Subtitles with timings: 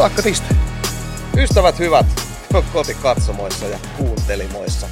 [0.00, 0.56] taakka tiistai.
[1.36, 2.06] Ystävät hyvät
[2.72, 4.88] kotikatsomoissa ja kuuntelimoissa.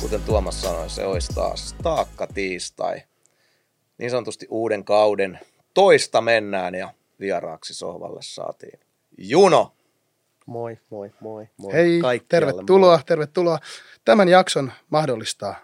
[0.00, 3.02] Kuten Tuomas sanoi, se olisi taas taakka tiistai.
[3.98, 5.38] Niin sanotusti uuden kauden
[5.74, 8.80] toista mennään ja vieraaksi sohvalle saatiin
[9.18, 9.72] Juno.
[10.46, 11.72] Moi, moi, moi, moi.
[11.72, 13.04] Hei, Kaikkialle tervetuloa, moi.
[13.06, 13.58] tervetuloa.
[14.04, 15.56] Tämän jakson mahdollistaa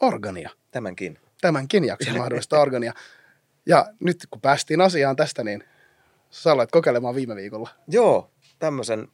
[0.00, 0.50] Organia.
[0.70, 1.18] Tämänkin.
[1.40, 2.92] Tämänkin jakson mahdollistaa Organia.
[3.66, 5.64] Ja nyt kun päästiin asiaan tästä, niin
[6.30, 7.68] sä aloit kokeilemaan viime viikolla.
[7.88, 9.08] Joo, tämmöisen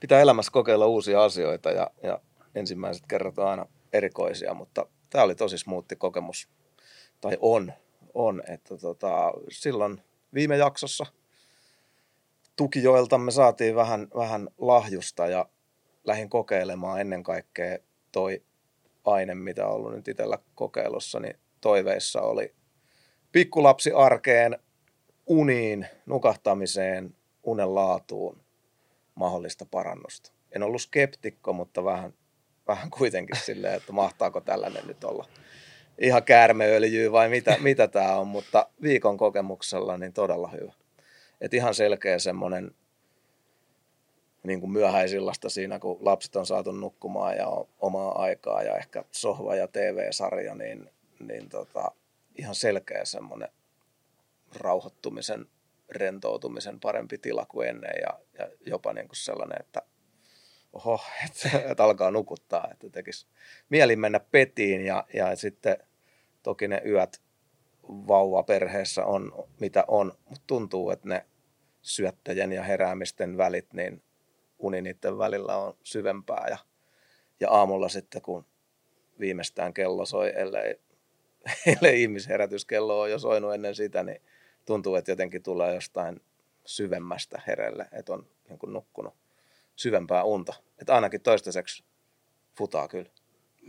[0.00, 2.20] pitää elämässä kokeilla uusia asioita ja, ja
[2.54, 6.48] ensimmäiset kerrat on aina erikoisia, mutta tämä oli tosi smoothi kokemus,
[7.20, 7.72] tai on,
[8.14, 10.02] on että tota, silloin
[10.34, 11.06] viime jaksossa
[12.56, 15.48] tukijoilta me saatiin vähän, vähän lahjusta ja
[16.04, 17.78] lähdin kokeilemaan ennen kaikkea
[18.12, 18.42] toi
[19.04, 22.54] aine, mitä on ollut nyt itsellä kokeilussa, niin toiveissa oli
[23.32, 24.58] pikkulapsi arkeen,
[25.26, 28.40] uniin, nukahtamiseen, unen laatuun
[29.14, 30.32] mahdollista parannusta.
[30.52, 32.14] En ollut skeptikko, mutta vähän,
[32.68, 35.28] vähän kuitenkin silleen, että mahtaako tällainen nyt olla
[35.98, 40.72] ihan käärmeöljyä vai mitä, mitä tämä on, mutta viikon kokemuksella niin todella hyvä.
[41.40, 42.70] Et ihan selkeä semmoinen
[44.42, 47.48] niin kuin myöhäisillasta siinä, kun lapset on saatu nukkumaan ja
[47.80, 51.92] omaa aikaa ja ehkä sohva ja TV-sarja, niin, niin tota,
[52.38, 53.48] ihan selkeä semmoinen
[54.56, 55.46] rauhoittumisen,
[55.90, 59.82] rentoutumisen parempi tila kuin ennen ja, ja jopa niin kuin sellainen, että
[60.72, 63.26] oho, että, että alkaa nukuttaa, että tekisi
[63.68, 65.76] mieli mennä petiin ja, ja sitten
[66.42, 67.22] toki ne yöt
[67.88, 71.26] vauvaperheessä on mitä on, mutta tuntuu, että ne
[71.82, 74.02] syöttäjän ja heräämisten välit, niin
[74.58, 76.58] uni niiden välillä on syvempää ja,
[77.40, 78.46] ja aamulla sitten kun
[79.20, 80.80] viimeistään kello soi, ellei,
[81.76, 84.22] ellei ihmisherätyskello on jo soinut ennen sitä, niin
[84.66, 86.20] tuntuu, että jotenkin tulee jostain
[86.66, 89.14] syvemmästä herelle, että on niin kuin nukkunut
[89.76, 90.54] syvempää unta.
[90.78, 91.84] Että ainakin toistaiseksi
[92.56, 93.10] futaa kyllä.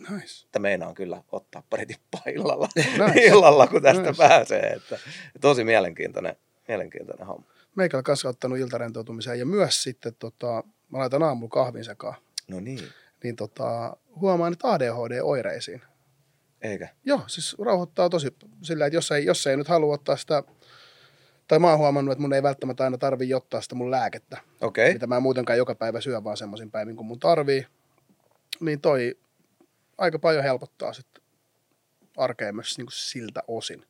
[0.10, 0.46] Nice.
[0.46, 3.20] Että meinaan kyllä ottaa pari tippaa illalla, Nice.
[3.30, 4.18] illalla kun tästä Nice.
[4.18, 4.60] pääsee.
[4.74, 5.00] Että,
[5.42, 6.36] tosi mielenkiintoinen,
[6.68, 7.48] mielenkiintoinen homma.
[7.76, 12.16] Meikällä kanssa ottanut iltarentoutumiseen ja myös sitten tota, mä laitan aamulla kahvin sekaan.
[12.48, 12.80] No niin,
[13.24, 15.82] Niin tota, huomaan, että ADHD-oireisiin.
[16.62, 16.88] eikä.
[17.06, 20.44] Joo, siis rauhoittaa tosi sillä, että jos ei, jos ei nyt halua ottaa sitä,
[21.48, 24.94] tai mä oon huomannut, että mun ei välttämättä aina tarvii ottaa sitä mun lääkettä, Okei,
[24.94, 27.68] mitä mä muutenkaan joka päivä syön, vaan semmoisin päivin, kun mun tarvii,
[28.60, 29.18] niin toi
[29.98, 31.24] aika paljon helpottaa sitten
[32.18, 33.86] arkea myös niin kuin siltä osin.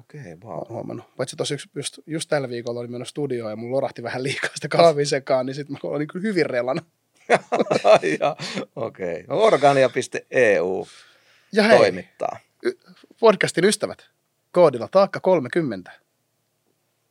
[0.00, 0.52] okei, wow.
[0.52, 1.16] oon huomannut.
[1.16, 4.68] Paitsi tuossa just, just, tällä viikolla oli mennyt studioon ja mun lorahti vähän liikaa sitä
[4.68, 6.82] kahvin sekaan, niin sitten mä olin kyllä hyvin relana.
[8.76, 10.88] Okei, no organia.eu
[11.52, 12.38] Ja hei, toimittaa.
[13.20, 14.06] podcastin ystävät,
[14.52, 16.03] koodilla taakka 30.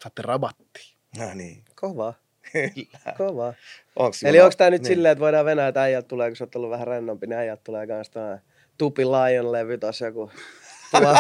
[0.04, 0.96] Saatte rabattia.
[1.18, 2.14] No niin, Kova,
[2.52, 3.16] kyllä.
[3.18, 3.54] kova.
[3.96, 4.88] Onks Eli onko tämä nyt niin.
[4.88, 7.64] silleen, että voidaan venää, että äijät tulee, kun sä oot ollut vähän rennompi, niin äijät
[7.64, 8.40] tulee kans tämä
[8.78, 10.32] Tupi Lion-levy tossa joku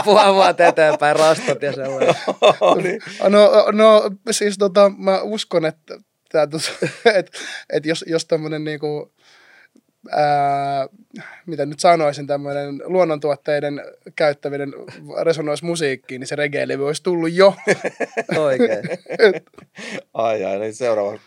[0.04, 2.16] puoli vuotta eteenpäin, rastot ja sellainen.
[2.84, 3.02] niin.
[3.30, 6.00] No, no siis tota, mä uskon, että,
[6.32, 7.32] tää, tos- et,
[7.70, 9.14] et jos, jos tämmöinen niinku,
[10.12, 10.88] ää,
[11.46, 13.82] mitä nyt sanoisin, tämmöinen luonnontuotteiden
[14.16, 14.74] käyttäminen
[15.22, 17.56] resonoisi musiikkiin, niin se reggae-levy olisi tullut jo.
[18.38, 18.84] Oikein.
[20.14, 21.20] Ai ai, niin seuraava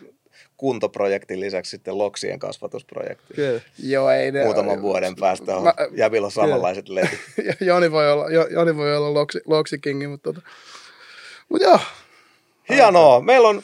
[0.57, 3.33] kuntoprojektin lisäksi sitten loksien kasvatusprojekti.
[3.33, 3.61] Kyllä.
[3.83, 7.19] Joo, ei ne, Muutaman vuoden päästä on Mä- jävillä on samanlaiset levyt.
[7.59, 10.47] Joni voi olla, Jo- Joni voi olla loksi, loksikingi, mutta tota.
[11.49, 11.79] Mut joo,
[12.69, 13.21] Hienoa.
[13.21, 13.61] Meillä on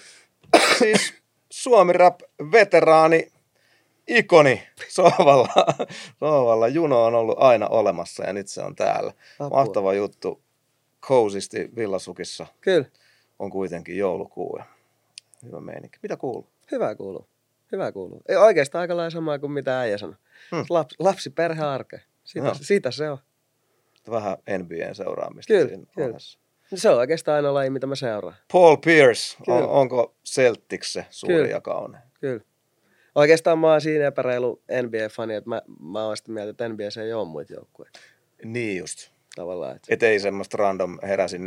[0.80, 1.14] siis
[1.50, 2.20] Suomi Rap
[2.52, 3.28] veteraani
[4.08, 5.48] ikoni Sohvalla.
[6.20, 9.14] Sohvalla Juno on ollut aina olemassa ja nyt se on täällä.
[9.40, 9.58] Apua.
[9.60, 10.42] Mahtava juttu.
[11.08, 12.86] Kousisti villasukissa Kyllä.
[13.40, 14.66] on kuitenkin joulukuu ja
[15.46, 16.00] hyvä meininki.
[16.04, 16.48] Mitä kuuluu?
[16.72, 17.28] Hyvä kuuluu.
[17.72, 18.22] Hyvä kuuluu.
[18.28, 20.16] Ei oikeastaan aika lailla samaa kuin mitä äijä sanoi.
[20.52, 20.66] Hmm.
[20.70, 22.02] Lapsi, lapsi perhe arke.
[22.24, 22.56] Siitä, Joo.
[22.62, 23.18] siitä se on.
[24.10, 26.10] Vähän NBAn seuraamista Kyllä, siinä kyllä.
[26.10, 26.40] ohessa.
[26.76, 28.36] Se on oikeastaan aina laji, mitä mä seuraan.
[28.52, 31.50] Paul Pierce, on, onko Celtics se suuri Kyllä.
[31.50, 32.04] ja kaunein?
[32.22, 32.44] Kyllä.
[33.16, 37.14] Oikeastaan mä oon siinä epäreilu NBA-fani, että mä, mä oon sitä mieltä, että NBA ei
[37.14, 38.00] ole muita joukkueita.
[38.44, 39.12] Niin just.
[39.36, 39.76] Tavallaan.
[39.76, 39.88] Että...
[39.94, 41.46] Et ei semmoista random heräsin 4.30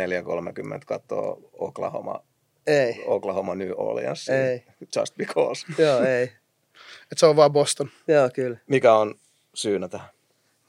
[0.86, 2.24] kattoo Oklahoma,
[2.66, 3.04] Ei.
[3.06, 4.28] Oklahoma New Orleans.
[4.28, 4.64] Ei.
[4.96, 5.66] Just because.
[5.82, 6.22] Joo, ei.
[6.22, 7.90] että se on vaan Boston.
[8.08, 8.58] Joo, kyllä.
[8.66, 9.14] Mikä on
[9.54, 10.08] syynä tähän?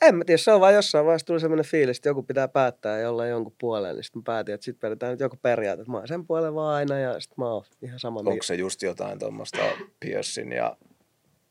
[0.02, 3.00] En mä tiedä, se on vaan jossain vaiheessa tuli semmoinen fiilis, että joku pitää päättää
[3.00, 5.92] ja olla jonkun puoleen, niin sitten mä päätin, että sitten vedetään nyt joku periaate, että
[5.92, 8.82] mä oon sen puolen vaan aina ja sitten mä oon ihan sama Onko se just
[8.82, 9.58] jotain tuommoista
[10.00, 10.78] Piercein ja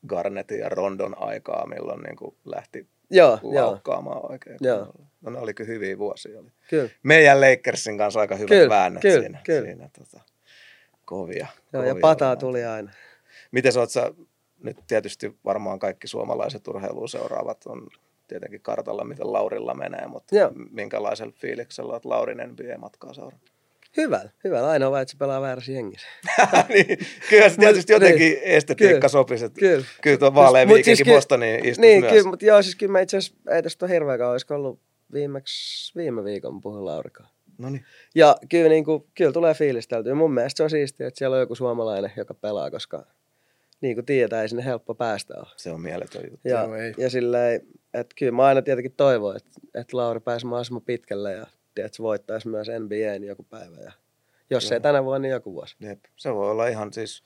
[0.07, 4.57] Garnettin ja Rondon aikaa, milloin niin kuin lähti Joo, joo, laukkaamaan oikein?
[4.61, 4.93] Joo.
[5.21, 6.39] No ne oli kyllä hyviä vuosia.
[6.39, 6.49] Oli.
[6.69, 6.89] kyllä.
[7.03, 9.39] Meidän Lakersin kanssa aika hyvät Kyllä, väännöt kyllä, siinä.
[9.43, 9.65] kyllä.
[9.65, 10.23] siinä tota,
[11.05, 11.47] kovia.
[11.73, 12.37] Joo, ja kovia pataa varmaan.
[12.37, 12.91] tuli aina.
[13.51, 14.11] Miten sä oot sä,
[14.63, 17.87] nyt tietysti varmaan kaikki suomalaiset urheilua seuraavat on
[18.27, 20.51] tietenkin kartalla, miten Laurilla menee, mutta Joo.
[20.71, 23.56] minkälaisella fiiliksellä olet Laurin NBA-matkaa seurannut?
[23.97, 24.69] Hyvällä, hyvällä.
[24.69, 26.07] Ainoa vaan, että se pelaa väärässä jengissä.
[26.69, 26.97] niin,
[27.29, 28.39] kyllä se tietysti Mut- jotenkin niin.
[28.43, 29.07] estetiikka Kyllä.
[29.07, 29.45] sopisi.
[29.45, 29.85] Että Kyllä.
[30.01, 32.13] Kyllä tuo vaalea Mut viikinkin siis Bostoniin istus Niin, myös.
[32.13, 34.79] kyllä, mutta joo, siis kyllä mä itse asiassa, ei tästä ole hirveä kauan, olisiko ollut
[35.13, 37.29] viimeksi viime viikon mä puhuin Laurikaan.
[37.57, 37.85] No niin.
[38.15, 40.15] Ja kyllä, niin kuin, kyllä tulee fiilisteltyä.
[40.15, 43.05] Mun mielestä se on siistiä, että siellä on joku suomalainen, joka pelaa, koska
[43.81, 45.47] niin kuin tiedetään, ei sinne helppo päästä ole.
[45.55, 46.47] Se on mieletön juttu.
[46.49, 46.93] Ja, Joo, ei.
[46.97, 47.61] ja silleen,
[47.93, 51.45] että kyllä mä aina tietenkin toivon, että, että Lauri pääsi mahdollisimman pitkälle ja
[51.85, 53.75] että se voittaisi myös NBAn joku päivä.
[53.77, 53.91] Ja
[54.49, 54.73] jos Joo.
[54.73, 55.75] ei tänä vuonna, niin joku vuosi.
[55.79, 55.99] Jep.
[56.15, 57.23] Se voi olla ihan siis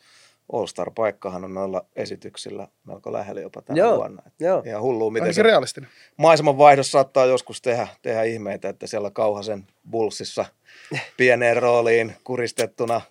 [0.54, 3.98] All-Star-paikkahan on noilla esityksillä melko lähellä jopa tänä Joo.
[3.98, 4.24] vuonna.
[4.28, 4.64] Et Joo.
[4.66, 5.90] Ihan hullua, miten Ainakin se realistinen.
[6.18, 10.46] maisemanvaihdos saattaa joskus tehdä, tehdä ihmeitä, että siellä Kauhasen Bullsissa
[11.18, 13.02] pieneen rooliin kuristettuna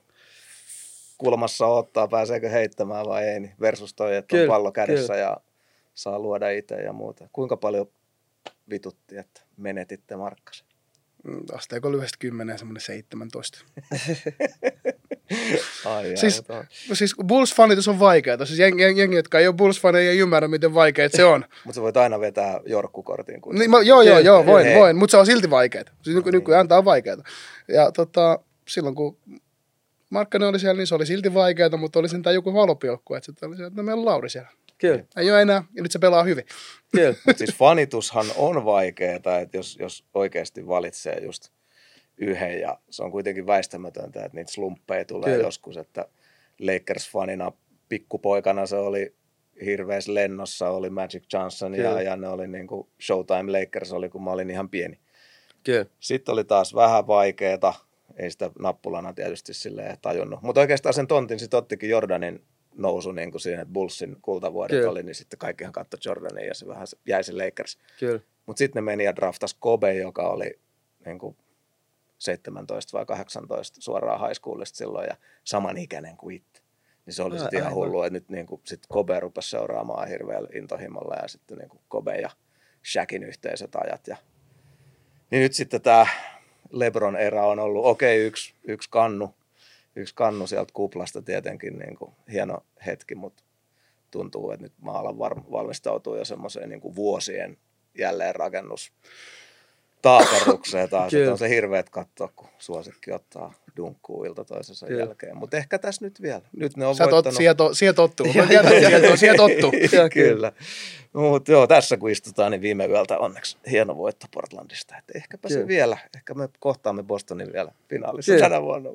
[1.18, 5.24] kulmassa ottaa, pääseekö heittämään vai ei, niin versus toi, että on Kyllä, pallo kädessä kyllä.
[5.24, 5.36] ja
[5.94, 7.28] saa luoda itse ja muuta.
[7.32, 7.86] Kuinka paljon
[8.70, 10.66] vitutti, että menetitte Markkasen?
[11.52, 13.58] Asteikolla yhdestä kymmeneen semmoinen 17.
[15.84, 18.44] Ai Siis- jaa, mutta- Siis Bulls-fanitus on vaikeaa.
[18.44, 21.44] Siis jengi, jengi, jengi jotka ei ole Bulls-faneja, ei ymmärrä, miten vaikeaa se on.
[21.64, 23.40] Mutta sä voit aina vetää jorkkukortin.
[23.40, 24.76] Kun Niin, mä, joo, joo, joo, voin, hei.
[24.78, 25.84] voin, mutta se on silti vaikeaa.
[26.02, 26.40] Siis nyky, No niin.
[26.40, 27.16] nykyään tämä on vaikeaa.
[27.68, 28.38] Ja tota,
[28.68, 29.16] silloin kun
[30.10, 33.14] Markkanen oli siellä, niin se oli silti vaikeaa, mutta oli sentään joku valopilkku.
[33.14, 34.48] Että sitten oli se, että no, meillä on Lauri siellä.
[34.80, 36.44] Kyllä, Ei ole enää, ja nyt se pelaa hyvin.
[36.92, 37.14] kyllä.
[37.26, 41.48] Mut siis fanitushan on vaikeaa, että jos, jos oikeasti valitsee just
[42.16, 45.46] yhden ja se on kuitenkin väistämätöntä, että niitä slumppeja tulee Kyllä.
[45.46, 46.06] joskus, että
[46.60, 47.52] Lakers-fanina
[47.88, 49.14] pikkupoikana se oli
[49.64, 54.24] hirveässä lennossa, oli Magic Johnson ja, ja ne oli niin kuin Showtime Lakers oli, kun
[54.24, 54.98] mä olin ihan pieni.
[55.64, 55.86] Kyllä.
[56.00, 57.74] Sitten oli taas vähän vaikeeta,
[58.16, 62.44] ei sitä nappulana tietysti silleen tajunnut, mutta oikeastaan sen tontin sitten ottikin Jordanin
[62.74, 64.90] nousu niin kuin siihen, että Bullsin kultavuodet Kyllä.
[64.90, 67.78] oli, niin sitten kaikkihan katsoi Jordania ja se vähän jäi se Lakers.
[68.46, 70.58] Mutta sitten ne meni ja draftas Kobe, joka oli
[71.06, 71.36] niin kuin
[72.18, 76.62] 17 vai 18 suoraan high schoolista silloin ja samanikäinen kuin itse.
[77.06, 77.84] Niin se oli sitten ihan aivan.
[77.84, 81.80] hullu, että nyt niin kuin, sit Kobe rupesi seuraamaan hirveällä intohimolla ja sitten niin kuin
[81.88, 82.30] Kobe ja
[82.92, 84.06] Shaqin yhteiset ajat.
[84.06, 84.16] Ja...
[85.30, 86.06] Niin nyt sitten tämä
[86.70, 89.34] Lebron era on ollut, okei, yksi, yksi kannu,
[89.96, 93.42] yksi kannu sieltä kuplasta tietenkin niin kuin hieno hetki, mutta
[94.10, 97.56] tuntuu, että nyt mä alan var- valmistautua jo semmoiseen niin kuin vuosien
[97.98, 98.92] jälleenrakennus
[100.02, 101.14] taaperukseen taas.
[101.14, 105.02] että on se hirveet katsoa, kun suosikki ottaa dunkkuu ilta toisensa Kyllä.
[105.02, 105.36] jälkeen.
[105.36, 106.42] Mutta ehkä tässä nyt vielä.
[106.56, 107.36] Nyt ne on Sä tot, voittanut.
[107.36, 108.26] siihen, to, siihen tottuu.
[108.26, 108.72] Mä tiedän.
[109.92, 110.52] Joo, kyllä.
[111.12, 114.96] Mutta joo, tässä kun istutaan, niin viime yöltä onneksi hieno voitto Portlandista.
[114.98, 115.68] Että ehkäpä se Kyllä.
[115.68, 118.48] vielä, ehkä me kohtaamme Bostonin vielä finaalissa Kyllä.
[118.48, 118.90] tänä vuonna.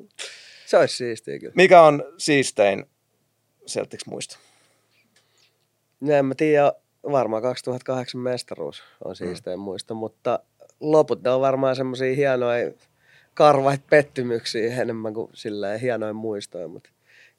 [0.65, 1.53] Se olisi siistiä kyllä.
[1.55, 2.85] Mikä on siistein
[3.67, 4.37] Celtics muisto?
[5.99, 6.73] No en mä tiedä,
[7.11, 10.39] varmaan 2008 mestaruus on siistein muista, mutta
[10.79, 12.71] loput ne on varmaan semmoisia hienoja
[13.33, 16.89] karvaita pettymyksiä enemmän kuin silleen hienoja muistoja, mutta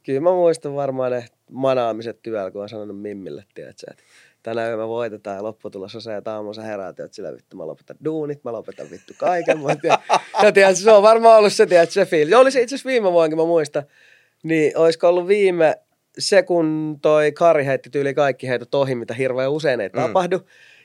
[0.02, 4.02] kyllä mä muistan varmaan ne manaamiset työllä, kun on sanonut Mimmille, tiedätkö, että
[4.46, 7.56] tänä yönä me voitetaan ja lopputulos on se, että aamulla sä heräät, että sillä vittu
[7.56, 9.58] mä lopetan duunit, mä lopetan vittu kaiken.
[9.60, 9.98] Mä tiedän,
[10.68, 12.34] ja se on varmaan ollut se, tiedätkö, se fiilis.
[12.34, 13.82] Oli se itse asiassa viime vuonnakin, mä muistan,
[14.42, 15.76] niin olisiko ollut viime
[16.18, 20.00] se, kun toi Kari heitti tyyli kaikki heitot ohi, mitä hirveän usein ei Mm.
[20.00, 20.40] tapahdu.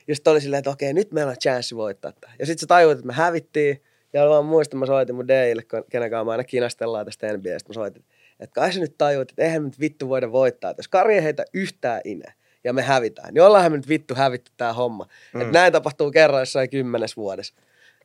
[0.08, 2.32] Ja sitten oli silleen, että okei, nyt meillä on chanssi voittaa tämä.
[2.38, 3.82] Ja sitten sä tajuit, että me hävittiin.
[4.12, 7.68] Ja vaan muistan, mä soitin mun Daleille, kenen kanssa me aina kinastellaan tästä NBAstä.
[7.68, 8.04] Mä soitin,
[8.40, 10.70] että kai sä nyt tajuit, että eihän nyt vittu voida voittaa.
[10.70, 12.32] Että jos Kari ei heitä yhtään inä
[12.64, 15.06] ja me hävitään, niin ollaanhan me nyt vittu hävitty tää homma.
[15.34, 15.40] Mm.
[15.40, 17.54] Että näin tapahtuu kerran jossain kymmenes vuodessa.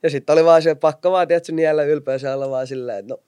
[0.03, 3.13] Ja sitten oli vaan se pakko vaan, tiedätkö, niellä ylpeys ja olla vaan silleen, että
[3.13, 3.19] no,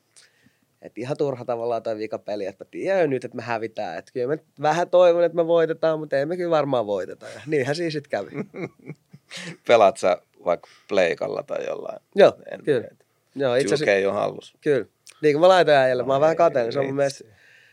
[0.81, 3.97] et ihan turha tavallaan toi vikapeli, että mä tiedän jo nyt, että me hävitään.
[3.97, 7.25] Että kyllä mä vähän toivon, että me voitetaan, mutta ei me kyllä varmaan voiteta.
[7.25, 8.29] Ja niinhän siis sitten kävi.
[9.67, 11.99] Pelaat sä vaikka pleikalla tai jollain?
[12.15, 12.87] Joo, En- kyllä.
[13.35, 14.57] Joo, itse asiassa, 2K on hallussa.
[14.61, 14.85] kyllä.
[15.21, 16.73] Niin kuin mä laitoin äijälle, mä oon vähän kateellinen.
[16.73, 17.23] Se on mun mielestä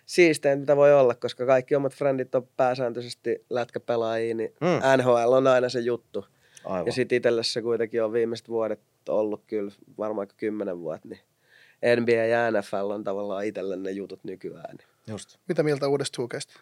[0.07, 4.99] siistein, mitä voi olla, koska kaikki omat frendit on pääsääntöisesti lätkäpelaajia, niin Mm.
[4.99, 6.25] NHL on aina se juttu.
[6.65, 6.87] Aivan.
[6.87, 11.21] Ja sitten itselle se kuitenkin on viimeiset vuodet ollut kyllä varmaan kymmenen vuotta, niin
[12.01, 14.77] NBA ja NFL on tavallaan itselle ne jutut nykyään.
[14.77, 14.87] Niin.
[15.07, 15.39] Just.
[15.49, 16.61] Mitä mieltä uudesta Tukesta?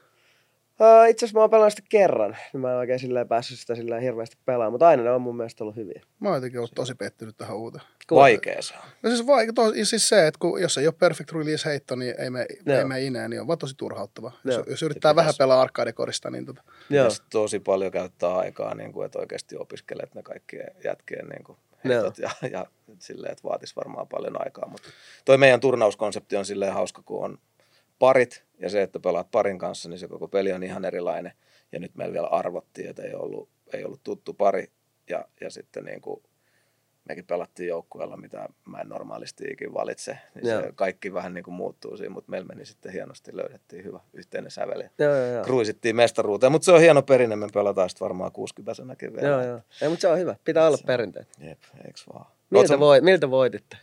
[0.81, 2.37] Uh, itse asiassa mä oon pelannut sitä kerran.
[2.53, 5.37] niin Mä en oikein silleen päässyt sitä silleen hirveästi pelaamaan, mutta aina ne on mun
[5.37, 6.03] mielestä ollut hyviä.
[6.21, 7.85] Mä oon jotenkin ollut tosi pettynyt tähän uuteen.
[8.11, 8.81] Vaikea se on.
[9.03, 12.15] No siis, vaik- to, siis se, että kun, jos ei ole perfect release heitto, niin
[12.19, 12.79] ei me, Joo.
[12.79, 14.33] ei me ineen, niin on vaan tosi turhauttava.
[14.45, 14.65] Jos, Joo.
[14.69, 18.93] jos yrittää Sitten vähän pelaa arcade-korista, niin tota, Joo, Pitäisi tosi paljon käyttää aikaa, niin
[18.93, 22.67] kuin, että oikeasti opiskelet ne kaikkien jätkien niin kuin, heitot ja, ja
[22.99, 24.69] silleen, että vaatisi varmaan paljon aikaa.
[24.69, 24.89] Mutta
[25.25, 27.39] toi meidän turnauskonsepti on silleen hauska, kun on
[28.05, 31.33] parit ja se, että pelaat parin kanssa, niin se koko peli on ihan erilainen.
[31.73, 34.71] Ja nyt meillä vielä arvottiin, että ei ollut, ei ollut tuttu pari
[35.11, 36.23] ja, ja sitten niin kuin
[37.09, 40.63] mekin pelattiin joukkueella, mitä mä en normaalisti ikin valitse, niin Joo.
[40.63, 44.51] se kaikki vähän niin kuin muuttuu siinä, mutta meillä meni sitten hienosti, löydettiin hyvä yhteinen
[44.51, 44.85] säveli.
[44.99, 45.45] Joo, joo, joo.
[45.45, 49.29] Kruisittiin mestaruuteen, mutta se on hieno perinne, me pelataan sitten varmaan 60 senäkin vielä.
[49.29, 49.61] Joo, joo.
[49.83, 50.37] Ei, mutta se on hyvä.
[50.45, 51.29] Pitää olla perinteet.
[51.39, 52.27] Jep, eiks vaan.
[52.51, 53.77] Miltä, voi, miltä voititte?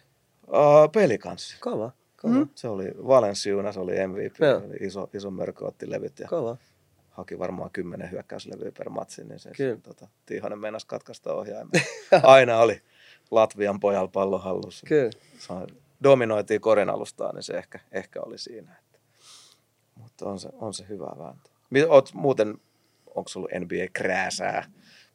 [0.48, 1.58] Uh, pelikanssi.
[1.60, 2.50] Kova, kova, Mm.
[2.56, 4.62] Se oli Valenciuna, se oli MVP, Joo.
[4.80, 6.58] iso, iso mörkö otti levyt ja kova.
[7.10, 9.52] haki varmaan kymmenen hyökkäyslevyä per matsi, niin se
[9.84, 11.82] tota, Tiihonen meinasi katkaista ohjaimen.
[12.24, 12.82] Aina oli
[13.32, 14.88] Latvian pojalla pallo hallussa.
[14.88, 15.12] Kyllä.
[16.04, 18.76] Dominoitiin korin alustaa, niin se ehkä, ehkä oli siinä.
[18.80, 19.00] Että.
[19.96, 21.50] Mutta on se, on se hyvä vääntö.
[21.90, 22.58] Oot muuten,
[23.06, 24.64] onko ollut NBA-krääsää,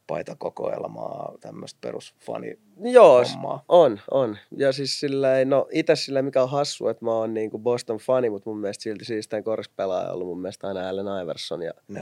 [0.07, 3.63] paitakokoelmaa, tämmöistä perusfani Joo, s- hommaa?
[3.69, 4.37] on, on.
[4.57, 7.97] Ja siis sillä ei, no itse sillä mikä on hassu, että mä oon niinku Boston
[7.97, 11.61] fani, mutta mun mielestä silti siisteen korispelaaja on ollut mun mielestä aina Allen Iverson.
[11.61, 12.01] Ja No.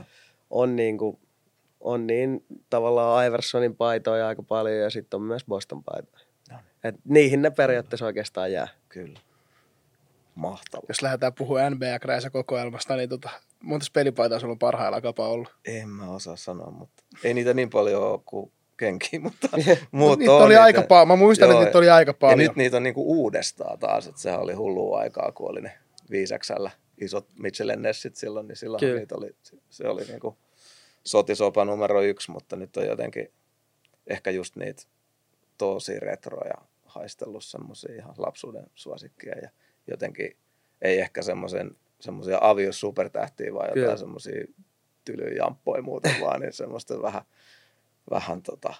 [0.50, 1.20] on niinku,
[1.80, 6.26] on niin tavallaan Iversonin paitoja aika paljon ja sitten on myös Boston paitoja.
[6.52, 6.58] No.
[6.84, 8.68] Et niihin ne periaatteessa oikeastaan jää.
[8.90, 9.20] Kyllä.
[10.36, 10.86] Mahtavaa.
[10.88, 13.30] Jos lähdetään puhumaan NBA kokoelmasta, niin tota,
[13.66, 15.56] monta pelipaitaa sulla on parhailla kapa ollut?
[15.66, 20.20] En mä osaa sanoa, mutta ei niitä niin paljon ole kuin kenkiä, mutta, Mut mutta
[20.20, 20.64] niitä on oli niitä.
[20.64, 21.08] aika paljon.
[21.08, 22.40] Mä muistan, Joo, että niitä oli aika Ja paljon.
[22.40, 25.72] nyt niitä on niinku uudestaan taas, että sehän oli hullua aikaa, kun oli ne
[26.12, 29.00] viisaksella isot Mitchell Nessit silloin, niin silloin Kyllä.
[29.00, 29.36] niitä oli,
[29.70, 30.38] se oli niinku
[31.04, 33.32] sotisopa numero yksi, mutta nyt on jotenkin
[34.08, 34.84] ehkä just niitä
[35.58, 36.54] tosi retroja
[36.86, 39.50] haistellut semmoisia ihan lapsuuden suosikkia ja
[39.88, 40.38] jotenkin
[40.82, 43.86] ei ehkä semmoisen semmoisia avios supertähtiä, vaan Kyllä.
[43.86, 44.46] jotain semmoisia
[45.06, 47.22] tylyjä jamppoja muuten vaan, niin semmoista vähän,
[48.10, 48.74] vähän tota,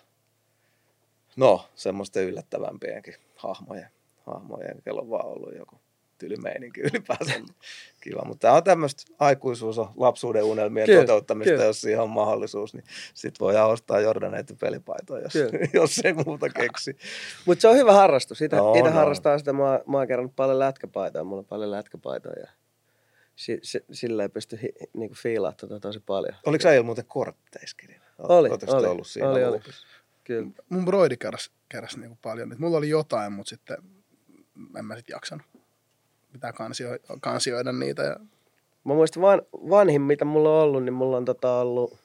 [1.36, 3.90] no, semmoisten yllättävämpienkin hahmojen,
[4.26, 5.80] hahmojen, kello on vaan ollut joku
[6.18, 7.34] tylymeininki ylipäänsä.
[8.04, 11.66] Kiva, mutta tämä on tämmöistä aikuisuus on lapsuuden unelmien Kyllä, toteuttamista, kyllä.
[11.66, 15.68] jos siihen on mahdollisuus, niin sit voi ostaa Jordaneita pelipaitoja, jos, Kyllä.
[15.82, 16.98] jos ei muuta keksi.
[17.46, 18.42] Mutta se on hyvä harrastus.
[18.42, 18.96] Itse, On, itse on.
[18.96, 19.54] harrastaa sitä.
[19.54, 21.24] Mä, mä oon kerännyt paljon lätkäpaitoja.
[21.24, 22.48] Mulla on paljon lätkäpaitoja.
[23.36, 26.36] Si, si, sillä ei pysty hi, niinku fiilaamaan tota tosi paljon.
[26.46, 28.02] Oliko sä muuten kortteiskirja?
[28.18, 29.60] Oli, Oletteko te oli, ollut siinä oli, oli.
[30.24, 30.52] Kyllä.
[30.70, 32.50] Mun broidi keräs, keräs niinku paljon.
[32.50, 32.60] nyt.
[32.60, 33.78] Mulla oli jotain, mutta sitten
[34.78, 35.48] en mä sit jaksanut.
[36.32, 36.90] Pitää kansio,
[37.22, 38.04] kansioida niitä.
[38.04, 38.20] Ja...
[38.84, 41.98] Mä muistan van, vanhin, mitä mulla on ollut, niin mulla on tota ollut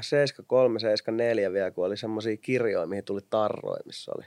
[0.00, 4.24] 73, 74 vielä, kun oli semmosia kirjoja, mihin tuli tarroja, missä oli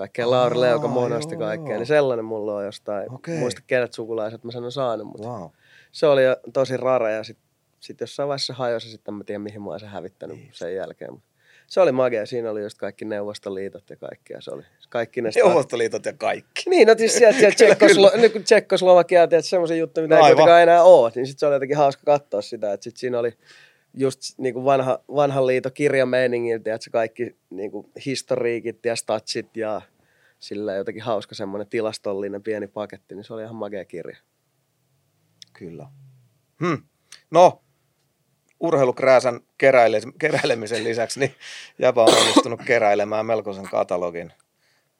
[0.00, 1.70] kaikkea Lauri Leuka monosta joo, kaikkea.
[1.70, 1.78] joo.
[1.78, 3.12] Niin sellainen mulla on jostain.
[3.14, 3.38] Okei.
[3.38, 5.50] Muista kenet sukulaiset mä sen on saanut, mutta Wow.
[5.92, 7.46] se oli jo tosi rara ja sitten
[7.80, 10.50] sit jossain vaiheessa hajosi sitten mä tiedän mihin mä oon sen hävittänyt Niin.
[10.52, 11.12] sen jälkeen.
[11.12, 11.22] Mut
[11.66, 12.26] se oli magia.
[12.26, 14.40] Siinä oli just kaikki Neuvostoliitot ja kaikkea.
[14.40, 15.30] Se oli kaikki ne...
[15.34, 16.70] Neuvostoliitot ja kaikki.
[16.70, 20.36] Niin, no siis sieltä, sieltä Tsekkoslo- niin Tsekkoslovakia, tiedät, semmoisia juttuja, mitä ei Aivan.
[20.36, 23.32] kuitenkaan enää ole, niin sitten se oli jotenkin hauska katsoa sitä, että sit siinä oli
[23.94, 29.82] just niin kuin vanha, vanhan liiton kirjameiningiltä, että kaikki niin kuin historiikit ja statsit ja
[30.38, 34.16] sillä jotenkin hauska semmoinen tilastollinen pieni paketti, niin se oli ihan magea kirja.
[35.52, 35.86] Kyllä.
[36.60, 36.82] Hmm.
[37.30, 37.62] No,
[38.60, 41.34] urheilukrääsän keräile, keräilemisen lisäksi, niin
[41.78, 44.32] Jäpä on onnistunut keräilemään melkoisen katalogin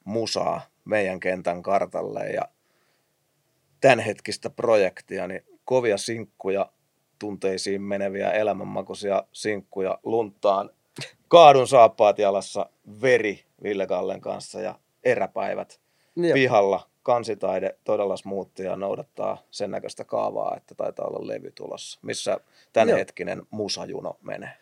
[0.03, 2.41] musaa meidän kentän kartalle ja
[3.81, 6.71] tämänhetkistä projektia, niin kovia sinkkuja,
[7.21, 10.69] tunteisiin meneviä elämänmakuisia sinkkuja luntaan.
[11.27, 12.69] Kaadun saappaat jalassa,
[13.01, 15.79] veri Ville Kallen kanssa ja eräpäivät
[16.15, 16.33] Joo.
[16.33, 16.87] pihalla.
[17.03, 21.99] Kansitaide todella smoothia ja noudattaa sen näköistä kaavaa, että taitaa olla levy tulossa.
[22.01, 22.37] Missä
[22.73, 24.53] tämänhetkinen musajuno menee?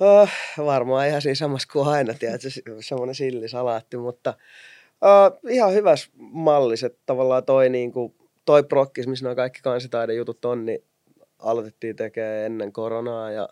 [0.00, 0.28] Uh,
[0.66, 4.34] varmaan ihan siinä samassa kuin aina, tiedätkö, se- semmoinen sillisalaatti, mutta
[4.90, 8.14] uh, ihan hyväs mallis, että tavallaan toi, niinku,
[8.44, 10.84] toi prokkis, missä nuo kaikki kansitaidejutut on, niin
[11.44, 13.48] aloitettiin tekemään ennen koronaa ja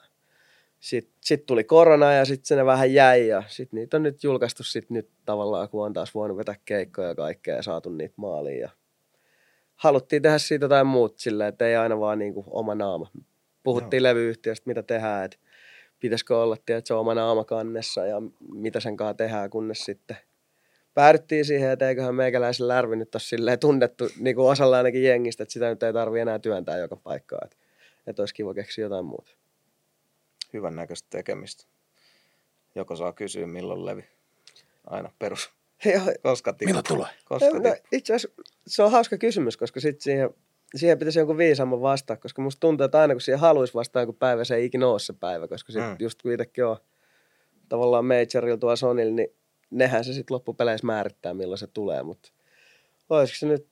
[0.80, 4.62] sitten sit tuli korona ja sitten se vähän jäi ja sitten niitä on nyt julkaistu
[4.62, 8.60] sit nyt tavallaan, kun on taas voinut vetää keikkoja ja kaikkea ja saatu niitä maaliin
[8.60, 8.70] ja
[9.76, 13.10] haluttiin tehdä siitä jotain muut silleen, että ei aina vaan niinku oma naama.
[13.62, 14.10] Puhuttiin Joo.
[14.10, 15.36] levyyhtiöstä, mitä tehdään, että
[16.00, 18.22] pitäisikö olla tiedät, se oma naama kannessa ja
[18.54, 20.16] mitä sen kanssa tehdään, kunnes sitten
[20.94, 25.42] päädyttiin siihen, että eiköhän meikäläisen lärvi nyt ole silleen tunnettu niin kuin osalla ainakin jengistä,
[25.42, 27.56] että sitä nyt ei tarvi enää työntää joka paikkaan, että,
[28.06, 29.30] että olisi kiva keksiä jotain muuta.
[30.52, 31.64] Hyvän näköistä tekemistä.
[32.74, 34.04] Joko saa kysyä milloin levi?
[34.86, 35.50] Aina perus.
[36.22, 36.66] Koska tippuu?
[36.66, 37.08] Milloin tulee?
[37.24, 40.30] Koska no, itse asiassa se on hauska kysymys, koska sitten siihen,
[40.74, 44.12] siihen pitäisi jonkun viisaamman vastaa, koska musta tuntuu, että aina kun siihen haluaisi vastaa joku
[44.12, 45.96] päivä, se ei ikinä ole se päivä, koska sit Mm.
[45.98, 46.76] just kun itsekin on
[47.68, 49.28] tavallaan majorilla tuolla Sonilla, niin
[49.70, 52.30] nehän se sitten loppupeleissä määrittää, milloin se tulee, mutta
[53.10, 53.66] olisiko se nyt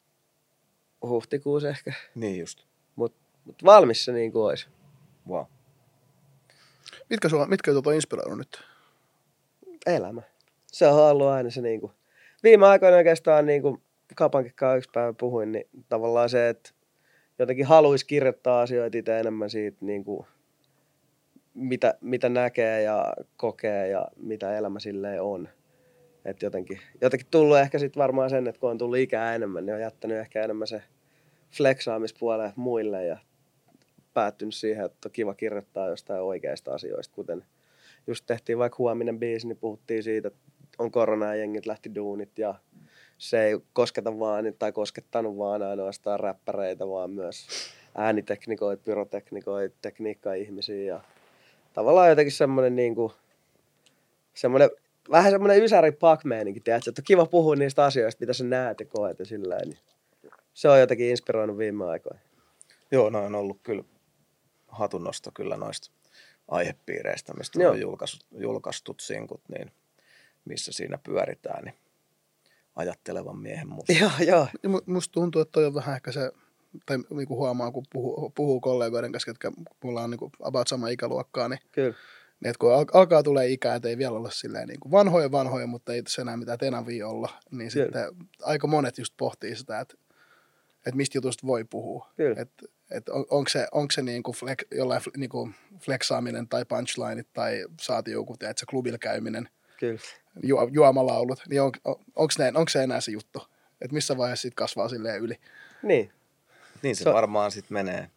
[1.02, 1.92] huhtikuussa ehkä.
[2.14, 2.66] Niin just.
[3.44, 4.68] Mutta mut valmis se niin kuin olisi.
[5.28, 5.44] Wow.
[7.10, 8.64] Mitkä, sua, mitkä tuota on inspiroinut nyt?
[9.86, 10.22] Elämä.
[10.66, 11.92] Se on ollut aina se niin kuin.
[12.42, 13.82] Viime aikoina oikeastaan niin kuin
[14.16, 16.70] Kapankin kanssa yksi päivä puhuin, niin tavallaan se, että
[17.38, 20.26] jotenkin haluaisi kirjoittaa asioita itse enemmän siitä, niin kuin,
[21.54, 25.48] mitä, mitä näkee ja kokee ja mitä elämä silleen on.
[26.24, 29.74] Et jotenkin, jotenkin tullut ehkä sitten varmaan sen, että kun on tullut ikää enemmän, niin
[29.74, 30.82] on jättänyt ehkä enemmän se
[31.56, 33.18] fleksaamispuoleen muille ja
[34.14, 37.44] päättynyt siihen, että on kiva kirjoittaa jostain oikeista asioista, kuten
[38.06, 40.40] just tehtiin vaikka huominen biisi, niin puhuttiin siitä, että
[40.78, 42.54] on korona ja jengit lähti duunit ja
[43.18, 47.46] se ei kosketa vaan, tai koskettanut vaan ainoastaan räppäreitä, vaan myös
[47.94, 51.00] ääniteknikoita, pyroteknikoita, tekniikka-ihmisiä ja
[51.72, 53.12] tavallaan jotenkin semmoinen niin kuin,
[54.34, 54.70] semmoinen,
[55.10, 55.92] vähän semmoinen ysäri
[56.64, 59.78] tiedätkö, että on kiva puhua niistä asioista, mitä sä näet ja koet ja sillä niin
[60.54, 62.20] se on jotenkin inspiroinut viime aikoina.
[62.90, 63.84] Joo, noin on ollut kyllä
[64.70, 65.90] hatunnosto kyllä noista
[66.48, 67.72] aihepiireistä, mistä Joo.
[67.72, 69.72] on julkaistut, julkaistut sinkut, niin
[70.44, 71.74] missä siinä pyöritään, niin
[72.76, 73.92] ajattelevan miehen musta.
[73.92, 74.48] Joo, joo.
[74.86, 76.32] Musta tuntuu, että toi on vähän ehkä se,
[76.86, 80.68] tai niin kuin huomaa, kun puhuu, puhuu kollegoiden kanssa, jotka mulla on niin kuin about
[80.68, 81.94] sama ikäluokkaa, niin, Kyllä.
[82.40, 85.66] niin että kun alkaa tulee ikää, että ei vielä olla silleen niin kuin vanhoja vanhoja,
[85.66, 87.86] mutta ei tässä enää mitään tenavia olla, niin Kyllä.
[87.86, 89.94] sitten aika monet just pohtii sitä, että,
[90.76, 92.10] että mistä jutusta voi puhua.
[92.16, 92.42] Kyllä.
[92.42, 96.64] Että että on, onko se, onko se niin kuin flex, jollain niin kuin flexaaminen tai
[96.64, 99.48] punchline tai saati joku, tiedätkö, klubilla käyminen,
[99.80, 100.00] Kyllä.
[100.42, 103.46] Ju, juomalaulut, niin on, on, onko, ne, onko se enää se juttu?
[103.80, 105.34] Että missä vaiheessa siitä kasvaa silleen yli?
[105.82, 106.12] Niin.
[106.82, 108.10] Niin se, se varmaan sitten menee.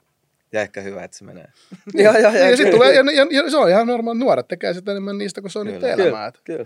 [0.51, 1.47] Ja ehkä hyvä, että se menee.
[1.93, 4.19] joo, joo, ja, ja, sit tulee, ja, ja, ja, se on ihan normaali.
[4.19, 5.79] Nuoret tekee sitten enemmän niistä, kun se on kyllä.
[5.79, 6.31] niiden elämää.
[6.31, 6.65] Kyllä, kyllä.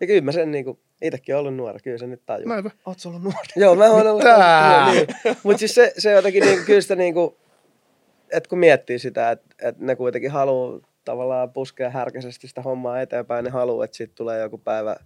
[0.00, 2.48] Ja kyllä mä sen niinku, itekin ollut nuori, kyllä se nyt tajuu.
[2.48, 2.70] Näinpä.
[2.86, 3.48] Oot sä ollut nuori?
[3.56, 5.06] Joo, mä oon ollut nuori.
[5.24, 5.36] Niin.
[5.42, 7.36] Mutta siis se, se jotenkin niin, kyllä sitä niinku,
[8.32, 13.44] että kun miettii sitä, että, että ne kuitenkin haluaa tavallaan puskea härkäisesti sitä hommaa eteenpäin,
[13.44, 14.96] ne haluaa, että siitä tulee joku päivä,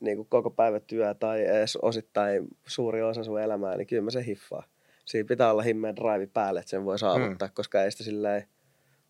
[0.00, 4.10] niin kuin koko päivä työ tai edes osittain suuri osa sun elämää, niin kyllä mä
[4.10, 4.62] se hiffaa.
[5.04, 7.54] Siinä pitää olla himmeä drive päälle, että sen voi saavuttaa, mm.
[7.54, 8.44] koska ei sitä silleen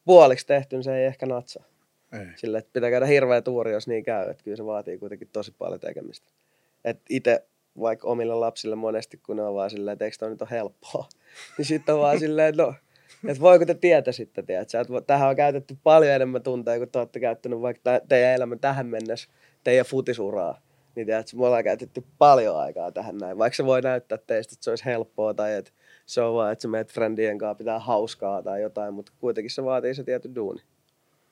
[0.04, 1.64] puoliksi tehty, niin se ei ehkä natsa.
[2.36, 4.30] Sille, että pitää käydä hirveä tuuri, jos niin käy.
[4.30, 6.26] Että kyllä se vaatii kuitenkin tosi paljon tekemistä.
[6.84, 7.44] Että itse
[7.80, 11.08] vaikka omille lapsille monesti, kun ne on vaan silleen, että eikö toi nyt ole helppoa,
[11.58, 12.74] niin sitten on vaan silleen, että no,
[13.28, 14.80] että voiko te tietää sitten, tiedätkö?
[14.80, 18.86] Että tähän on käytetty paljon enemmän tunteja, kun te olette käyttänyt vaikka teidän elämän tähän
[18.86, 19.28] mennessä,
[19.64, 20.60] teidän futisuraa.
[20.94, 23.38] Niin tiedätkö, me ollaan käytetty paljon aikaa tähän näin.
[23.38, 25.70] Vaikka se voi näyttää teistä, että se olisi helppoa tai että
[26.06, 29.64] se on vaan, että sä meet friendien kanssa pitää hauskaa tai jotain, mutta kuitenkin se
[29.64, 30.62] vaatii se tietty duuni.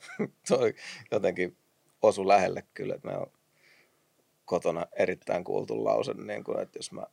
[0.48, 0.74] Toi
[1.10, 1.56] jotenkin
[2.02, 3.32] osu lähelle kyllä, että me on
[4.44, 7.06] kotona erittäin kuultu lause, niin kuin, että jos mä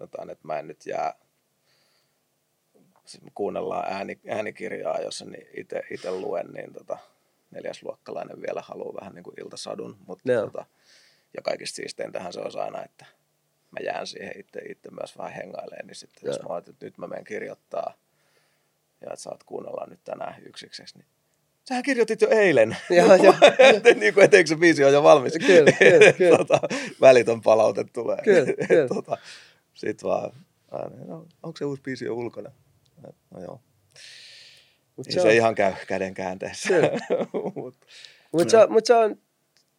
[0.00, 1.14] jotain, että mä en nyt jää
[3.04, 5.46] siis me kuunnellaan ääni, äänikirjaa, jossa niin
[5.90, 6.98] itse luen, niin tota,
[7.50, 10.40] neljäsluokkalainen vielä haluaa vähän niin kuin iltasadun, mutta no.
[10.40, 10.66] tota,
[11.36, 13.06] ja kaikista siistein tähän se olisi aina, että
[13.70, 17.06] mä jään siihen itse, itse myös vähän hengailemaan, niin sitten jos mä että nyt mä
[17.06, 17.94] menen kirjoittaa
[19.00, 21.06] ja että saat kuunnella nyt tänään yksiksi, niin
[21.68, 22.76] Sähän kirjoitit jo eilen.
[22.96, 23.34] Joo, joo.
[24.00, 25.32] niin kuin, etteikö se biisi ole jo valmis.
[25.46, 26.38] Kyllä, kyllä, kyllä.
[26.38, 26.60] tota,
[27.00, 28.18] välitön palaute tulee.
[28.24, 28.88] Kyllä, kyllä.
[28.88, 29.18] tota,
[29.74, 30.32] Sitten vaan,
[31.06, 32.50] no, onko se uusi biisi jo ulkona?
[33.30, 33.60] No joo.
[34.96, 35.34] Mut Ei se, se on...
[35.34, 36.68] ihan käy käden käänteessä.
[37.54, 37.86] Mutta
[38.32, 39.18] mut se, mut se on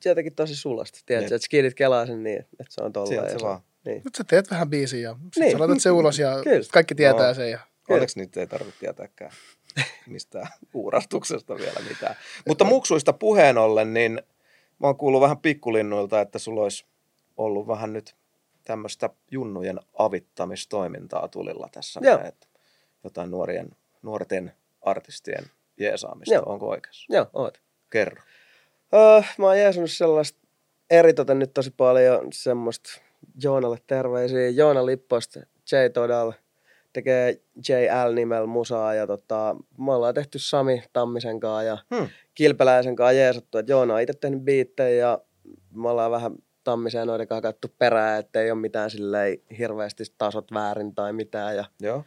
[0.06, 1.00] jotenkin tosi sulasta.
[1.06, 3.30] Tiedätkö, että skidit kelaa sen niin, että se on tolleen.
[3.30, 3.62] Se, se vaan.
[3.86, 4.02] Niin.
[4.06, 5.52] Nyt sä teet vähän biisiä ja sit niin.
[5.52, 6.30] sä laitat se ulos ja
[6.72, 7.34] kaikki tietää no.
[7.34, 7.52] sen.
[7.52, 7.60] Ja...
[7.90, 9.32] Onneksi nyt ei tarvitse tietääkään
[10.08, 12.16] mistään uurastuksesta vielä mitään.
[12.48, 14.22] Mutta muksuista puheen ollen, niin
[14.80, 16.86] mä oon kuullut vähän pikkulinnuilta, että sulla olisi
[17.38, 18.16] ollut vähän nyt
[18.64, 22.00] tämmöistä junnujen avittamistoimintaa tulilla tässä.
[22.04, 22.20] Joo.
[22.24, 22.48] Että
[23.04, 23.70] jotain nuorien,
[24.02, 25.46] nuorten artistien
[25.78, 26.34] jeesaamista.
[26.34, 26.44] Joo.
[26.46, 27.14] Onko oikeassa?
[27.14, 27.62] Joo, oot.
[27.90, 28.22] Kerro.
[28.94, 30.40] Uh, mä oon jeesannut sellaista
[30.90, 33.02] eritoten nyt tosi paljon semmoista
[33.44, 34.50] Joonalle terveisiä.
[34.50, 36.32] Joona Lipposta, J Todal,
[36.94, 42.08] tekee JL-nimellä musaa ja tota, me ollaan tehty Sami Tammisen kanssa ja hmm.
[42.36, 45.20] Kilpeläisen kanssa jeesattu, että Joona on itse tehnyt biittejä ja
[45.76, 46.32] me ollaan vähän
[46.64, 51.56] Tammiseen noiden kanssa kattu perään, että ei ole mitään silleen hirveästi tasot väärin tai mitään
[51.56, 52.04] ja Joo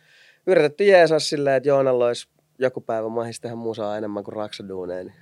[0.46, 5.14] yritetty jeesaa silleen, että Joonalla olisi joku päivä mahis tehdä musaa enemmän kuin raksaduuneen.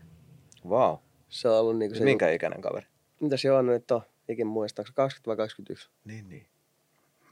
[0.68, 0.96] Wow.
[1.29, 2.05] Se on ollut niinku se...
[2.05, 2.87] Minkä ikäinen kaveri?
[3.20, 4.03] Mitäs Joona nyt on?
[4.29, 5.90] Ikin muistaaks 20 vai 21?
[6.05, 6.46] Niin, niin.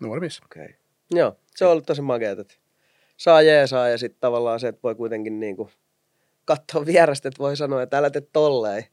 [0.01, 0.41] Nuori mies.
[0.45, 0.65] Okei.
[0.65, 0.77] Okay.
[1.13, 2.55] Joo, se on ollut tosi makeet, että
[3.17, 5.71] saa jeesaa ja sitten tavallaan se, että voi kuitenkin niinku
[6.45, 8.85] katsoa vierestä, että voi sanoa, että älä tee tolleen.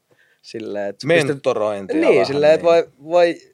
[0.41, 2.73] Silleen, että Mentorointia Niin, silleen, että niin.
[2.73, 3.53] voi, voi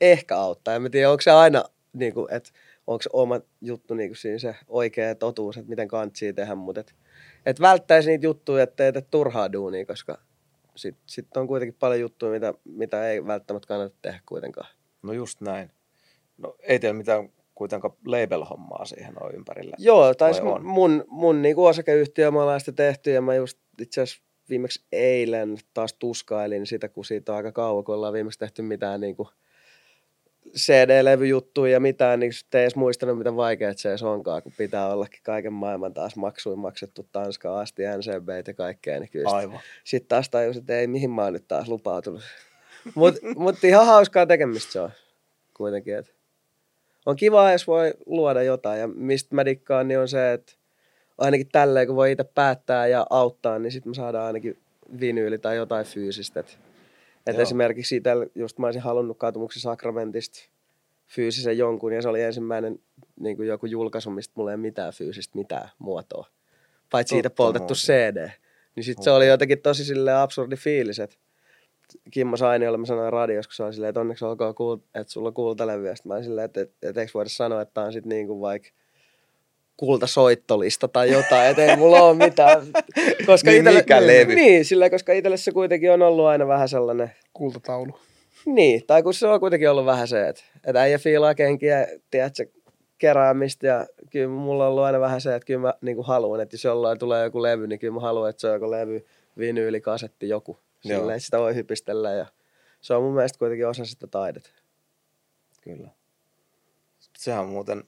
[0.00, 0.74] ehkä auttaa.
[0.74, 2.50] En tiedä, onko se aina, niin kuin, että
[2.86, 6.80] onko se oma juttu niin kuin siinä se oikea totuus, että miten kantsii tehdä, mutta
[6.80, 6.94] et,
[7.46, 10.18] et välttäisi niitä juttuja, ettei tee turhaa duunia, koska
[10.76, 14.68] sitten sit on kuitenkin paljon juttuja, mitä, mitä ei välttämättä kannata tehdä kuitenkaan.
[15.02, 15.70] No just näin.
[16.38, 19.76] No ei teillä mitään kuitenkaan label-hommaa siihen on ympärillä.
[19.78, 20.66] Joo, tai Vai on?
[20.66, 24.84] mun, mun niin kuin osakeyhtiö mä ollaan sitä tehty ja mä just itse asiassa viimeksi
[24.92, 29.16] eilen taas tuskailin sitä, kun siitä on aika kauan, kun ollaan viimeksi tehty mitään niin
[29.16, 29.28] kuin
[30.56, 34.92] CD-levyjuttuja ja mitään, niin sitten ei edes muistanut, miten vaikeat se edes onkaan, kun pitää
[34.94, 39.60] ollakin kaiken maailman taas maksuin maksettu Tanskaan asti, NCB ja kaikkea, niin kyllä Aivan.
[39.84, 42.22] sitten taas tajus, että ei mihin mä oon nyt taas lupautunut.
[42.94, 44.90] Mutta mut ihan hauskaa tekemistä se on
[45.56, 45.96] kuitenkin.
[45.96, 46.14] Et
[47.06, 48.80] on kiva, jos voi luoda jotain.
[48.80, 50.52] Ja mistä mä dikkaan, niin on se, että
[51.18, 54.58] ainakin tälleen, kun voi itse päättää ja auttaa, niin sitten me saadaan ainakin
[55.00, 56.40] vinyyli tai jotain fyysistä.
[56.40, 56.58] Et,
[57.26, 60.38] et esimerkiksi itsellä just mä olisin halunnut katumuksen sakramentista
[61.06, 62.78] fyysisen jonkun, ja se oli ensimmäinen
[63.20, 66.26] niin kuin joku julkaisu, mistä mulla ei ole mitään fyysistä mitään muotoa.
[66.90, 67.76] Paitsi siitä poltettu muuten.
[67.76, 68.30] CD.
[68.76, 71.16] Niin sitten se oli jotenkin tosi silleen absurdi fiilis, että
[72.10, 75.28] Kimmo Sainiolle mä sanoin radiossa, kun se oli silleen, että onneksi olkoon, kuul- että sulla
[75.28, 75.94] on kultalevyä.
[75.94, 78.40] Sitten mä silleen, että, että, että eikö voida sanoa, että tää on sitten niin kuin
[78.40, 78.68] vaikka
[79.76, 82.66] kultasoittolista tai jotain, että ei mulla ole mitään.
[83.26, 84.34] Koska Niin, itelle, mikä levy?
[84.34, 87.98] Niin, sillä koska itselle se kuitenkin on ollut aina vähän sellainen, Kultataulu.
[88.46, 92.46] niin, tai kun se on kuitenkin ollut vähän se, että, että äijä fiilaa kenkiä, tiedätkö,
[92.98, 96.40] keräämistä ja kyllä mulla on ollut aina vähän se, että kyllä mä niin kuin haluan,
[96.40, 99.04] että jos jollain tulee joku levy, niin kyllä mä haluan, että se on joku levy,
[99.38, 100.58] vinyyli, kasetti, joku.
[100.84, 101.00] Joo.
[101.00, 102.26] Silleen, sitä voi hypistellä ja
[102.80, 104.50] se on mun mielestä kuitenkin osa sitä taidetta.
[105.60, 105.88] Kyllä.
[107.18, 107.84] Sehän on muuten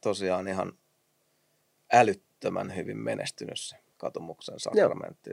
[0.00, 0.72] tosiaan ihan
[1.92, 5.30] älyttömän hyvin menestynyt se katumuksen sakramentti.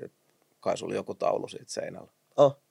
[0.60, 2.12] Kai sulla joku taulu siitä seinällä.
[2.38, 2.62] Oh,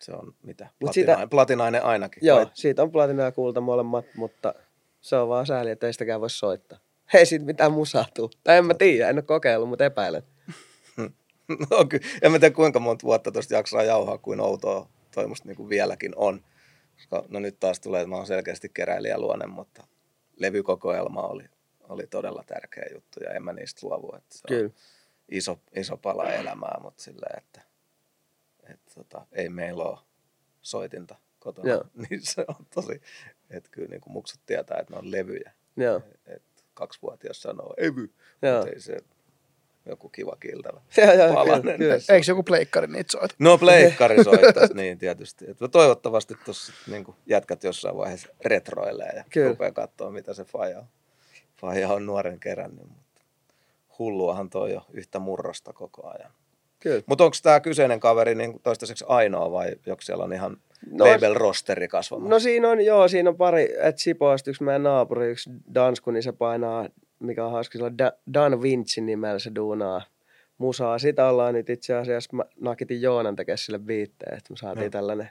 [0.00, 0.64] Se on mitä?
[0.64, 2.26] Mut Platinainen, sitä- platinainen ainakin.
[2.26, 4.54] joo, Vai- siitä on platina ja kulta molemmat, mutta
[5.00, 6.78] se on vaan sääli, että ei sitäkään voi soittaa.
[7.14, 8.30] Ei siitä mitään musaa tuu.
[8.44, 10.22] Tai en mä tiedä, en ole kokeillut, mutta epäilen.
[11.70, 12.06] No kyllä.
[12.22, 15.68] En mä tiedä kuinka monta vuotta tuosta jaksaa jauhaa, kuin outoa toi musta niin kuin
[15.68, 16.44] vieläkin on.
[16.96, 19.86] Koska, no nyt taas tulee, että mä oon selkeästi keräilijäluonne, mutta
[20.36, 21.44] levykokoelma oli,
[21.88, 24.14] oli todella tärkeä juttu ja en mä niistä luovu.
[24.16, 24.70] Että se on Kyllä.
[25.28, 27.60] iso, iso pala elämää, mutta silleen, että,
[28.72, 29.98] että tota, ei meillä ole
[30.62, 31.70] soitinta kotona.
[31.70, 31.84] Joo.
[32.10, 33.02] niin se on tosi,
[33.50, 35.52] että kyllä niin kuin muksut tietää, että ne on levyjä.
[35.76, 38.56] Joo, Että kaksivuotias sanoo evy, Joo.
[38.56, 38.96] mutta ei se
[39.86, 40.36] joku kiva
[41.18, 41.94] joo Palanen kyllä.
[41.94, 43.34] Eikö joku pleikkari niitä soita?
[43.38, 45.44] No pleikkari soittaisi, niin tietysti.
[45.50, 49.48] Et toivottavasti tuossa niin jätkät jossain vaiheessa retroilee ja Kyllä.
[49.48, 50.86] rupeaa katsoa, mitä se faija on,
[51.56, 52.88] faija on nuoren kerännyt.
[52.88, 53.22] Mutta
[53.98, 56.32] hulluahan toi jo yhtä murrosta koko ajan.
[57.06, 60.56] Mutta onko tämä kyseinen kaveri niin toistaiseksi ainoa vai onko siellä on ihan
[60.90, 62.30] No- no, label-rosteri kasvamassa?
[62.30, 66.22] No siinä on, joo, siinä on pari, että Sipoista yksi meidän naapuri, yksi Dansku, niin
[66.22, 66.88] se painaa,
[67.20, 70.02] mikä on hauska, sillä Da- Dan Vinci nimellä se duunaa
[70.58, 70.98] musaa.
[70.98, 74.90] Sitä ollaan nyt itse asiassa, mä nakitin Joonan tekemään sille biitteen, että me saatiin Joo.
[74.90, 75.28] tällainen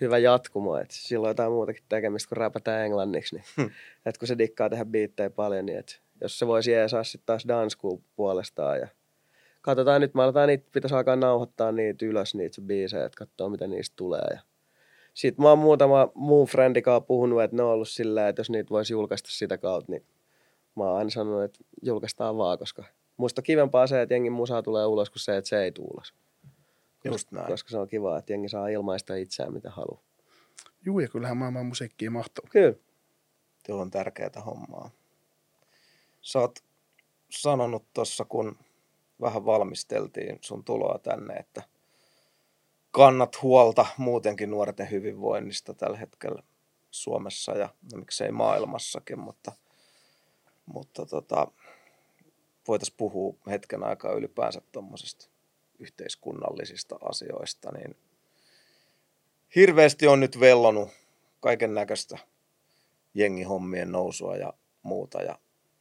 [0.00, 3.70] hyvä jatkumo, että sillä on jotain muutakin tekemistä kuin räpätään englanniksi, niin Hmm.
[4.06, 7.44] että kun se dikkaa tehdä biittejä paljon, niin että jos se voisi jeesaa sitten taas
[7.48, 8.88] Danskuun puolestaan ja
[9.60, 13.66] katsotaan nyt, me aletaan niitä, pitäisi alkaa nauhoittaa niitä ylös, niitä biisejä, että katsoo mitä
[13.66, 14.40] niistä tulee ja
[15.14, 18.70] sitten mä oon muutama muun friendikaan puhunut, että ne on ollut sillä, että jos niitä
[18.70, 20.04] voisi julkaista sitä kautta, niin
[20.76, 22.84] mä oon aina sanonut, että julkaistaan vaan, koska
[23.16, 25.88] musta on kivempaa se, että jengin musaa tulee ulos, kuin se, että se ei tule
[25.94, 26.14] ulos.
[27.04, 27.46] Just näin.
[27.46, 30.02] Koska se on kiva, että jengi saa ilmaista itseään mitä haluaa.
[30.84, 32.44] Juu, ja kyllähän maailman musiikkiin mahtuu.
[32.50, 32.74] Kyllä.
[33.66, 34.90] Tuo on tärkeää hommaa.
[36.20, 36.58] Sä oot
[37.30, 38.58] sanonut tuossa, kun
[39.20, 41.62] vähän valmisteltiin sun tuloa tänne, että
[42.90, 46.42] kannat huolta muutenkin nuorten hyvinvoinnista tällä hetkellä
[46.90, 49.52] Suomessa ja no, miksei maailmassakin, mutta,
[50.66, 51.46] mutta tota,
[52.68, 55.28] voitaisiin puhua hetken aikaa ylipäänsä tuommoisista
[55.78, 57.96] yhteiskunnallisista asioista, niin
[59.56, 60.88] hirveästi on nyt vellonut
[61.40, 62.18] kaiken näköistä
[63.14, 65.38] jengihommien nousua ja muuta ja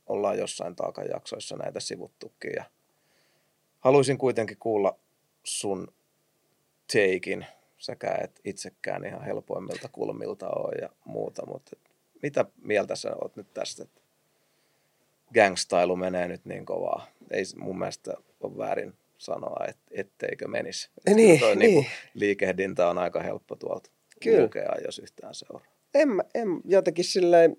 [0.07, 2.63] ollaan jossain taakanjaksoissa näitä sivuttukin ja
[3.79, 4.99] haluaisin kuitenkin kuulla
[5.43, 5.93] sun
[6.93, 7.45] teikin.
[7.77, 11.75] Sekä et itsekään ihan helpoimmilta kulmilta ole ja muuta, mutta
[12.21, 14.00] mitä mieltä sä oot nyt tästä, että
[15.33, 17.07] gangstailu menee nyt niin kovaa.
[17.31, 20.89] Ei mun mielestä ole väärin sanoa, et, etteikö menisi.
[21.05, 21.69] Et Niin, toi niin.
[21.69, 23.91] niinku liikehdintä on aika helppo tuolta
[24.23, 24.43] Kyllä.
[24.43, 25.65] lukea, jos yhtään seuraa.
[25.93, 27.57] En, en jotenkin silleen,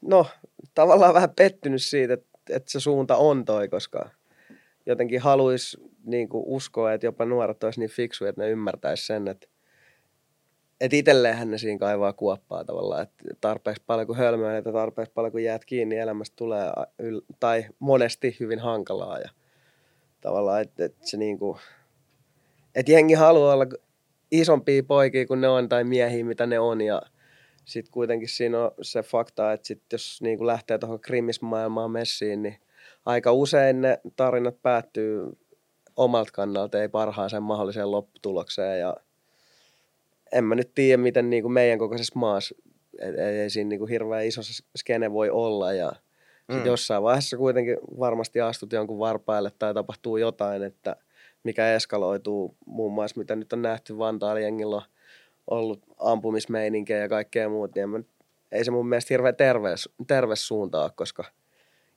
[0.00, 0.26] no
[0.74, 4.10] tavallaan vähän pettynyt siitä, että, että se suunta on toi, koska
[4.86, 9.48] jotenkin haluaisi niin uskoa, että jopa nuoret olisi niin fiksuja, että ne ymmärtäisi sen, että
[10.80, 15.32] et itselleenhän ne siinä kaivaa kuoppaa tavallaan, että tarpeeksi paljon kuin hölmöä ja tarpeeksi paljon
[15.32, 16.66] kuin jäät kiinni, elämästä tulee
[17.40, 19.30] tai monesti hyvin hankalaa ja
[20.20, 21.58] tavallaan, että et se niinku,
[22.74, 23.66] että jengi haluaa olla
[24.30, 27.02] isompia poikia kuin ne on tai miehiä mitä ne on ja
[27.64, 32.56] sitten kuitenkin siinä on se fakta, että sit jos niinku lähtee tuohon krimismaailmaan messiin, niin
[33.06, 35.36] aika usein ne tarinat päättyy
[35.96, 38.96] omalta kannalta, ei parhaaseen mahdolliseen lopputulokseen ja
[40.36, 42.54] en mä nyt tiedä, miten niin kuin meidän kokoisessa maassa,
[42.98, 44.40] ei, ei siinä niin kuin hirveän iso
[44.76, 45.92] skene voi olla ja
[46.48, 46.64] mm.
[46.64, 50.96] jossain vaiheessa kuitenkin varmasti astut jonkun varpaille tai tapahtuu jotain, että
[51.44, 54.82] mikä eskaloituu muun muassa, mitä nyt on nähty Vantaalla jengillä on
[55.46, 58.00] ollut ampumismeininkejä ja kaikkea muuta, niin mä,
[58.52, 61.24] ei se mun mielestä hirveän terveys, terveys suuntaa, koska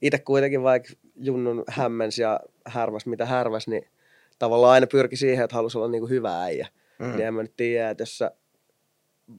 [0.01, 3.87] itse kuitenkin vaikka Junnun hämmens ja härväs mitä härväs, niin
[4.39, 6.67] tavallaan aina pyrki siihen, että halusi olla niin kuin hyvä äijä.
[6.99, 7.11] Mm.
[7.11, 8.31] Niin en mä nyt tiedä, että jos sä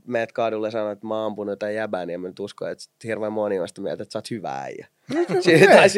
[0.07, 2.66] meet kadulle ja sanot, että mä oon ampunut jotain jäbää, niin en mä nyt usko,
[2.66, 4.87] että hirveän moni on sitä mieltä, että sä oot hyvä äijä.
[5.77, 5.88] tai,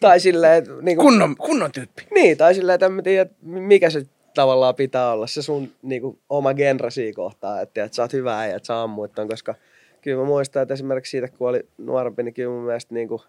[0.00, 0.70] tai silleen, että...
[0.82, 2.06] Niin kuin, kunnon, kunnon tyyppi.
[2.10, 6.02] Niin, tai silleen, että en mä tiedä, mikä se tavallaan pitää olla se sun niin
[6.02, 9.28] kuin, oma genre siinä kohtaa, että, että sä oot hyvä äijä, että sä ammuit ton,
[9.28, 9.54] koska
[10.02, 13.22] kyllä mä muistan, että esimerkiksi siitä, kun oli nuorempi, niin kyllä mun mielestä niin kuin,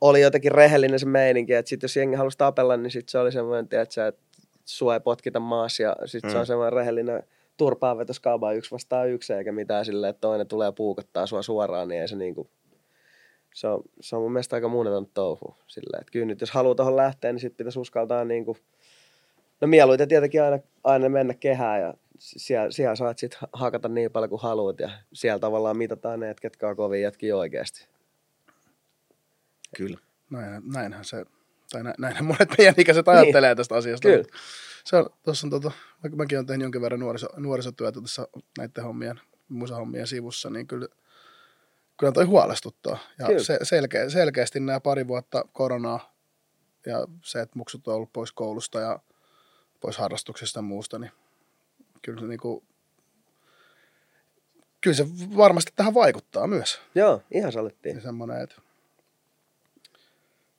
[0.00, 3.32] oli jotenkin rehellinen se meininki, että sit jos jengi halusi tapella, niin sit se oli
[3.32, 4.12] semmoinen, että, että
[4.68, 6.32] sua ei potkita maassa ja sitten mm.
[6.32, 6.46] se on mm.
[6.46, 7.22] semmoinen rehellinen
[7.56, 12.08] turpaanvetoskaaba yksi vastaan yksi eikä mitään silleen, että toinen tulee puukottaa sua suoraan, niin ei
[12.08, 12.50] se niinku,
[13.54, 16.74] se on, se on mun mielestä aika muuneton touhu silleen, että kyllä nyt jos haluaa
[16.74, 18.56] tuohon lähteä, niin sitten pitäisi uskaltaa niinku,
[19.60, 24.30] no mieluiten tietenkin aina, aina mennä kehään ja siellä, siellä saat sitten hakata niin paljon
[24.30, 27.86] kuin haluat ja siellä tavallaan mitataan ne, ketkä on kovin jätkiä oikeasti.
[29.76, 29.98] Kyllä.
[30.30, 31.24] Näin, näinhän se
[31.70, 33.16] tai nä, näin monet meidän ikäiset niin.
[33.16, 33.56] ajattelee niin.
[33.56, 34.08] tästä asiasta.
[34.08, 34.24] Kyllä.
[34.84, 35.70] Se on, tossa on tota,
[36.16, 38.28] mäkin olen tehnyt jonkin verran nuoriso, nuorisotyötä tässä
[38.58, 40.88] näiden hommien, musahommien sivussa, niin kyllä,
[41.98, 42.98] kyllä toi huolestuttaa.
[43.18, 46.14] Ja se, selkeä, selkeästi nämä pari vuotta koronaa
[46.86, 48.98] ja se, että muksut on ollut pois koulusta ja
[49.80, 51.10] pois harrastuksesta ja muusta, niin
[52.02, 52.64] kyllä se, niin kuin,
[54.80, 56.80] kyllä se varmasti tähän vaikuttaa myös.
[56.94, 57.96] Joo, ihan salettiin.
[57.96, 58.54] Ja semmoinen, että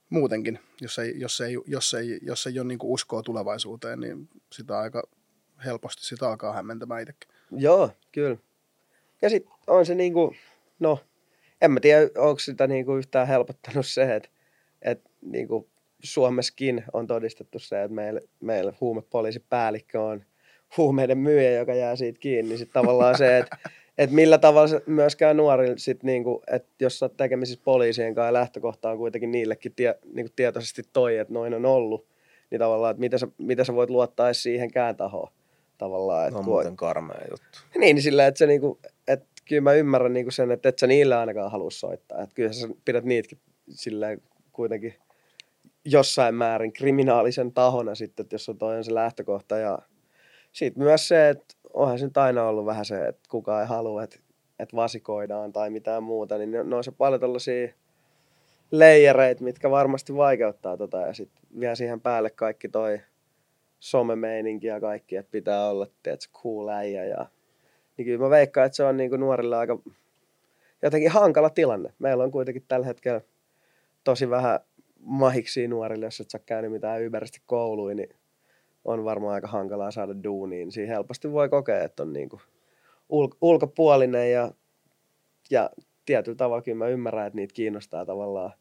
[0.09, 4.29] muutenkin, jos ei, jos ei, jos ei, jos ei ole niin kuin uskoa tulevaisuuteen, niin
[4.51, 5.03] sitä aika
[5.65, 7.29] helposti sitä alkaa hämmentämään itsekin.
[7.51, 8.37] Joo, kyllä.
[9.21, 10.35] Ja sitten on se niin kuin,
[10.79, 10.99] no,
[11.61, 14.29] en mä tiedä, onko sitä niin kuin yhtään helpottanut se, että,
[14.81, 15.67] että niin kuin
[16.03, 20.25] Suomessakin on todistettu se, että meillä, meillä huumepoliisipäällikkö on
[20.77, 22.57] huumeiden myyjä, joka jää siitä kiinni.
[22.57, 23.57] Sitten tavallaan se, että
[23.99, 28.33] että millä tavalla myöskään nuori sit niinku, että jos sä oot tekemisissä poliisien kanssa ja
[28.33, 32.07] lähtökohta on kuitenkin niillekin tie, niinku tietoisesti toi, että noin on ollut,
[32.51, 35.31] niin tavallaan, että miten sä, miten sä voit luottaa edes siihenkään tahoon.
[35.77, 37.59] Tavallaan, että no, muuten karmea juttu.
[37.77, 40.87] Niin, niin sillä, että se niinku, että kyllä mä ymmärrän niinku sen, että et sä
[40.87, 42.23] niille ainakaan halua soittaa.
[42.23, 44.93] Että kyllä sä pidät niitäkin silleen kuitenkin
[45.85, 49.57] jossain määrin kriminaalisen tahona sitten, että jos on toi on se lähtökohta.
[49.57, 49.79] Ja
[50.51, 54.03] sitten myös se, että onhan se nyt aina ollut vähän se, että kukaan ei halua,
[54.03, 54.19] että,
[54.59, 57.73] että vasikoidaan tai mitään muuta, niin ne, on se paljon tällaisia
[58.71, 63.01] leijereitä, mitkä varmasti vaikeuttaa tota ja sitten vielä siihen päälle kaikki toi
[63.79, 67.25] somemeininki ja kaikki, että pitää olla, tiedätkö, cool äijä ja
[67.97, 69.79] niin kyllä mä veikkaan, että se on niin kuin nuorille aika
[70.81, 71.93] jotenkin hankala tilanne.
[71.99, 73.21] Meillä on kuitenkin tällä hetkellä
[74.03, 74.59] tosi vähän
[74.99, 78.09] mahiksi nuorille, jos et sä käynyt mitään ybersti kouluja, niin
[78.93, 80.71] on varmaan aika hankalaa saada duuniin.
[80.71, 82.41] Siinä helposti voi kokea, että on niinku
[83.09, 84.51] ul- ulkopuolinen ja,
[85.49, 85.69] ja
[86.05, 88.51] tietyllä tavalla kyllä mä ymmärrän, että niitä kiinnostaa tavallaan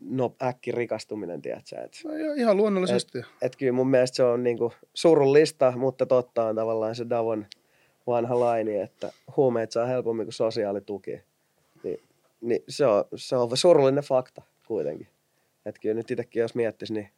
[0.00, 1.80] no, äkki rikastuminen, tiedätkö?
[1.80, 3.18] Et, no, ihan luonnollisesti.
[3.18, 7.46] Et, et kyllä mun mielestä se on niinku surullista, mutta totta on tavallaan se Davon
[8.06, 11.20] vanha laini, että huumeet saa helpommin kuin sosiaalituki.
[11.84, 12.00] Niin,
[12.40, 15.08] niin se, on, se on surullinen fakta kuitenkin.
[15.66, 17.08] Että kyllä nyt itsekin jos miettisi, niin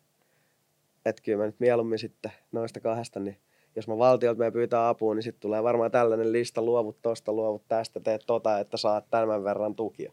[1.05, 3.37] että kyllä mä nyt mieluummin sitten noista kahdesta, niin
[3.77, 7.63] jos mä valtiolta me pyytää apua, niin sitten tulee varmaan tällainen lista, luovut tosta, luovut
[7.69, 10.13] tästä, teet tota, että saat tämän verran tukia.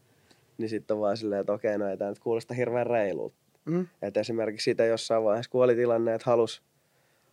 [0.57, 3.35] Niin sitten on vaan silleen, että okei, no ei tämä nyt kuulosta hirveän reilulta.
[3.65, 3.87] Mm.
[4.01, 6.63] Että esimerkiksi sitä jossain vaiheessa, kun oli tilanne, että halus,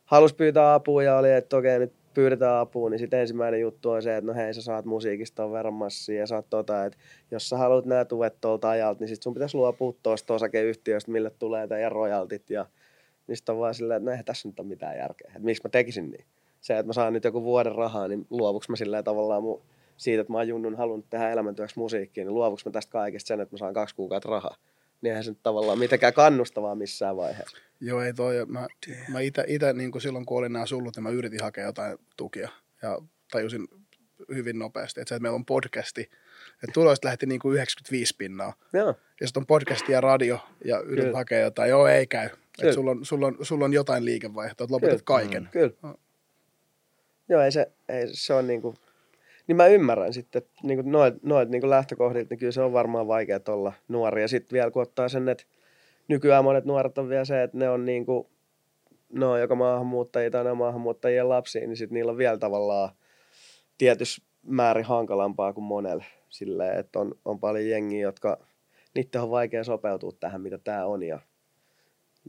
[0.05, 4.03] halus pyytää apua ja oli, että okei, nyt pyydetään apua, niin sitten ensimmäinen juttu on
[4.03, 6.99] se, että no hei, sä saat musiikista on verran massia ja saat tota, että
[7.31, 11.31] jos sä haluat nämä tuet tuolta ajalta, niin sitten sun pitäisi luopua tuosta osakeyhtiöstä, mille
[11.39, 12.67] tulee teidän royaltit ja
[13.29, 15.29] niin sitten on vaan silleen, että no eihän tässä nyt ole mitään järkeä.
[15.29, 16.25] Että miksi mä tekisin niin?
[16.61, 19.63] Se, että mä saan nyt joku vuoden rahaa, niin luovuks mä silleen tavallaan mun,
[19.97, 23.41] siitä, että mä oon junnun halunnut tehdä elämäntyöksi musiikkiin, niin luovuks mä tästä kaikesta sen,
[23.41, 24.57] että mä saan kaksi kuukautta rahaa.
[25.01, 27.57] Niin eihän se nyt tavallaan mitenkään kannustavaa missään vaiheessa.
[27.81, 28.47] Joo, ei toi.
[28.47, 28.67] Mä,
[29.09, 31.99] mä itä, itä niin kuin silloin kun olin nämä sullut, niin mä yritin hakea jotain
[32.17, 32.49] tukia.
[32.83, 32.99] Ja
[33.31, 33.69] tajusin
[34.35, 36.01] hyvin nopeasti, että se, että meillä on podcasti,
[36.53, 38.53] että tuloista lähti niin kuin 95 pinnaa.
[38.73, 41.17] Joo, Ja sitten on podcasti ja radio ja Kyllä.
[41.17, 42.29] hakea jotain, joo ei käy.
[42.63, 45.05] Että sulla on, sulla, on, sulla on jotain liikevaihtoa, että lopetat Kyllä.
[45.05, 45.43] kaiken.
[45.43, 45.49] Mm.
[45.49, 45.73] kyllä.
[45.83, 45.95] No.
[47.29, 48.75] Joo, ei se, ei se on niinku,
[49.47, 53.09] niin mä ymmärrän sitten, että niinku noit, noit niinku lähtökohdilta, niin kyllä se on varmaan
[53.09, 54.23] vaikea olla nuori.
[54.23, 55.45] Ja sitten vielä kun ottaa sen, että
[56.09, 58.31] nykyään monet nuoret on vielä se, että ne on niinku,
[59.13, 62.91] ne on joko maahanmuuttajia tai ne maahanmuuttajien lapsia, niin sitten niillä on vielä tavallaan
[63.79, 66.05] tietyssä määrin hankalampaa kuin monelle.
[66.29, 68.39] Silleen, että on, on paljon jengiä, jotka,
[68.95, 71.03] niiden on vaikea sopeutua tähän, mitä tämä on.
[71.03, 71.21] Ja,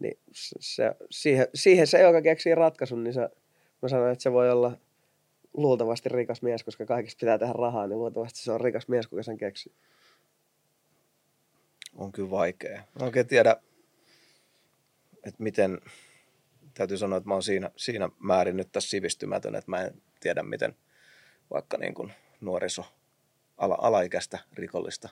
[0.01, 3.29] niin se, siihen, siihen se, joka keksii ratkaisun, niin se,
[3.81, 4.77] mä sanoin, että se voi olla
[5.53, 9.23] luultavasti rikas mies, koska kaikista pitää tehdä rahaa, niin luultavasti se on rikas mies, kuka
[9.23, 9.73] sen keksii.
[11.95, 12.83] on kyllä vaikea.
[12.99, 13.55] Mä oikein tiedä,
[15.23, 15.79] että miten,
[16.73, 20.43] täytyy sanoa, että mä oon siinä, siinä määrin nyt tässä sivistymätön, että mä en tiedä,
[20.43, 20.75] miten
[21.51, 22.85] vaikka niin kuin nuoriso,
[23.57, 25.09] ala, alaikäistä rikollista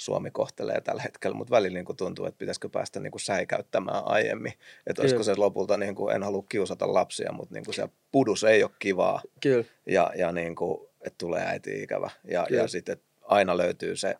[0.00, 4.02] Suomi kohtelee tällä hetkellä, mutta välillä niin kuin tuntuu, että pitäisikö päästä niin kuin säikäyttämään
[4.06, 4.52] aiemmin.
[4.86, 8.44] Että olisiko se lopulta, niin kuin, en halua kiusata lapsia, mutta niin kuin se pudus
[8.44, 9.64] ei ole kivaa Kyllä.
[9.86, 12.10] ja, ja niin kuin, että tulee äiti ikävä.
[12.24, 12.62] Ja, Kyllä.
[12.62, 14.14] ja sitten että aina löytyy se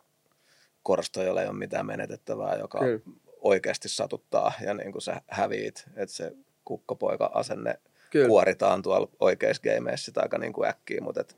[0.83, 2.99] korsto, jolla ei ole mitään menetettävää, joka Kyllä.
[3.39, 6.31] oikeasti satuttaa ja niin kuin sä häviit, että se
[6.65, 8.27] kukkopoika-asenne Kyllä.
[8.27, 11.37] kuoritaan tuolla oikeissa gameissä sitä aika niin kuin äkkiä, mutta et,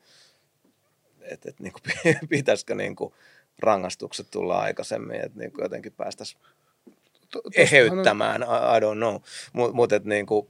[1.22, 1.84] et, et, niin kuin,
[2.30, 3.14] pitäisikö niin kuin
[3.60, 6.42] rangaistukset tulla aikaisemmin, että niin kuin jotenkin päästäisiin
[7.36, 9.16] on- eheyttämään, I, don't know,
[9.54, 10.48] mutta mut, et niin kuin,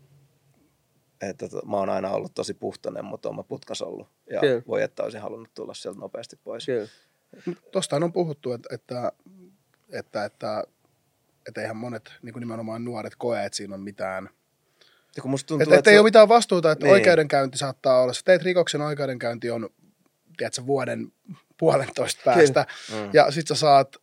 [1.21, 4.07] että to- mä oon aina ollut tosi puhtoinen, mutta oon mä putkas ollut.
[4.31, 4.61] Ja Kyllä.
[4.67, 6.65] voi, että olisin halunnut tulla sieltä nopeasti pois.
[6.65, 6.87] Kyllä.
[7.71, 9.11] Tostahan on puhuttu, että, että,
[9.91, 10.63] että, että,
[11.47, 14.29] että eihän monet, niin kuin nimenomaan nuoret, koe, että siinä on mitään.
[15.15, 16.93] Ja kun musta tuntuu, Että, että ei se- ole mitään vastuuta, että Niin.
[16.93, 18.13] oikeudenkäynti saattaa olla.
[18.13, 19.69] Sä teet rikoksen, oikeudenkäynti on,
[20.37, 21.11] tiedätkö, vuoden
[21.63, 22.65] puolentoista päästä.
[22.91, 23.09] Mm.
[23.13, 23.95] Ja sit sä saat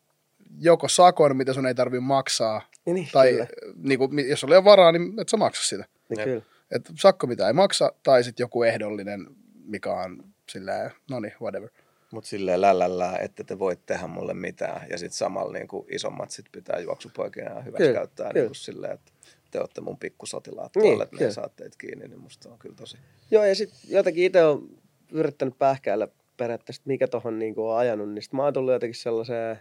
[0.61, 3.47] joko sakon, mitä sun ei tarvitse maksaa, Niin, niin, tai kyllä.
[3.77, 5.85] niin kuin, jos sulla ei ole varaa, niin et sä maksa sitä.
[6.09, 6.43] Niin, kyllä.
[6.71, 9.27] Et sakko, mitä ei maksa, tai sitten joku ehdollinen,
[9.65, 11.69] mikä on silleen, no niin, whatever.
[12.11, 14.87] Mutta silleen lällällä, että te voit tehdä mulle mitään.
[14.91, 18.41] Ja sitten samalla niin kuin isommat sit pitää juoksupoikina ja hyväksi Kyllä, käyttää kyllä.
[18.41, 19.13] niin kuin silleen, että
[19.51, 22.75] te olette mun pikkusotilaat Niin, tuolla, että ne saa teitä kiinni, niin musta on kyllä
[22.75, 22.97] tosi.
[23.31, 24.69] Joo, ja sitten jotenkin itse on
[25.13, 26.09] yrittänyt pähkäillä
[26.41, 29.61] periaatteessa, mikä tuohon niinku on ajanut, niin sit mä oon tullut jotenkin sellaiseen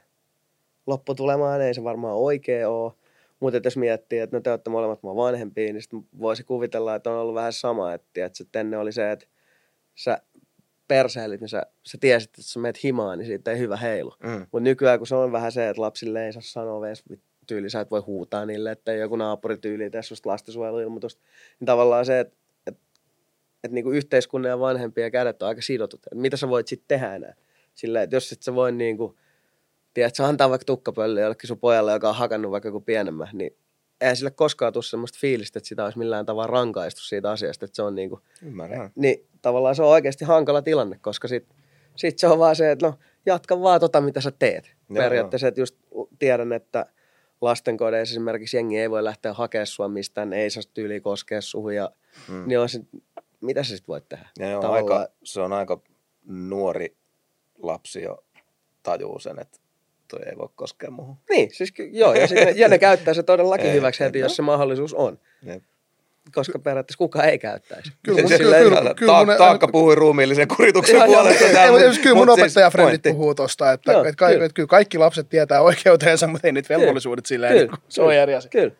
[0.88, 2.94] lopputulemaan, ei se varmaan oikea ole.
[3.40, 7.10] Mutta jos miettii, että no te olette molemmat mua vanhempia, niin sitten voisi kuvitella, että
[7.12, 9.26] on ollut vähän sama, että, että sitten ennen oli se, että
[9.96, 10.22] sä
[10.88, 14.14] perseilit, niin sä, sä tiesit, että sä menet himaan, niin siitä ei hyvä heilu.
[14.24, 14.40] Mm.
[14.52, 17.04] Mutta nykyään, kun se on vähän se, että lapsille ei saa sanoa edes
[17.48, 21.22] tyyli, sä et voi huutaa niille, että joku naapurityyli tee susta lastensuojeluilmoitusta,
[21.60, 22.36] niin tavallaan se, että,
[23.64, 26.00] että, niinku yhteiskunnan ja vanhempien kädet on aika sidotut.
[26.08, 27.34] Että mitä sä voit sitten tehdä enää?
[27.76, 29.18] Sillä, että jos et sä voi niinku,
[29.94, 33.58] tiedät, sä antaa vaikka tukkapöllö jollekin sun pojalle, joka on hakannut vaikka joku pienemmän, niin
[34.02, 37.76] eihän sille koskaan tule semmoista fiilistä, että sitä olisi millään tavalla rankaistu siitä asiasta, että
[37.76, 38.92] se on niinku, Ymmärrän.
[38.96, 41.48] niin tavallaan se on oikeasti hankala tilanne, koska sit,
[41.96, 42.94] sit se on vaan se, että no
[43.26, 44.66] jatka vaan tota, mitä sä teet.
[44.66, 45.76] Joo, Joo, Periaatteessa, että just
[46.20, 46.86] tiedän, että
[47.42, 51.92] lastenkodeissa esimerkiksi jengi ei voi lähteä hakemaan sua mistään, ei saa tyyliin koskea suhun ja
[52.28, 52.44] Mm.
[52.48, 52.80] niin on se,
[53.42, 54.30] mitä sä sit voit tehdä?
[54.40, 55.82] Ja on Tavallaan- aika, se on aika
[56.26, 56.96] nuori
[57.62, 58.24] lapsi jo
[58.84, 59.58] tajuu sen, että
[60.08, 61.16] toi ei voi koskea muuhun.
[61.30, 64.36] Niin, siis ky- joo, ja, sit ja ne käyttää se todellakin Ei, hyväksi heti, jos
[64.36, 65.20] se mahdollisuus on.
[65.42, 65.62] Ne,
[66.36, 67.92] Koska periaatteessa kukaan ei käyttäisi.
[68.04, 71.46] Kyllä se- kyllä- kyllä- kyllä mun- taakka puhui ruumiillisen kurituksen Joo, puolesta.
[71.46, 73.10] ei, täällä, Ei, mutta kyllä mun siis opettajafrendit pointti.
[73.12, 74.46] puhuu tosta, että, Joo, että, kaikki, kyllä.
[74.46, 78.14] että kyllä kaikki lapset tietää oikeutensa, mutta ei nyt velvollisuudet silleen, Kyllä, niin se on
[78.14, 78.50] eri asia.
[78.50, 78.72] Kyllä.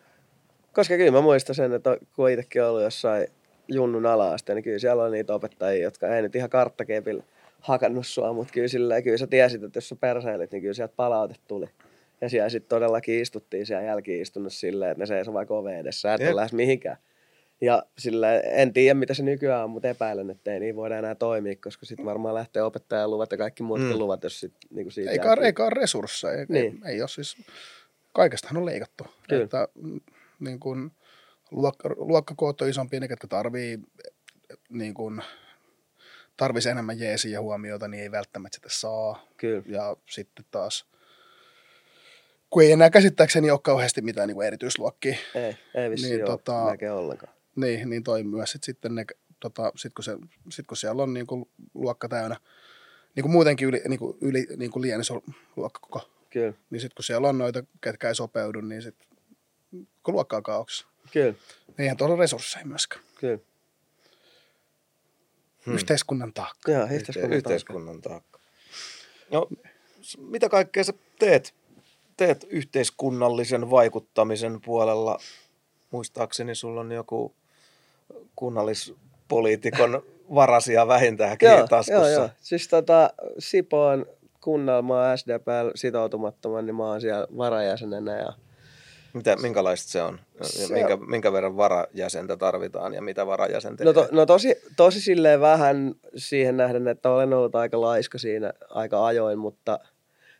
[0.72, 3.26] Koska kyllä mä muistan sen, että kun itsekin ollut jossain
[3.70, 7.22] junnun ala niin kyllä siellä on niitä opettajia, jotka ei nyt ihan karttakepillä
[7.60, 10.94] hakannut sua, mutta kyllä, sillä, kyllä sä tiesit, että jos sä perseilit, niin kyllä sieltä
[10.96, 11.66] palaute tuli.
[12.20, 16.14] Ja siellä sitten todellakin istuttiin siellä jälkiistunnossa silleen, että ne seisoo vaikka oveen edessä, sä
[16.14, 16.96] et ole lähes mihinkään.
[17.60, 21.14] Ja sillä en tiedä, mitä se nykyään on, mutta epäilen, että ei niin voida enää
[21.14, 23.98] toimia, koska sitten varmaan lähtee opettajan luvat ja kaikki muutkin Mm.
[23.98, 26.38] luvat, jos sit, niin siitä Eikä, eikä ole resursseja.
[26.38, 26.80] Ei, Niin.
[26.84, 27.36] ei, ei ole siis,
[28.12, 29.06] kaikestahan on leikattu.
[29.28, 29.44] Kyllä.
[29.44, 30.00] Että, mm,
[30.40, 30.90] niin kuin,
[31.50, 33.78] luokka, luokkakoot on isompia, ne, ketkä tarvii
[34.68, 35.22] niin kuin,
[36.36, 39.26] tarvisi enemmän jeesiä ja huomiota, niin ei välttämättä sitä saa.
[39.36, 39.62] Kyllä.
[39.66, 40.86] Ja sitten taas,
[42.50, 46.36] kun ei enää käsittääkseni ole kauheasti mitään niin kuin erityisluokkia, Ei, ei vissiin Niin, ole
[46.36, 47.32] tota- ollenkaan.
[47.56, 49.04] niin, niin toi myös sit, sitten ne,
[49.40, 50.16] tota, sit, kun se,
[50.50, 52.36] sit kun siellä on niin kuin luokka täynnä,
[53.16, 55.22] niin kuin muutenkin yli, niin kuin, yli niin kuin liian iso
[55.56, 59.08] luokkakoko, Kyllä, niin sitten kun siellä on noita, ketkä ei sopeudu, niin sitten
[60.02, 60.86] kun luokka on kaauksessa.
[61.12, 63.02] Kyllä, Niin eihän tuolla resursseja myöskään.
[63.20, 63.38] kyllä.
[65.66, 65.74] Hmm.
[65.74, 66.72] Yhteiskunnan taakka.
[66.72, 68.40] Joo, yhteiskunnan, yhteiskunnan taakka.
[69.30, 69.48] No,
[70.18, 71.54] mitä kaikkea sä teet,
[72.16, 75.18] teet yhteiskunnallisen vaikuttamisen puolella?
[75.90, 77.34] Muistaakseni sulla on joku
[78.36, 80.02] kunnallispoliitikon
[80.34, 81.92] varasia vähintäänkin joo, taskussa.
[81.92, 82.28] Joo, joo.
[82.40, 84.06] Siis tota, Sipoon
[84.40, 88.32] kunnalma SDPL sitoutumattoman, niin mä oon siellä varajäsenenä ja
[89.12, 90.20] mitä, minkälaista se on?
[90.42, 91.10] Se minkä, on...
[91.10, 96.56] minkä verran varajäsentä tarvitaan ja mitä varajäsentä no, to, no tosi, tosi silleen vähän siihen
[96.56, 99.78] nähden, että olen ollut aika laiska siinä aika ajoin, mutta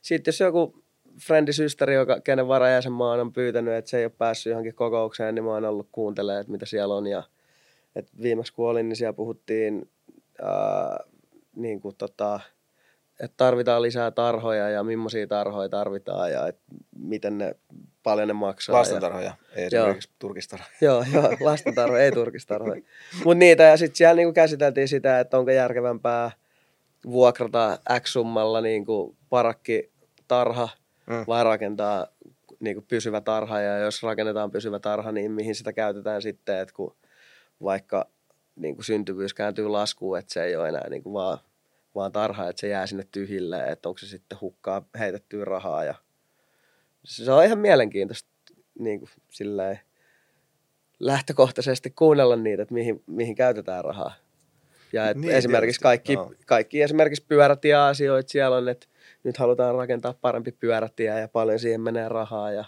[0.03, 0.83] sitten jos joku
[1.27, 5.45] frendisysteri, joka, kenen varajäsen mä oon pyytänyt, että se ei ole päässyt johonkin kokoukseen, niin
[5.45, 7.07] mä oon ollut kuuntelemaan, että mitä siellä on.
[7.07, 7.23] Ja,
[7.97, 9.91] että viimeksi kun olin, niin siellä puhuttiin
[10.43, 11.01] ää,
[11.57, 12.41] niin kuin tota,
[13.21, 16.63] että tarvitaan lisää tarhoja ja millaisia tarhoja tarvitaan ja että
[16.99, 17.55] miten ne,
[18.03, 18.77] paljon ne maksaa.
[18.77, 20.71] Lastentarhoja, ja, ei esimerkiksi turkistarhoja.
[20.87, 22.83] Joo, joo lastentarhoja, ei turkistarhoja.
[23.25, 26.31] Mutta niitä ja sitten siellä niinku käsiteltiin sitä, että onko järkevämpää
[27.07, 29.91] vuokrata X-summalla niinku parakki
[30.29, 30.69] tarha
[31.07, 31.25] mm.
[31.27, 32.07] vai rakentaa
[32.61, 36.97] niinku pysyvä tarha ja jos rakennetaan pysyvä tarha, niin mihin sitä käytetään sitten, että kun
[37.63, 38.07] vaikka
[38.57, 41.39] niin syntyvyys kääntyy laskuun, että se ei ole enää niin vaan
[41.95, 45.85] vaan tarha, että se jää sinne tyhjille, että onko se sitten hukkaa heitettyä rahaa.
[45.85, 45.95] Ja
[47.05, 48.31] se on ihan mielenkiintoista
[48.79, 49.81] niin kuin silleen,
[51.01, 54.15] lähtökohtaisesti kuunnella niitä, että mihin, mihin käytetään rahaa.
[54.93, 56.33] Ja että niin, esimerkiksi kaikki, no.
[56.47, 58.87] kaikki esimerkiksi pyörätieasioita siellä on, että
[59.25, 62.53] nyt halutaan rakentaa parempi pyörätie ja paljon siihen menee rahaa.
[62.53, 62.65] Ja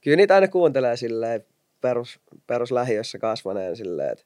[0.00, 1.44] kyllä niitä aina kuuntelee silleen
[1.80, 4.24] perus, peruslähiössä kasvaneen silleen, että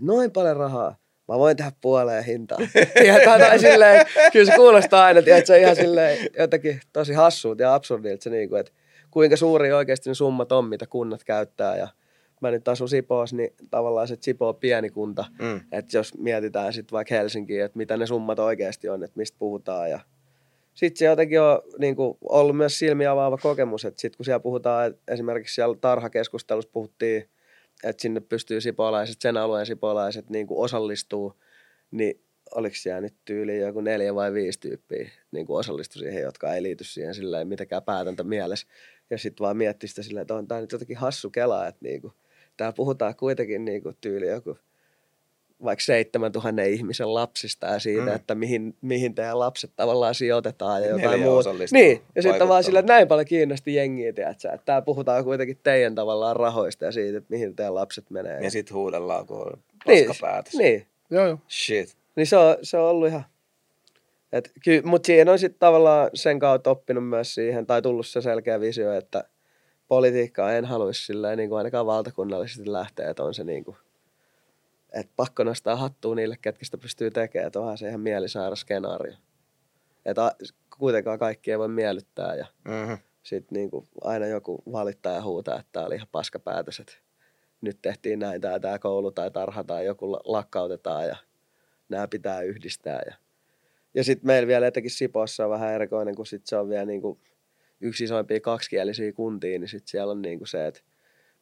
[0.00, 0.96] noin paljon rahaa
[1.28, 2.58] mä voin tehdä puoleen hintaa.
[3.06, 7.58] ja tai silleen, kyllä se kuulostaa aina, että se on ihan silleen jotenkin tosi hassuut
[7.58, 8.72] ja absurdilta se niin kuin, että
[9.10, 11.88] kuinka suuri oikeasti ne summat on, mitä kunnat käyttää ja
[12.40, 15.60] mä nyt asun Sipoossa, niin tavallaan se Sipoo on pieni kunta, mm.
[15.72, 19.90] että jos mietitään sitten vaikka Helsinkiin, että mitä ne summat oikeasti on, että mistä puhutaan
[19.90, 20.00] ja
[20.74, 24.40] sitten se jotenkin on niin kuin, ollut myös silmiä avaava kokemus, että sitten kun siellä
[24.40, 27.28] puhutaan, esimerkiksi siellä tarhakeskustelussa puhuttiin
[27.84, 31.40] että sinne pystyy sipolaiset, sen alueen sipolaiset niin kuin osallistuu,
[31.90, 36.54] niin oliko siellä nyt tyyli joku neljä vai viisi tyyppiä niin kuin osallistui siihen, jotka
[36.54, 38.66] ei liity siihen sillä mitenkään päätäntä mielessä.
[39.10, 42.00] Ja sitten vaan miettii sitä silleen, että on tämä nyt jotenkin hassu kela, että niin
[42.00, 42.12] kuin,
[42.56, 44.58] täällä puhutaan kuitenkin niin kuin tyyli joku
[45.64, 48.14] vaikka 7000 ihmisen lapsista ja siitä, mm.
[48.14, 51.50] että mihin, mihin teidän lapset tavallaan sijoitetaan ja jotain muuta.
[51.72, 55.58] Niin, ja sitten vaan sillä, että näin paljon kiinnosti jengiä, tiedätkö, että täällä puhutaan kuitenkin
[55.62, 58.40] teidän tavallaan rahoista ja siitä, että mihin teidän lapset menee.
[58.40, 60.54] Ja sitten huudellaan, kun on niin, päätös.
[60.54, 60.86] Niin.
[61.10, 61.38] Joo, joo.
[61.50, 61.96] Shit.
[62.16, 63.24] Niin se on, se on ollut ihan...
[64.84, 68.92] Mutta siihen on sitten tavallaan sen kautta oppinut myös siihen, tai tullut se selkeä visio,
[68.92, 69.24] että
[69.88, 73.76] politiikkaa en haluaisi silleen, niin kuin ainakaan valtakunnallisesti lähteä, että on se niin kuin
[74.94, 79.14] että pakko nostaa hattua niille, ketkä sitä pystyy tekemään, että onhan se ihan mielisairas skenaario.
[80.04, 80.32] Että
[80.78, 82.98] kuitenkaan kaikki ei voi miellyttää ja mm-hmm.
[83.22, 86.92] sitten niinku aina joku valittaa ja huutaa, että tämä oli ihan paska päätös, että
[87.60, 91.16] nyt tehtiin näin tai tämä koulu tai tarha tai joku lakkautetaan ja
[91.88, 93.02] nämä pitää yhdistää.
[93.06, 93.14] Ja,
[93.94, 97.20] ja sitten meillä vielä etenkin Sipossa on vähän erikoinen, kun sit se on vielä niinku
[97.80, 100.80] yksi isoimpia kaksikielisiä kuntia, niin sitten siellä on niinku se, että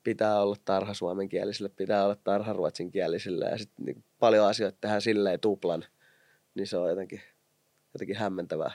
[0.02, 5.40] pitää olla tarha suomenkielisille, pitää olla tarha ruotsinkielisille ja sitten niin paljon asioita tehdään silleen
[5.40, 5.84] tuplan,
[6.54, 7.20] niin se on jotenkin,
[7.94, 8.72] jotenkin hämmentävää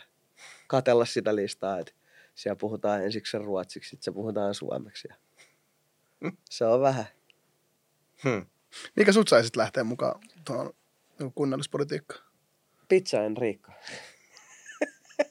[0.67, 1.93] katella sitä listaa, että
[2.36, 5.07] siellä puhutaan ensiksi ruotsiksi, sitten se puhutaan suomeksi.
[6.49, 7.05] Se on vähän.
[8.23, 8.45] Hmm.
[8.95, 10.73] Mikä sut saisit lähteä mukaan tuohon
[11.36, 12.23] kunnallispolitiikkaan?
[12.89, 13.71] Pizza Enrico.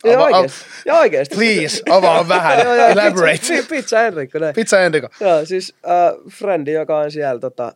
[0.05, 0.65] Ja oikeasti.
[0.87, 1.35] Ja oikeasti.
[1.35, 2.59] Please, avaa vähän.
[2.59, 3.33] joo, joo, Elaborate.
[3.33, 4.55] Pizza, pizza Enrico, näin.
[4.55, 5.09] Pizza Enrico.
[5.21, 7.73] Joo, siis uh, Frendi, joka on siellä, tota,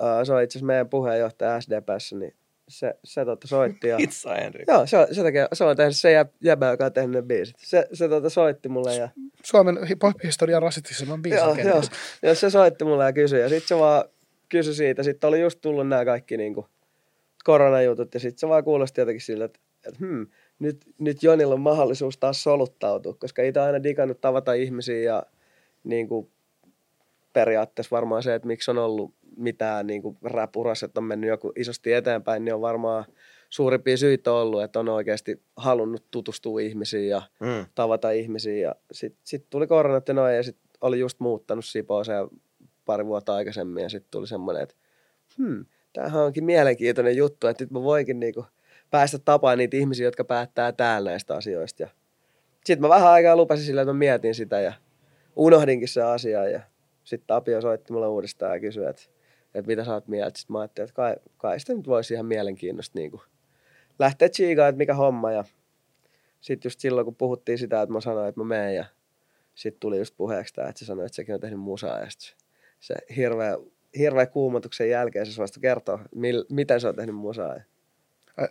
[0.00, 2.34] uh, se on itse asiassa meidän puheenjohtaja SDPssä, niin
[2.68, 3.88] se, se tota, soitti.
[3.88, 4.72] Ja, Pizza Enrico.
[4.72, 7.56] Joo, se, on, se, tekee, se on tehnyt se jäbä, joka on tehnyt ne biisit.
[7.58, 9.08] Se, se tota, soitti mulle ja...
[9.44, 11.82] Suomen pop-historian rasistisemman biisin joo, joo,
[12.22, 13.40] ja se soitti mulle ja kysyi.
[13.40, 14.04] Ja sitten se vaan
[14.48, 15.02] kysyi siitä.
[15.02, 16.66] Sitten oli just tullut nämä kaikki niinku,
[17.44, 20.26] koronajutut ja sitten se vaan kuulosti jotenkin sillä, että, että hmm,
[20.62, 25.22] nyt, nyt Jonilla on mahdollisuus taas soluttautua, koska itse aina digannut tavata ihmisiä ja
[25.84, 26.30] niin kuin
[27.32, 31.52] periaatteessa varmaan se, että miksi on ollut mitään niin kuin räpuras, että on mennyt joku
[31.56, 33.04] isosti eteenpäin, niin on varmaan
[33.50, 37.66] suurimpia syitä ollut, että on oikeasti halunnut tutustua ihmisiin ja mm.
[37.74, 38.56] tavata ihmisiä.
[38.56, 42.28] Ja sitten sit tuli koronat ja noin, ja sitten oli just muuttanut Sipooseen
[42.84, 44.74] pari vuotta aikaisemmin, ja sitten tuli semmoinen, että
[45.38, 48.44] hmm, tämähän onkin mielenkiintoinen juttu, että nyt mä voinkin niinku–
[48.92, 51.88] päästä tapaan niitä ihmisiä, jotka päättää täällä näistä asioista.
[52.64, 54.72] Sitten mä vähän aikaa lupasin sillä, että mä mietin sitä ja
[55.36, 56.60] unohdinkin se asia ja
[57.04, 59.02] sitten Tapio soitti mulle uudestaan ja kysyi, että
[59.54, 60.38] että mitä sä oot mieltä.
[60.38, 63.22] Sitten mä ajattelin, että kai, kai sitä nyt voisi ihan mielenkiinnosta niin kuin
[63.98, 65.32] lähteä tsiigaan, että mikä homma.
[65.32, 65.44] Ja
[66.40, 68.84] sitten just silloin, kun puhuttiin sitä, että mä sanoin, että mä menen ja
[69.54, 72.34] sitten tuli just puheeksi tämä, että se sanoi, että sekin on tehnyt musaa ja se,
[72.80, 73.58] se hirveä,
[73.98, 77.56] hirveä kuumotuksen jälkeen se suostui kertoa, mil, miten se on tehnyt musaa.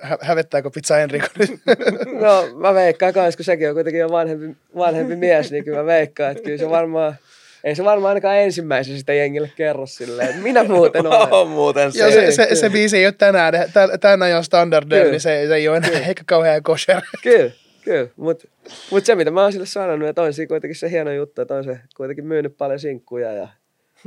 [0.01, 1.49] Hä- hävettääkö Pizza Enrico nyt?
[2.21, 5.85] No mä veikkaan kans, kun sekin on kuitenkin jo vanhempi, vanhempi mies, niin kyllä mä
[5.85, 7.15] veikkaan, että kyllä se varmaan,
[7.63, 11.33] ei se varmaan ainakaan ensimmäisen sitä jengille kerro silleen, minä muuten olen.
[11.41, 11.99] on muuten se.
[11.99, 12.55] Ja se, se, Kyllä.
[12.55, 15.11] se biisi ei ole tänään, tä- tämän ajan standardeilla, Kyllä.
[15.11, 17.01] niin se, se ei ole enää ehkä kauhean kosher.
[17.23, 17.51] Kyllä,
[17.83, 18.07] kyllä.
[18.15, 18.47] Mutta
[18.91, 21.55] mut se, mitä mä oon sille sanonut, että on siinä kuitenkin se hieno juttu, että
[21.55, 23.47] on se kuitenkin myynyt paljon sinkkuja ja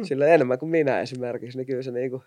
[0.03, 2.23] sillä enemmän kuin minä esimerkiksi, niin kyllä se, niinku,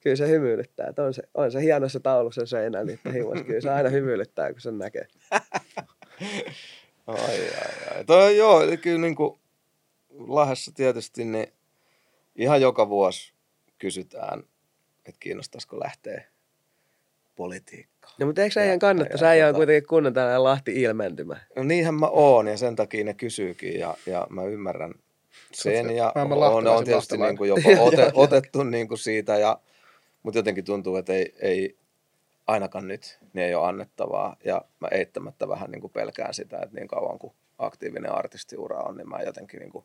[0.00, 0.86] kyllä se hymyilyttää.
[0.88, 3.44] Että on, se, on se hieno se taulu sen seinä niiden himassa.
[3.44, 5.06] Kyllä se aina hymyilyttää, kun sen näkee.
[7.06, 8.04] Ai, ai, ai.
[8.04, 9.40] Toi, joo, kyllä niin kuin
[10.10, 11.52] Lahdessa tietysti niin
[12.36, 13.32] ihan joka vuosi
[13.78, 14.42] kysytään,
[15.06, 16.24] että kiinnostaisiko lähteä
[17.36, 18.14] politiikkaan.
[18.18, 19.24] No, mutta eikö kannattaisi?
[19.24, 21.36] ja Äijä on tota- kuitenkin kunnon tällainen Lahti-ilmentymä.
[21.56, 24.94] No niinhän mä oon ja sen takia ne kysyykin ja, ja mä ymmärrän
[25.52, 29.38] sen se ja maailman on, on tietysti niin kuin jopa ote, otettu niin kuin siitä,
[29.38, 29.60] ja,
[30.22, 31.76] mutta jotenkin tuntuu, että ei, ei
[32.46, 36.74] ainakaan nyt niin ei ole annettavaa ja mä eittämättä vähän niin kuin pelkään sitä, että
[36.76, 39.84] niin kauan kuin aktiivinen artistiura on, niin mä jotenkin niin kuin,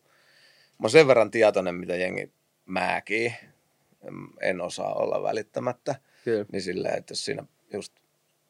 [0.80, 2.32] mä oon sen verran tietoinen, mitä jengi
[2.66, 3.34] määkii,
[4.42, 6.46] En- osaa olla välittämättä, Kyllä.
[6.52, 7.94] niin silleen, että jos siinä just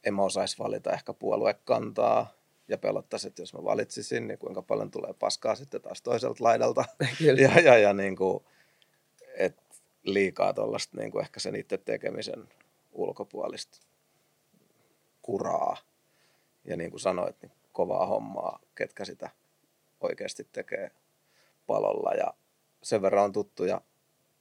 [0.03, 2.33] en mä osaisi valita ehkä puoluekantaa
[2.67, 6.85] ja pelottaisi, että jos mä valitsisin, niin kuinka paljon tulee paskaa sitten taas toiselta laidalta.
[7.17, 7.41] Kyllä.
[7.47, 8.43] Ja, ja, ja niin kuin,
[9.37, 9.64] et
[10.05, 12.49] liikaa tuollaista niin kuin ehkä sen itse tekemisen
[12.91, 13.77] ulkopuolista
[15.21, 15.77] kuraa.
[16.65, 19.29] Ja niin kuin sanoit, niin kovaa hommaa, ketkä sitä
[20.01, 20.91] oikeasti tekee
[21.67, 22.13] palolla.
[22.13, 22.33] Ja
[22.83, 23.81] sen verran on tuttuja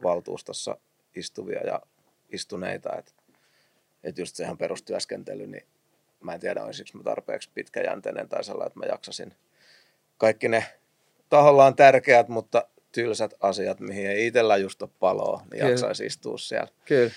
[0.03, 0.77] valtuustossa
[1.15, 1.81] istuvia ja
[2.33, 3.13] istuneita, että
[4.05, 5.67] että just sehän perustyöskentely, niin
[6.21, 9.35] mä en tiedä, olisiko mä tarpeeksi pitkäjänteinen tai sellainen, että mä jaksasin
[10.19, 10.65] kaikki ne
[11.29, 15.71] tahollaan tärkeät, mutta tylsät asiat, mihin ei itsellä just ole paloa, niin Kyllä.
[15.71, 17.11] jaksaisi istua siellä Kyllä.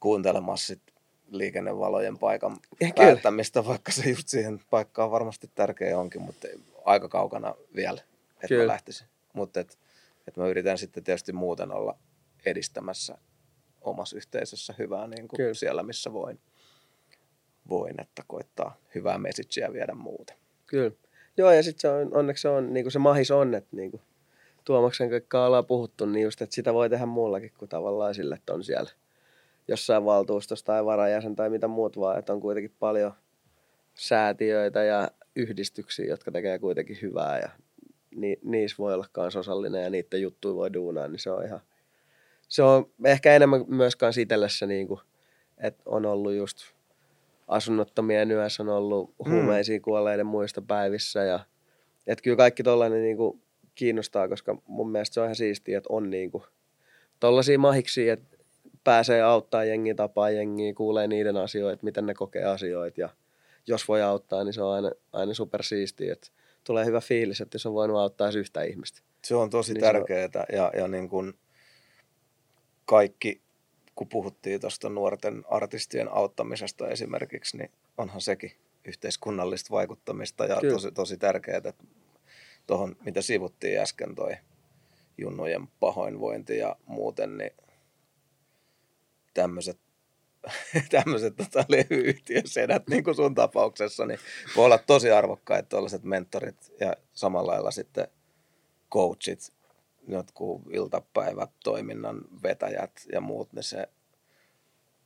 [0.00, 0.82] kuuntelemassa sit
[1.30, 3.08] liikennevalojen paikan Ja kyllä.
[3.12, 6.48] päättämistä, vaikka se just siihen paikkaan varmasti tärkeä onkin, mutta
[6.84, 8.00] aika kaukana vielä,
[8.34, 8.62] että Kyllä.
[8.62, 9.06] mä lähtisin.
[9.32, 9.78] Mutta et,
[10.28, 11.98] et mä yritän sitten tietysti muuten olla
[12.46, 13.18] edistämässä
[13.80, 15.48] omassa yhteisössä hyvää niin Kyllä.
[15.48, 16.40] kuin siellä, missä voin.
[17.68, 20.36] Voin, että koittaa hyvää messagea viedä muuten.
[20.66, 20.92] Kyllä.
[21.36, 23.90] Joo, ja sitten se on, onneksi se on niin kuin se mahis on, että niin
[23.90, 24.02] kuin
[24.64, 28.54] Tuomaksen kaikkaa ollaan puhuttu, niin just, että sitä voi tehdä muullakin kuin tavallaan sille, että
[28.54, 28.90] on siellä
[29.68, 33.12] jossain valtuustossa tai varajäsen tai mitä muut vaan, että on kuitenkin paljon
[33.94, 37.48] säätiöitä ja yhdistyksiä, jotka tekee kuitenkin hyvää ja
[38.10, 41.60] ni, niissä voi olla kans osallinen ja niiden juttuja voi duunaa, niin se on ihan,
[42.48, 45.00] se on ehkä enemmän myös kans itsellessä niin kuin,
[45.58, 46.58] että on ollut just
[47.48, 51.40] asunnottomien yössä on ollut huumeisiin kuolleiden muista päivissä ja
[52.06, 53.41] että kyllä kaikki tollainen niinku
[53.74, 56.44] kiinnostaa, koska mun mielestä se on ihan siistiä, että on niinku
[57.20, 58.36] tollaisia mahiksia, että
[58.84, 63.08] pääsee auttaa jengiä, tapaa jengiä, kuulee niiden asioita, miten ne kokee asioita ja
[63.66, 66.28] jos voi auttaa, niin se on aina, aina super siistiä, että
[66.64, 69.00] tulee hyvä fiilis, että jos on voinut auttaa edes yhtä ihmistä.
[69.24, 71.34] Se on tosi Niin se on- tärkeää ja, ja niin kuin
[72.84, 73.40] kaikki,
[73.94, 78.52] kun puhuttiin tuosta nuorten artistien auttamisesta esimerkiksi, niin onhan sekin
[78.84, 80.72] yhteiskunnallista vaikuttamista ja Kyllä.
[80.72, 81.72] tosi, tosi tärkeää, että
[82.66, 84.36] tuohon, mitä sivuttiin äsken, toi
[85.18, 87.50] junnujen pahoinvointi ja muuten, niin
[89.34, 89.78] tämmöiset
[90.90, 94.18] tämmöiset tota, levyyhtiösedät, niin kuin sun tapauksessa, niin
[94.56, 98.08] voi olla tosi arvokkaita tuollaiset mentorit ja samalla lailla sitten
[98.90, 99.52] coachit,
[100.08, 103.88] jotkut iltapäivät, toiminnan vetäjät ja muut, niin se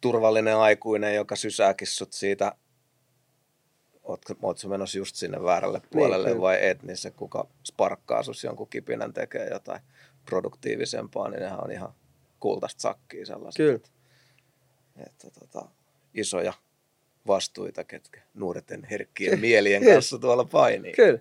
[0.01, 2.53] turvallinen aikuinen, joka sysääkin sut siitä,
[4.07, 6.41] ootko, ootko menossa just sinne väärälle puolelle kyllä.
[6.41, 9.81] vai et, niin se kuka sparkkaa sus jonkun kipinän tekee jotain
[10.25, 11.93] produktiivisempaa, niin nehän on ihan
[12.41, 13.57] kultaista sakkia sellaiset.
[13.57, 13.75] Kyllä.
[13.77, 13.91] Että,
[15.07, 15.69] että tota,
[16.15, 16.53] isoja
[17.27, 20.93] vastuita, ketkä nuorten herkkien mielien kanssa tuolla painii.
[20.93, 21.19] Kyllä.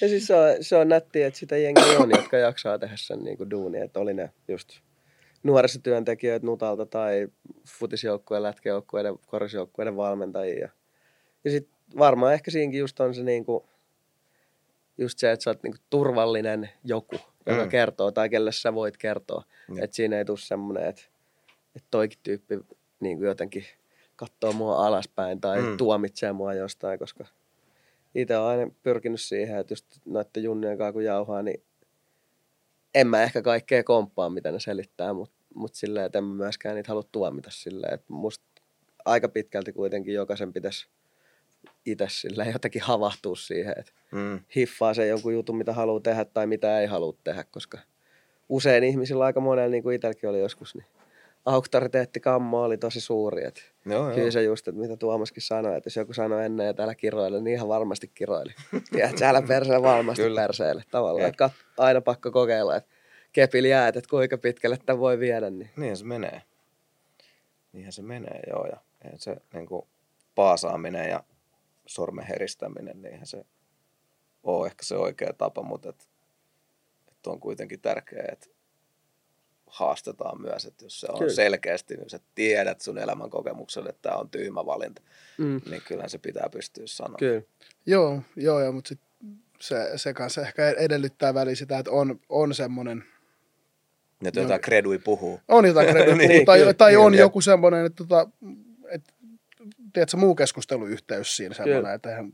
[0.00, 3.24] Ja siis se on, se on nättiä, että sitä jengiä on, jotka jaksaa tehdä sen
[3.24, 3.84] niin kuin duunia.
[3.84, 4.68] Että oli ne just
[5.42, 7.28] nuorisotyöntekijöitä Nutalta tai
[7.68, 10.60] futisjoukkueen, lätkäjoukkueiden, korisjoukkueiden valmentajia.
[10.60, 10.68] Ja,
[11.44, 13.64] ja sitten varmaan ehkä siinäkin just on se niin kuin,
[14.98, 17.16] just se, että sä oot niin kuin turvallinen joku,
[17.46, 17.68] joka Mm.
[17.68, 19.42] kertoo tai kelle sä voit kertoa.
[19.74, 19.84] Jep.
[19.84, 21.02] Että siinä ei tule semmoinen, että,
[21.76, 22.58] että toikin tyyppi
[23.00, 23.64] niin kuin jotenkin
[24.16, 25.68] katsoo mua alaspäin tai Mm.
[25.68, 25.76] mm.
[25.76, 27.24] tuomitsee mua jostain, koska
[28.14, 31.62] itse olen aina pyrkinyt siihen, että just noiden junnien kanssa kun jauhaa, niin
[32.94, 36.74] en mä ehkä kaikkea komppaa, mitä ne selittää, mutta mutta silleen, että en mä myöskään
[36.74, 38.44] niitä halua tuomita silleen, että musta
[39.04, 40.88] aika pitkälti kuitenkin jokaisen pitäisi
[41.86, 44.40] itse silleen jotenkin havahtua siihen, että Mm.
[44.56, 47.78] hiffaa se jonkun jutun, mitä haluaa tehdä tai mitä ei halua tehdä, koska
[48.48, 50.86] usein ihmisillä aika monella, niin kuin itselläkin oli joskus, niin
[51.44, 53.44] auktoriteettikammo oli tosi suuri.
[53.44, 54.30] Että Joo, Kyllä joo.
[54.30, 57.54] se just, että mitä Tuomaskin sanoi, että jos joku sanoi ennen, että älä kiroile, niin
[57.54, 58.54] ihan varmasti kiroili.
[58.92, 60.40] Tiedätkö, älä perseelle varmasti Kyllä.
[60.40, 60.82] perseelle.
[60.90, 62.90] Tavallaan, että kat- aina pakko kokeilla, että
[63.32, 65.50] kepillä jäät, että kuinka pitkälle tämä voi viedä.
[65.50, 65.70] Niin.
[65.76, 66.42] Niinhän se menee.
[67.72, 68.66] Niinhän se menee, joo.
[68.66, 68.76] Ja
[69.16, 69.82] se niin kuin,
[70.34, 71.24] paasaaminen ja
[71.86, 73.44] sormen heristäminen, niin eihän se
[74.42, 76.08] ole ehkä se oikea tapa, mutta et,
[77.08, 78.46] et on kuitenkin tärkeää, että
[79.66, 81.32] haastetaan myös, että jos se on Kyllä.
[81.32, 85.02] selkeästi, niin sä tiedät sun elämän kokemuksella, että tämä on tyhmä valinta,
[85.38, 85.60] Mm.
[85.70, 87.16] niin kyllähän se pitää pystyä sanoa.
[87.18, 87.42] Kyllä.
[87.86, 89.00] Joo, joo, joo mutta sit
[89.60, 93.04] se, se kanssa ehkä edellyttää väliin sitä, että on, on semmoinen,
[94.20, 95.40] Nyt jotain kredui puhuu.
[95.48, 97.20] on jotain krediä, Niin, tai, kyllä, tai niin, on jep.
[97.20, 98.65] joku semmoinen, että, tota, että
[99.96, 102.32] tiedätkö, muu keskusteluyhteys siinä semmoinen, että eihän,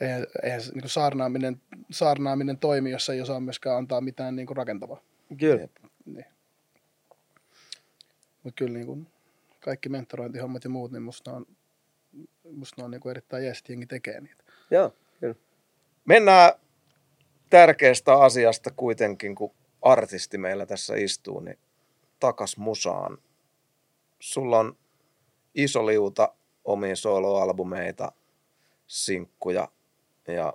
[0.00, 1.60] eihän, eihän niin kuin saarnaaminen,
[1.90, 5.00] saarnaaminen toimi, jos ei osaa myöskään antaa mitään niin kuin rakentavaa.
[5.38, 5.60] Kyllä.
[5.60, 5.76] Jep.
[6.04, 6.24] Niin.
[8.42, 9.06] Mutta kyllä niin kuin
[9.60, 11.46] kaikki mentorointihommat ja muut, niin musta on,
[12.52, 14.44] musta on niin kuin erittäin jees, jengi tekee niitä.
[14.70, 15.34] Joo, kyllä.
[16.04, 16.52] Mennään
[17.50, 21.58] tärkeästä asiasta kuitenkin, kun artisti meillä tässä istuu, niin
[22.20, 23.18] takas musaan.
[24.20, 24.76] Sulla on
[25.54, 26.34] iso liuta
[26.64, 28.12] omia soloalbumeita,
[28.86, 29.68] sinkkuja
[30.28, 30.52] ja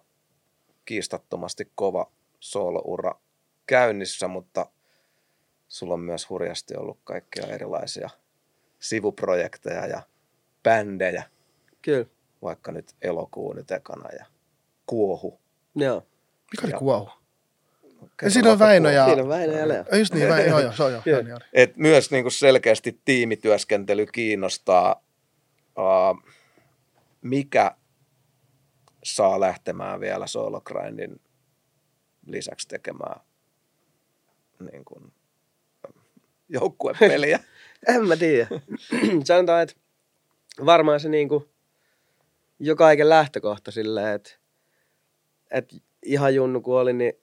[0.85, 3.19] kiistattomasti kova sooloura
[3.65, 4.65] käynnissä, mutta
[5.67, 8.09] sulla on myös hurjasti ollut kaikkia erilaisia
[8.79, 10.01] sivuprojekteja ja
[10.63, 11.23] bändejä,
[11.81, 12.05] Kyllä.
[12.41, 14.25] vaikka nyt elokuun nyt ekana ja
[14.85, 15.39] kuohu.
[15.75, 16.03] Joo.
[16.51, 17.09] Mikä oli Ja- kuohu?
[18.21, 19.05] Ja siinä on Väinö ja...
[19.05, 19.83] Siinä on Väinö ja Leo.
[19.91, 21.01] Ei just niin, Väinö, joo, joo, se on joo.
[21.05, 21.39] Joo.
[21.53, 25.03] Et myös niinku selkeästi tiimityöskentely kiinnostaa.
[25.77, 26.31] Uh,
[27.21, 27.75] mikä
[29.03, 31.21] saa lähtemään vielä solo grindin
[32.27, 33.21] lisäksi tekemään
[34.71, 35.13] niin kuin,
[36.49, 37.39] joukkuepeliä?
[37.87, 38.47] En mä tiedä.
[39.23, 39.75] Sanotaan, että
[40.65, 41.49] varmaan se niinku
[42.59, 44.31] jo kaiken lähtökohta silleen, että,
[45.51, 47.13] että ihan junnu kun oli, niin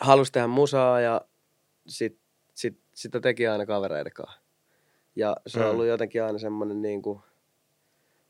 [0.00, 1.20] halusi tehdä musaa ja
[1.86, 2.18] sit,
[2.54, 4.40] sit, sitä teki aina kavereiden kanssa.
[5.16, 5.70] Ja se on Mm.
[5.70, 7.22] ollut jotenkin aina semmoinen niinku,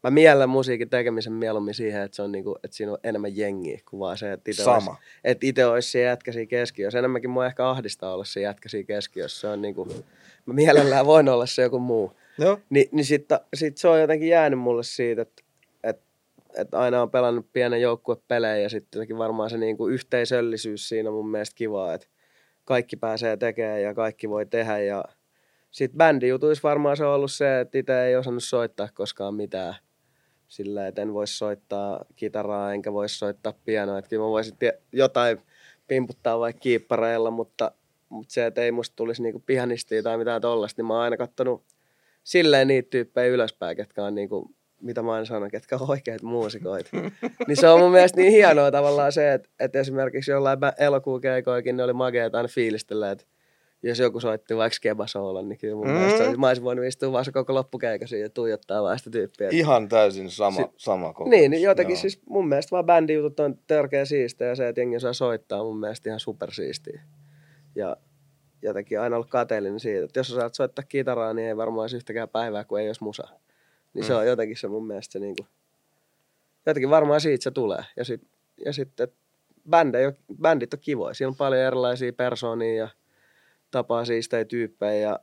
[0.02, 3.80] mä miellän musiikin tekemisen mieluummin siihen, että, se on niinku, että siinä on enemmän jengiä
[3.90, 4.96] kuin vaan se, että itse olisi, Sama.
[5.24, 6.98] että itse olisi se jätkä siinä keskiössä.
[6.98, 9.40] Enemmänkin mua ehkä ahdistaa olla se jätkä siinä keskiössä.
[9.40, 9.88] Se on niinku,
[10.46, 12.12] mä mielellään voin olla se joku muu.
[12.38, 12.58] Joo.
[12.70, 15.47] Ni, niin sitten sit se on jotenkin jäänyt mulle siitä, että et,
[16.58, 21.30] et aina on pelannut pienen joukkuepelejä ja sitten varmaan se niinku yhteisöllisyys siinä on mun
[21.30, 22.06] mielestä kivaa, että
[22.64, 25.04] kaikki pääsee tekemään ja kaikki voi tehdä ja
[25.70, 29.74] sitten bändijutuissa varmaan se on ollut se, että itse ei osannut soittaa koskaan mitään.
[30.48, 33.98] Sillä, että en voisi soittaa kitaraa enkä voisi soittaa pianoa.
[33.98, 34.56] Että kyllä mä voisin
[34.92, 35.38] jotain
[35.86, 37.72] pimputtaa vaikka kiippareilla, mutta,
[38.08, 41.16] mutta se, että ei musta tulisi niinku pianistia tai mitään tollasta, niin mä oon aina
[41.16, 41.64] kattonut
[42.24, 46.90] silleen niitä tyyppejä ylöspäin, ketkä on niinku, mitä mä aina sanon, ketkä on oikeita muusikoita.
[47.46, 51.82] niin se on mun mielestä niin hienoa tavallaan se, että, että esimerkiksi jollain elokuukeikoikin ne
[51.84, 53.24] oli mageita aina fiilistellä, että
[53.82, 55.92] jos joku soitti vaikka kebasoolan, niin kyllä mun Mm.
[55.92, 59.48] mielestä olisi- mä olisin voinut istua vaan se koko loppukeikasi ja tuijottaa vaan sitä tyyppiä.
[59.52, 61.30] Ihan täysin sama, Si- sama kokemus.
[61.30, 62.00] Niin, niin jotenkin Joo.
[62.00, 65.80] siis mun mielestä vaan bändijutut on törkeä siistiä ja se, että jengi osaa soittaa mun
[65.80, 67.00] mielestä ihan supersiistiä.
[67.74, 67.96] Ja
[68.62, 72.28] jotenkin aina ollut kateellinen siitä, että jos osaat soittaa kitaraa, niin ei varmaan olisi yhtäkään
[72.28, 73.28] päivää, kun ei olisi musa.
[73.94, 74.18] Niin se Mm.
[74.18, 75.46] on jotenkin se mun mielestä se niinku,
[76.66, 77.84] jotenkin varmaan siitä se tulee.
[77.96, 78.22] Ja, sit,
[78.64, 79.08] ja sitten,
[79.70, 81.14] bändejä, bändit on kivoja.
[81.14, 82.88] Siinä on paljon erilaisia persoonia ja
[83.70, 85.20] tapaa siistejä tyyppejä ja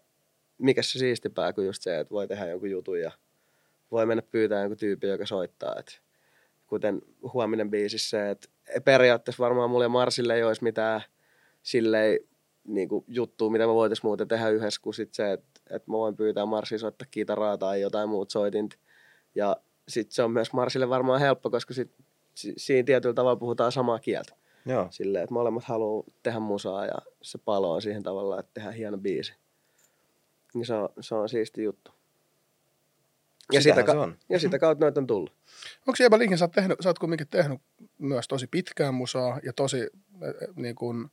[0.58, 3.12] mikä se siistipää kuin just se, että voi tehdä jonkun jutun ja
[3.92, 5.76] voi mennä pyytää jonkun tyypin, joka soittaa.
[5.80, 6.02] Et
[6.68, 7.02] kuten
[7.34, 8.48] huominen biisissä se, että
[8.86, 11.02] periaatteessa varmaan mulle ja Marsille ei olisi mitään
[11.64, 12.20] silleen
[12.64, 15.98] niin kuin juttua, mitä me voitaisiin muuten tehdä yhdessä, kuin sit se, että, että mä
[15.98, 18.76] voin pyytää Marsia soittaa kitaraa tai jotain muut soitinta.
[19.36, 19.58] Ja
[19.88, 21.92] sitten se on myös Marsille varmaan helppo, koska sit,
[22.36, 24.36] si- siinä tietyllä tavalla puhutaan samaa kieltä.
[24.66, 24.88] Joo.
[24.90, 28.98] Silleen, että molemmat haluaa tehdä musaa ja se palo on siihen tavalla, että tehdään hieno
[28.98, 29.34] biisi.
[30.54, 31.92] Niin se on, se on siisti juttu.
[33.54, 34.18] Ja sitä, Sitähän ka- on.
[34.30, 35.34] ja sitä kautta noita on tullut.
[35.88, 37.62] Onko Jeba Linkin, sä oot, tehnyt, sä oot kumminkin tehnyt
[37.98, 41.12] myös tosi pitkään musaa ja tosi, äh, niin kuin,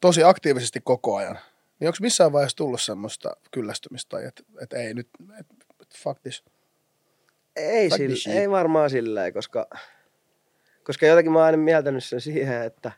[0.00, 1.38] tosi aktiivisesti koko ajan.
[1.82, 5.08] Niin onko missään vaiheessa tullut semmoista kyllästymistä tai että et ei nyt,
[5.40, 6.44] että et fuck this.
[7.56, 9.66] Ei, Fuck sillä, this ei varmaan silleen, koska,
[10.84, 12.92] koska jotenkin mä oon aina mieltänyt sen siihen, että,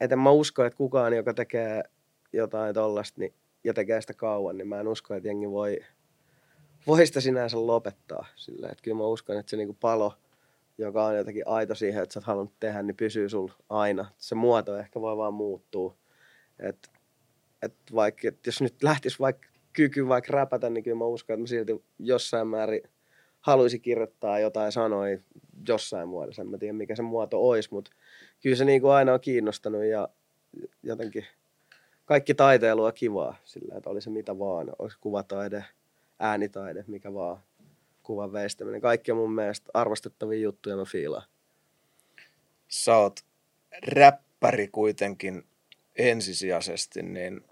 [0.00, 1.82] että en mä usko, että kukaan, joka tekee
[2.32, 3.34] jotain tollasta niin,
[3.64, 5.80] ja tekee sitä kauan, niin mä en usko, että jengi voi,
[6.86, 8.26] voi sitä sinänsä lopettaa.
[8.36, 10.14] Sillä, että kyllä mä uskon, että se niinku palo,
[10.78, 14.10] joka on jotenkin aito siihen, että sä oot halunnut tehdä, niin pysyy sul aina.
[14.18, 15.96] Se muoto ehkä voi vaan muuttua.
[16.58, 16.99] Et,
[17.62, 21.42] et vaikka, et jos nyt lähtisi vaikka kyky vaikka räpätä, niin kyllä mä uskon, että
[21.42, 22.82] mä silti jossain määrin
[23.40, 25.18] haluaisi kirjoittaa jotain sanoja
[25.68, 26.42] jossain muodossa.
[26.42, 27.90] En mä tiedä, mikä se muoto olisi, mutta
[28.42, 30.08] kyllä se niin kuin aina on kiinnostanut ja
[30.82, 31.26] jotenkin
[32.04, 35.64] kaikki taiteilu on kivaa sillä, että oli se mitä vaan, olisi kuvataide,
[36.18, 37.38] äänitaide, mikä vaan,
[38.02, 38.80] kuvan veistäminen.
[38.80, 41.28] Kaikki on mun mielestä arvostettavia juttuja, mä fiilaan.
[42.68, 43.20] Sä oot
[43.86, 45.44] räppäri kuitenkin
[45.96, 47.44] ensisijaisesti, niin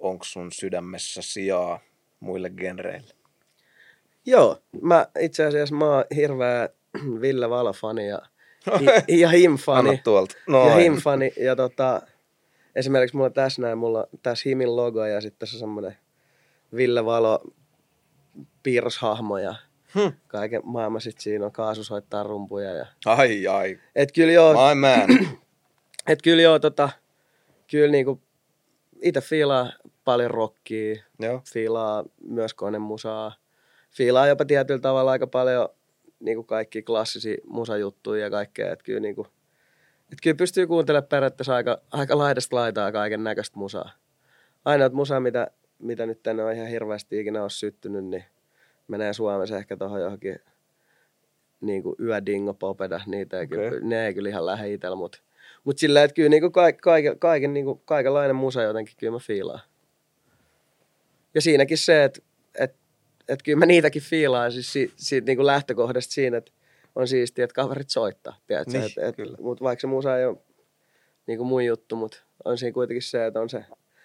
[0.00, 1.80] onko sun sydämessä sijaa
[2.20, 3.14] muille genreille?
[4.26, 6.68] Joo, mä itse asiassa mä oon hirveä
[7.20, 8.18] Ville Valo-fani ja,
[9.08, 9.88] ja Him-fani.
[9.88, 10.34] Anna tuolta.
[10.38, 10.76] ja Noin.
[10.76, 11.32] Him-fani.
[11.44, 12.02] Ja tota,
[12.76, 15.96] esimerkiksi mulla tässä näin, mulla tässä Himin logo ja sitten tässä on semmoinen
[16.76, 17.52] Ville Valo
[18.62, 19.54] piirroshahmo ja
[19.94, 20.12] Hmm.
[20.28, 22.70] kaiken maailman sit siinä on kaasu soittaa rumpuja.
[22.74, 22.86] Ja...
[23.06, 23.78] Ai ai.
[23.94, 25.18] Et kyllä joo, My man.
[26.12, 26.90] et kyllä joo, tota,
[27.70, 28.20] kyllä niinku
[29.02, 29.72] itse fiilaa
[30.10, 31.42] paljon rockia, Joo.
[31.52, 33.32] fiilaa myös konemusaa,
[33.90, 35.68] fiilaa jopa tietyllä tavalla aika paljon
[36.20, 39.26] niin kuin kaikki klassisia musajuttuja ja kaikkea, että kyllä, niin kuin,
[40.02, 43.90] että kyllä pystyy kuuntelemaan periaatteessa aika, aika laidasta laitaa kaiken näköistä musaa.
[44.64, 48.24] Ainoat musa, mitä, mitä nyt tänne on ihan hirveästi ikinä ole syttynyt, niin
[48.88, 50.38] menee Suomessa ehkä tuohon johonkin
[51.60, 53.58] niin kuin yödingo popeda, niitä ei okay.
[53.58, 55.18] Kyllä, ne ei kyllä ihan lähde itsellä, mutta
[55.64, 59.12] mut sillä, että kyllä niin kuin kaiken, kaiken, kaiken, niin kuin, kaikenlainen musa jotenkin kyllä
[59.12, 59.60] mä fiilaan.
[61.34, 62.20] Ja siinäkin se, että
[62.58, 62.76] et,
[63.28, 66.52] et kyllä mä niitäkin fiilaan siis si, siitä niin kuin lähtökohdasta siinä, että
[66.94, 68.36] on siistiä, että kaverit soittaa.
[68.46, 68.72] Tiedätkö?
[68.72, 69.36] Niin, et, et, kyllä.
[69.40, 70.36] mut vaikka se musa ei ole
[71.26, 73.64] niin kuin mun juttu, mutta on siinä kuitenkin se, että on se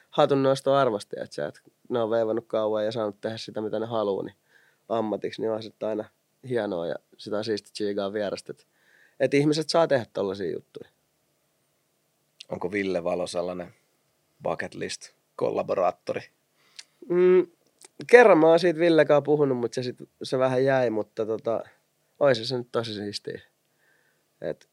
[0.09, 3.79] hatun nosto arvosti, että, sä, että ne on veivannut kauan ja saanut tehdä sitä, mitä
[3.79, 4.35] ne haluaa, niin
[4.89, 6.05] ammatiksi, niin on se aina
[6.49, 8.63] hienoa ja sitä on siisti chiigaa vierestä, että,
[9.19, 10.89] että ihmiset saa tehdä tollaisia juttuja.
[12.49, 13.73] Onko Ville Valo sellainen
[14.43, 16.21] bucket list kollaboraattori?
[17.09, 17.47] Mm,
[18.07, 21.63] kerran mä oon siitä Villekaan puhunut, mutta se, sit, se vähän jäi, mutta tota,
[22.19, 23.41] olisi se nyt tosi siistiä.
[24.41, 24.69] Et,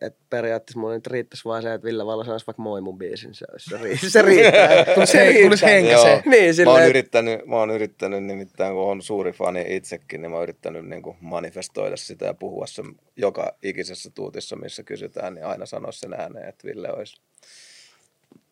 [0.00, 3.34] et periaatteessa mulla nyt riittäisi vaan se, että Ville Valo sanoisi vaikka moi mun biisin,
[3.34, 4.84] se, olisi, se, ri- se riittää.
[4.94, 5.42] Tulisi se riittää.
[5.42, 6.22] tulisi henkäseen.
[6.26, 10.30] Niin, mä, oon silleen, yrittänyt, mä oon yrittänyt nimittäin, kun on suuri fani itsekin, niin
[10.30, 12.86] mä oon yrittänyt niin kuin manifestoida sitä ja puhua sen
[13.16, 17.22] joka ikisessä tuutissa, missä kysytään, niin aina sanoa sen ääneen, että Ville olisi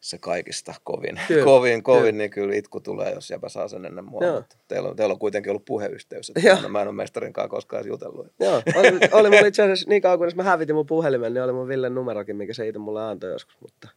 [0.01, 2.13] se kaikista kovin, Kyllä, kovin, kovin, kyllä.
[2.13, 4.33] niin kyllä itku tulee, jos jäpä saa sen ennen mua.
[4.33, 6.69] Mutta Teillä, on, teillä on kuitenkin ollut puheyhteys, että Joo.
[6.69, 8.27] mä en- ole mestarin kanssa koskaan jutellut.
[8.41, 11.53] Joo, oli, oli mulla itse asiassa niin kauan, kunnes mä hävitin mun puhelimen, niin oli
[11.53, 13.57] mun Villen numerokin, mikä se itse mulle antoi joskus.
[13.61, 13.89] Mutta,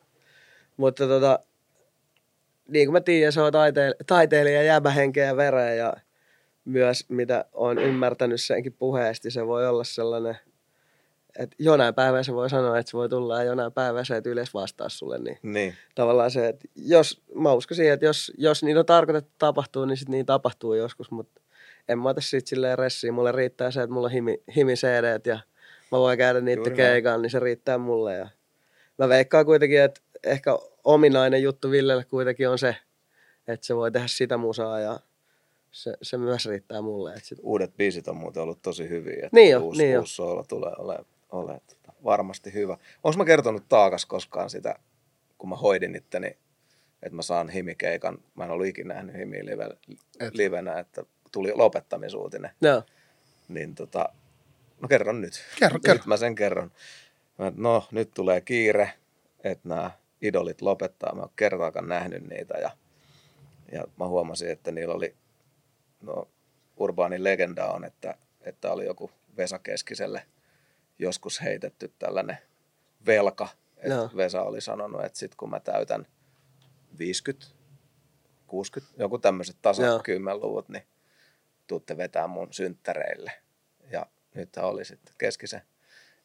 [0.77, 1.39] mutta tota,
[2.67, 5.93] niin kuin mä tiedän, se on taiteil, taiteilija jäbä henkeä ja vereä ja
[6.65, 10.37] myös mitä on ymmärtänyt senkin puheesti, se voi olla sellainen,
[11.39, 14.29] että jonain päivänä se voi sanoa, että se voi tulla ja jonain päivänä se, että
[14.29, 18.63] yleensä vastaa sulle, niin Niin, tavallaan se, että jos, mä uskon siihen, että jos, jos
[18.63, 21.41] niin on tarkoitettu tapahtuu, niin sitten niin tapahtuu joskus, mutta
[21.89, 23.13] en mä ota siitä silleen ressiin.
[23.13, 25.39] Mulle riittää se, että mulla on himi, himi cd ja
[25.91, 28.15] mä voin käydä niitä keikan, niin se riittää mulle.
[28.15, 28.27] Ja
[28.97, 30.51] mä veikkaan kuitenkin, että ehkä
[30.83, 32.75] ominainen juttu Villelle kuitenkin on se,
[33.47, 34.99] että se voi tehdä sitä musaa ja
[35.71, 37.13] se, se myös riittää mulle.
[37.13, 39.15] Että sit, uudet biisit on muuten ollut tosi hyviä.
[39.15, 42.77] Että Niin jo, uusi, niin uusi soolo tulee olemaan ole, tota, varmasti hyvä.
[43.03, 44.75] Onko mä kertonut taakas koskaan sitä,
[45.37, 46.27] kun mä hoidin itteni,
[47.03, 48.17] että mä saan himikeikan.
[48.35, 49.69] Mä en ollut ikinä nähnyt himiä live,
[50.19, 50.35] Et.
[50.35, 52.51] livenä, että tuli lopettamisuutinen.
[52.61, 52.83] no,
[53.47, 54.09] Niin tota,
[54.81, 55.43] no kerron nyt.
[55.59, 55.97] Kerro, kerro.
[55.97, 56.71] Nyt mä sen kerron.
[57.37, 58.93] Mä, no nyt tulee kiire,
[59.43, 61.15] että nämä idolit lopettaa.
[61.15, 62.71] Mä oon kertaakaan nähnyt niitä ja,
[63.71, 65.15] ja mä huomasin, että niillä oli,
[66.01, 66.27] no
[66.77, 70.25] urbaanin legenda on, että, että oli joku Vesa Keskiselle
[70.99, 72.37] joskus heitetty tällainen
[73.05, 73.47] velka.
[73.77, 74.09] Että Joo.
[74.15, 76.07] Vesa oli sanonut, että sit kun mä täytän
[76.97, 77.47] 50,
[78.47, 80.83] 60, joku tämmöiset tasakymmenluvut, niin
[81.67, 83.31] tuutte vetää mun synttäreille.
[83.91, 85.61] Ja nyt oli sitten keskisen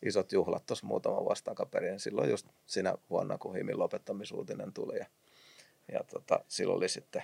[0.02, 2.00] isot juhlat tuossa muutama vuosi takaperin.
[2.00, 4.98] Silloin just siinä vuonna, kun Himin lopettamisuutinen tuli.
[4.98, 5.06] Ja,
[5.92, 7.22] ja tota, silloin oli sitten,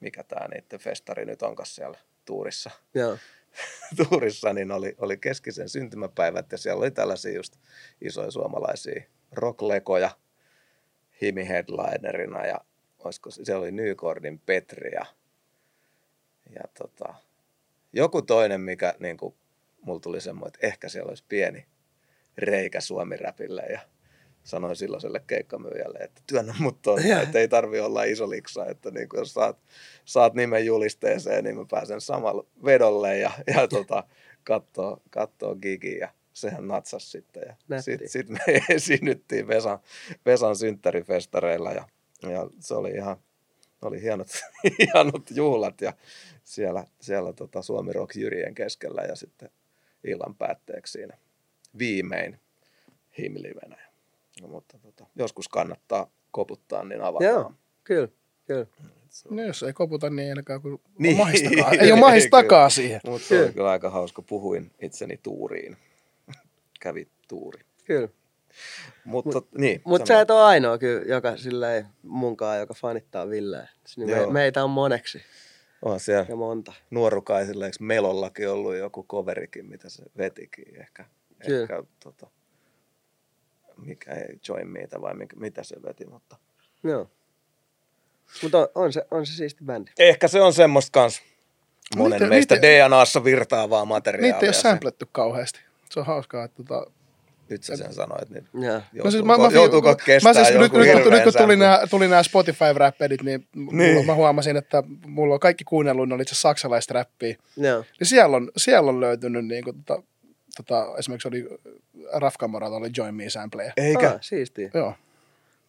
[0.00, 3.18] mikä tämä niiden festari nyt onkaan siellä tuurissa, joo,
[3.96, 7.56] tuurissa niin oli, oli keskisen syntymäpäivät ja siellä oli tällaisia just
[8.00, 9.02] isoja suomalaisia
[9.32, 10.10] rocklekoja
[11.22, 12.60] Himi headlinerina ja
[12.98, 15.06] olisiko, siellä oli Nykordin Petri ja,
[16.54, 17.14] ja tota,
[17.92, 19.34] joku toinen, mikä niin kuin,
[19.80, 21.66] mulla tuli semmoinen, että ehkä siellä olisi pieni
[22.38, 23.80] reikä Suomi-räpille ja
[24.44, 27.22] sanoin silloiselle keikkamyyjälle, että työnnä mut tonne, Joo.
[27.22, 29.58] että ei tarvi olla iso liksa, että niin kuin jos saat,
[30.04, 34.04] saat nimen julisteeseen, niin mä pääsen samalla vedolle ja, ja tota,
[34.44, 35.98] kattoo, kattoo gigiä.
[35.98, 37.42] Ja sehän natsas sitten.
[37.68, 38.38] Ja sitten sit me
[38.68, 39.78] esiinnyttiin Vesan,
[40.26, 41.88] Vesan synttärifestareilla ja,
[42.22, 43.16] ja se oli ihan,
[43.82, 44.28] oli hienot,
[44.78, 45.92] hienot juhlat ja
[46.44, 49.50] siellä, siellä tota Suomi Rock Jyrien keskellä ja sitten
[50.04, 51.18] illan päätteeksi siinä
[51.78, 52.40] viimein
[53.18, 53.93] himlivenä.
[54.42, 57.30] No, mutta tota, joskus kannattaa koputtaa, niin avataan.
[57.34, 57.52] Joo,
[57.84, 58.08] kyllä,
[58.46, 58.66] kyllä.
[59.30, 60.98] No jos ei koputa, niin ei ainakaan kun Niin.
[60.98, 61.16] niin.
[61.16, 61.80] mahistakaan.
[61.80, 63.00] Ei ole mahistakaan siihen.
[63.06, 63.70] Mutta se oli Kyllä.
[63.70, 64.22] aika hauska.
[64.22, 65.76] Puhuin itseni tuuriin.
[66.80, 67.60] Kävi tuuri.
[67.84, 68.08] kyllä.
[69.04, 69.82] Mutta niin.
[69.84, 70.16] Mutta sano.
[70.18, 73.68] sä et ole ainoa kyllä, joka silleen munkaan, joka fanittaa Villeä.
[73.96, 75.20] Niin me, meitä on moneksi
[75.82, 76.72] On siellä ja monta.
[76.90, 81.04] nuorukaisille, eikö Melollakin ollut joku coverikin, mitä se vetikin ehkä.
[81.46, 81.62] Kyllä.
[81.62, 82.26] ehkä tota,
[83.86, 86.36] mikä ei Join Meitä vai mikä, mitä se veti, mutta
[86.84, 87.10] Joo.
[88.42, 89.90] Mutta on, on, se, on se siisti bändi.
[89.98, 91.22] ehkä se on semmoista kans
[91.96, 94.32] monen Niitä- meistä niitä- DNAssa virtaavaa materiaalia.
[94.32, 95.60] Niitä ei ole samplettu kauheasti.
[95.90, 96.90] Se on hauskaa, että tota,
[97.48, 98.62] Nyt sä sen sanoit, niin Joo.
[98.72, 101.56] joutuuko, No siis mä, mä, joutuuko mä, kestää mä siis nyt, nyt, nyt, kun tuli
[101.56, 103.76] nämä, tuli nämä Spotify-räppedit, niin, niin.
[103.78, 103.92] Niin.
[103.94, 107.36] Mulla, mä huomasin, että mulla on kaikki kuunnellut, ne oli itse saksalaista räppiä.
[107.56, 107.84] Joo.
[108.00, 110.02] Niin siellä on, siellä on löytynyt, niin kuin, tota,
[110.56, 111.48] tota, esimerkiksi oli
[112.12, 113.72] Raf Kamoralta oli Join Me sampleja.
[113.76, 114.10] Eikä.
[114.10, 114.70] Ah, siistiä.
[114.74, 114.94] Joo.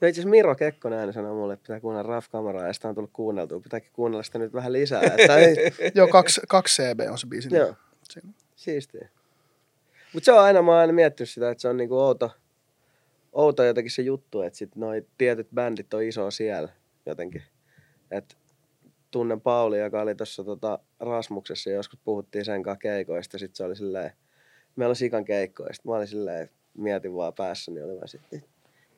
[0.01, 2.89] No itse asiassa Miro Kekkonen aina sanoi mulle, että pitää kuunnella Raf Kamaraa ja sitä
[2.89, 3.59] on tullut kuunneltua.
[3.59, 5.01] Pitääkin kuunnella sitä nyt vähän lisää.
[5.01, 5.55] Että ei,
[5.95, 7.55] Joo, kaksi, kaksi CB on se biisi.
[7.55, 7.75] Joo.
[8.09, 8.29] Siinä.
[8.55, 9.09] siistiä.
[10.13, 12.31] Mutta se on aina, mä oon aina miettinyt sitä, että se on niinku outo,
[13.33, 16.69] outo jotenkin se juttu, että sit noi tietyt bändit on iso siellä
[17.05, 17.43] jotenkin.
[18.11, 18.37] Et
[19.11, 23.37] tunnen Pauli, joka oli tuossa tota Rasmuksessa ja joskus puhuttiin sen kanssa keikoista.
[23.37, 24.11] Sitten se oli silleen,
[24.75, 25.73] meillä on sikan keikkoja.
[25.73, 28.43] Sitten mä olin silleen, mietin vaan päässä, niin oli vaan sitten,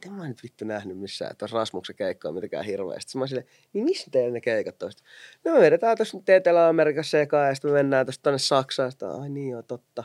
[0.06, 3.02] en mä nyt vittu nähnyt missään, että Rasmuksen keikkoja mitenkään hirveästi.
[3.02, 4.92] Sitten mä olin silleen, niin missä teillä ne keikat on?
[4.92, 5.08] Sitten,
[5.46, 8.92] No me vedetään tuossa nyt Etelä-Amerikassa ja sitten me mennään tuossa tonne Saksaan.
[8.92, 10.04] Sitten, ai niin joo, totta.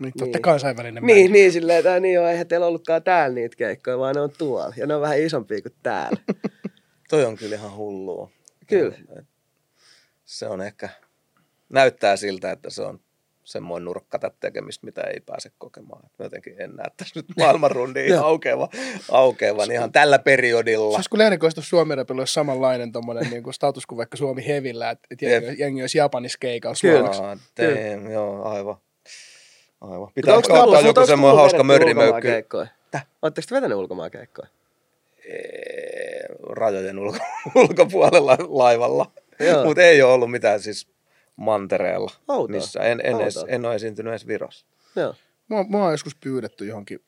[0.00, 0.42] Niin, totta Niin.
[0.42, 1.32] kansainvälinen Niin, bändi.
[1.38, 4.74] niin silleen, että niin joo, eihän teillä ollutkaan täällä niitä keikkoja, vaan ne on tuolla.
[4.76, 6.18] Ja ne on vähän isompia kuin täällä.
[7.10, 8.30] Toi on kyllä ihan hullua.
[8.66, 8.96] Kyllä.
[10.24, 10.88] Se on ehkä,
[11.68, 13.00] näyttää siltä, että se on
[13.44, 16.06] semmoinen nurkka tätä tekemistä, mitä ei pääse kokemaan.
[16.06, 18.24] Et Mä jotenkin en näe tässä nyt maailmanrundiin Joo.
[18.24, 18.68] aukeava,
[19.10, 20.96] aukeavan ihan tällä Se periodilla.
[20.96, 24.46] olisi kyllä erikoista, jos Suomi Rapilla olisi samanlainen tommonen, niin kuin status kuin vaikka Suomi
[24.46, 27.36] Hevillä, että, jengi, jengi olisi Japanissa keikalla Kyllä.
[27.56, 28.76] damn, joo, aivan.
[29.80, 30.08] Aivan.
[30.14, 31.64] Pitää onks ottaa joku semmoinen hauska?
[32.90, 33.06] Täh?
[33.22, 34.48] Oletteko te vetänyt ulkomaankeikkoja?
[35.24, 37.18] eh, rajojen ulko,
[37.54, 39.10] ulkopuolella laivalla.
[39.40, 39.64] Joo.
[39.64, 40.88] Mutta ei ole ollut mitään siis
[41.36, 42.56] mantereella Outoa.
[42.56, 42.80] missä.
[42.80, 44.66] En, en, edes, en ole esiintynyt edes Virossa.
[44.96, 45.14] Joo,
[45.48, 47.04] Mua, mua on joskus pyydetty johonkin,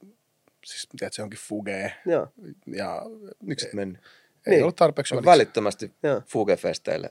[0.65, 2.29] siis tiedätkö, johonkin fugeen, joo.
[2.67, 3.03] ja
[3.43, 4.01] Miksi et mennyt?
[4.47, 4.63] ei Niin.
[4.63, 5.27] ollut tarpeeksi väliksi.
[5.31, 6.23] välittömästi Joo.
[6.27, 7.11] Fugefesteille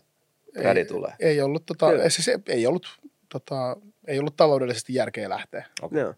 [0.63, 1.11] rädi ei, tulee.
[1.19, 2.99] Ei ollut, tota, ei, siis ei, ei, ollut,
[3.29, 5.65] tota, ei ollut taloudellisesti järkeä lähteä.
[5.81, 5.99] Okei.
[6.01, 6.13] Joo,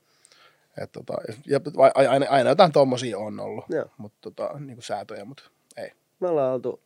[0.83, 1.13] Et, tota,
[1.45, 1.59] ja
[1.95, 3.85] aina, aina jotain tommosia on ollut, Joo.
[3.97, 5.43] mutta tota, niin kuin säätöjä, mutta
[5.77, 5.91] ei.
[6.19, 6.81] me ollaan oltu,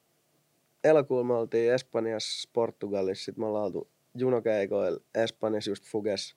[0.83, 3.89] elokuulla me oltiin Espanjassa, Portugalissa, sitten me ollaan oltu
[4.19, 6.35] junokeikoilla Espanjassa just Fuges.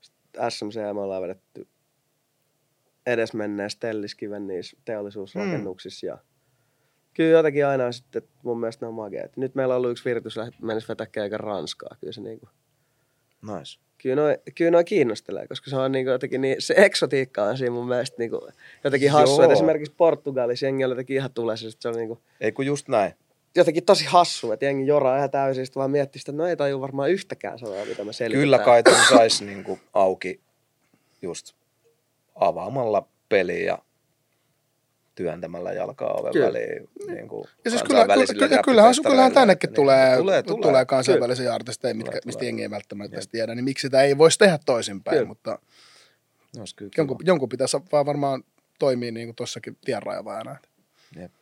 [0.00, 1.66] Sitten SMC me ollaan vedetty
[3.06, 6.06] edesmenneessä Telliskiven niissä teollisuusrakennuksissa.
[6.06, 6.18] Ja
[7.14, 9.36] kyllä jotenkin aina on sitten, että mun mielestä ne on makeat.
[9.36, 11.96] Nyt meillä on ollut yksi virtus, että menisi vetää keikan Ranskaa.
[12.00, 12.48] Kyllä se niinku,
[13.42, 13.80] Nice.
[13.98, 17.70] kyllä noi, kyllä noi kiinnostelee, koska se on niinku jotenkin niin, se eksotiikka on siinä
[17.70, 18.48] mun mielestä niinku
[18.84, 19.34] jotenkin hassu.
[19.34, 19.42] Joo.
[19.42, 23.12] Että esimerkiksi Portugalissa jengi oli jotenkin ihan tulessa, se oli niinku, Ei kun just näin.
[23.56, 26.80] Jotenkin tosi hassu, että jengi joraa ihan täysin, vaan miettii sitä, että no ei taju
[26.80, 28.40] varmaan yhtäkään sanaa, mitä mä selitän.
[28.40, 30.40] Kyllä kai ton saisi niinku auki
[31.22, 31.52] just
[32.34, 33.78] avaamalla peliä ja
[35.14, 36.46] työntämällä jalkaa oven Kyllä.
[36.46, 36.88] väliin.
[37.06, 40.84] Niinku Ja siis kyllä, kyllä, kyllä, kyllähän, kyllähän tännekin että tulee, niin, tulee, tulee, tulee
[40.84, 42.48] kansainvälisiä artisteja, mitkä, Tulee, mistä tulee.
[42.48, 43.30] jengi ei välttämättä Jep.
[43.32, 45.28] tiedä, niin miksi sitä ei voisi tehdä toisinpäin, Kyllä.
[45.28, 45.58] mutta
[46.58, 48.44] Olisi kyllä jonkun, jonkun pitäisi vaan varmaan
[48.78, 50.56] toimia niin kuin tuossakin tienraivajana.
[51.16, 51.32] Jep.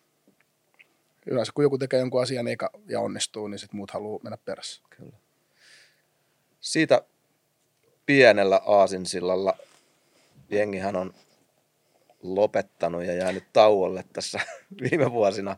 [1.27, 4.83] Yleensä kun joku tekee jonkun asian eikä, ja onnistuu, niin sitten muut haluaa mennä perässä.
[4.91, 5.17] Kyllä.
[6.61, 7.03] Siitä
[8.07, 9.57] pienellä aasinsillalla
[10.51, 11.15] jengihän on
[12.23, 14.41] lopettanut ja jäänyt tauolle tässä
[14.91, 15.57] viime vuosina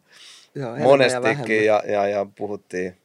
[0.55, 1.65] Joo, ja monestikin vähemmän.
[1.65, 2.97] ja, ja, ja puhuttiin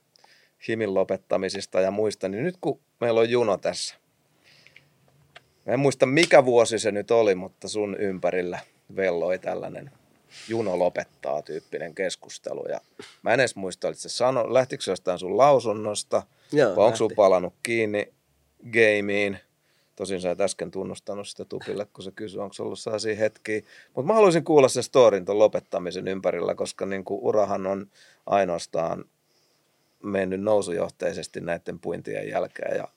[0.68, 3.96] himin lopettamisista ja muista, niin nyt kun meillä on juno tässä,
[5.66, 8.60] mä en muista mikä vuosi se nyt oli, mutta sun ympärillä
[8.96, 9.92] velloi tällainen
[10.48, 12.82] juno lopettaa tyyppinen keskustelu ja
[13.22, 16.98] mä en edes muista, että se sano, lähtikö se jostain sun lausunnosta Joo, vai onko
[16.98, 18.14] sun palannut kiinni
[18.74, 19.40] gameen
[20.00, 23.62] Tosin sä et äsken tunnustanut sitä Tupille, kun se kysyi, onko ollut sellaisia hetkiä.
[23.96, 27.88] Mutta mä haluaisin kuulla sen storin ton lopettamisen ympärillä, koska niin kuin urahan on
[28.26, 29.06] ainoastaan
[30.04, 32.78] mennyt nousujohteisesti näiden puintien jälkeen.
[32.78, 32.88] Ja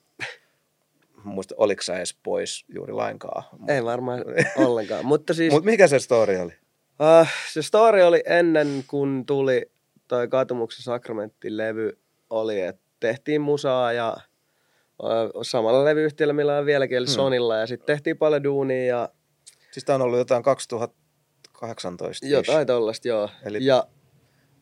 [1.23, 3.43] muista, oliko sä edes pois juuri lainkaan?
[3.67, 4.23] Ei varmaan
[4.57, 5.05] ollenkaan.
[5.05, 5.53] Mutta siis...
[5.53, 6.53] Mutta mikä se story oli?
[7.03, 9.71] Uh, se story oli ennen kuin tuli
[10.07, 11.99] toi Katumuksen Sakramentti-levy,
[12.29, 14.17] oli, että tehtiin musaa ja
[15.03, 17.13] uh, samalla levyyhtiöllä, millä on vieläkin, eli hmm.
[17.13, 18.85] Sonilla, ja sitten tehtiin paljon duunia.
[18.85, 19.09] Ja...
[19.71, 23.29] Siis tämä on ollut jotain 2018 Jotain tollasta, joo.
[23.45, 23.65] Eli...
[23.65, 23.87] Ja,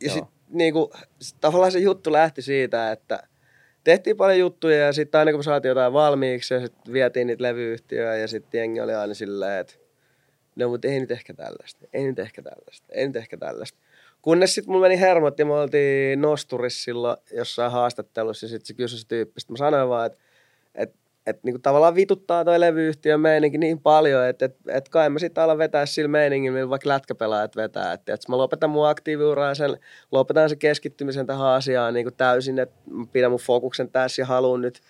[0.03, 0.93] ja sitten niinku,
[1.41, 3.23] tavallaan se juttu lähti siitä, että
[3.83, 8.15] tehtiin paljon juttuja ja sitten aina kun saatiin jotain valmiiksi ja sitten vietiin niitä levyyhtiöä
[8.15, 9.73] ja sitten jengi oli aina silleen, että
[10.55, 13.79] no mutta ei nyt ehkä tällaista, ei nyt ehkä tällaista, ei nyt ehkä tällaista.
[14.21, 18.73] Kunnes sitten mulla meni hermot ja me oltiin Nosturissa silloin jossain haastattelussa ja sitten se
[18.73, 19.39] kysyi se tyyppi.
[19.39, 20.19] Sitten mä sanoin vaan, että,
[20.75, 25.09] että, että niin kuin tavallaan vituttaa toi levyyhtiön meininki niin paljon, että, että, että kai
[25.09, 27.93] mä sitten alan vetää sillä meiningillä, millä vaikka lätkäpelaajat vetää.
[27.93, 29.77] Että, että mä lopetan mun aktiiviuraa sen,
[30.11, 34.25] lopetan sen keskittymisen tähän asiaan niin kuin täysin, että mä pidän mun fokuksen tässä ja
[34.25, 34.81] haluan nyt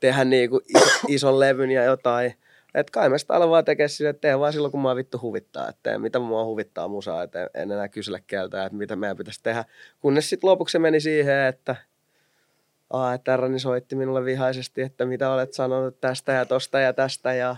[0.00, 2.34] tehdä niin kuin iso, ison levyn ja jotain–
[2.74, 5.18] että kai mä sitä alan vaan tekemään sille, että teen vaan silloin, kun mua vittu
[5.22, 5.68] huvittaa.
[5.68, 9.64] Että mitä mua huvittaa musaa, että en enää kysellä keltä, että mitä meidän pitäisi tehdä.
[10.00, 11.76] Kunnes sitten lopuksi se meni siihen, että
[12.90, 13.18] Aa,
[13.56, 17.56] soitti minulle vihaisesti, että mitä olet sanonut tästä ja tosta ja tästä ja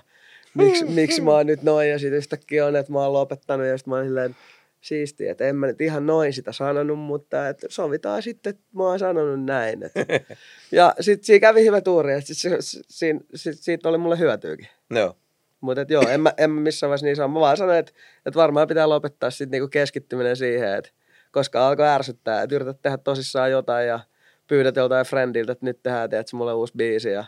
[0.55, 3.79] miksi, miksi mä oon nyt noin ja sitten yhtäkkiä on, että mä oon lopettanut ja
[3.79, 4.37] sitten mä oon silleen,
[4.81, 8.83] siistiä, että en mä nyt ihan noin sitä sanonut, mutta että sovitaan sitten, että mä
[8.83, 9.83] oon sanonut näin.
[9.83, 10.07] Että.
[10.72, 14.68] Ja sitten siinä kävi hyvä tuuri, että sit, sit, sit, sit, siitä oli mulle hyötyykin.
[14.91, 15.16] Joo.
[15.61, 17.29] Mutta joo, en mä, en mä missään vaiheessa niin saa.
[17.29, 17.93] Mä vaan sanoin, että,
[18.27, 20.91] että varmaan pitää lopettaa sitten niinku keskittyminen siihen, että
[21.31, 24.01] koska alkoi ärsyttää, että yrität tehdä tosissaan jotain ja
[24.47, 27.24] pyydät joltain friendiltä, että nyt tehdään, teet mulle uusi biisi ja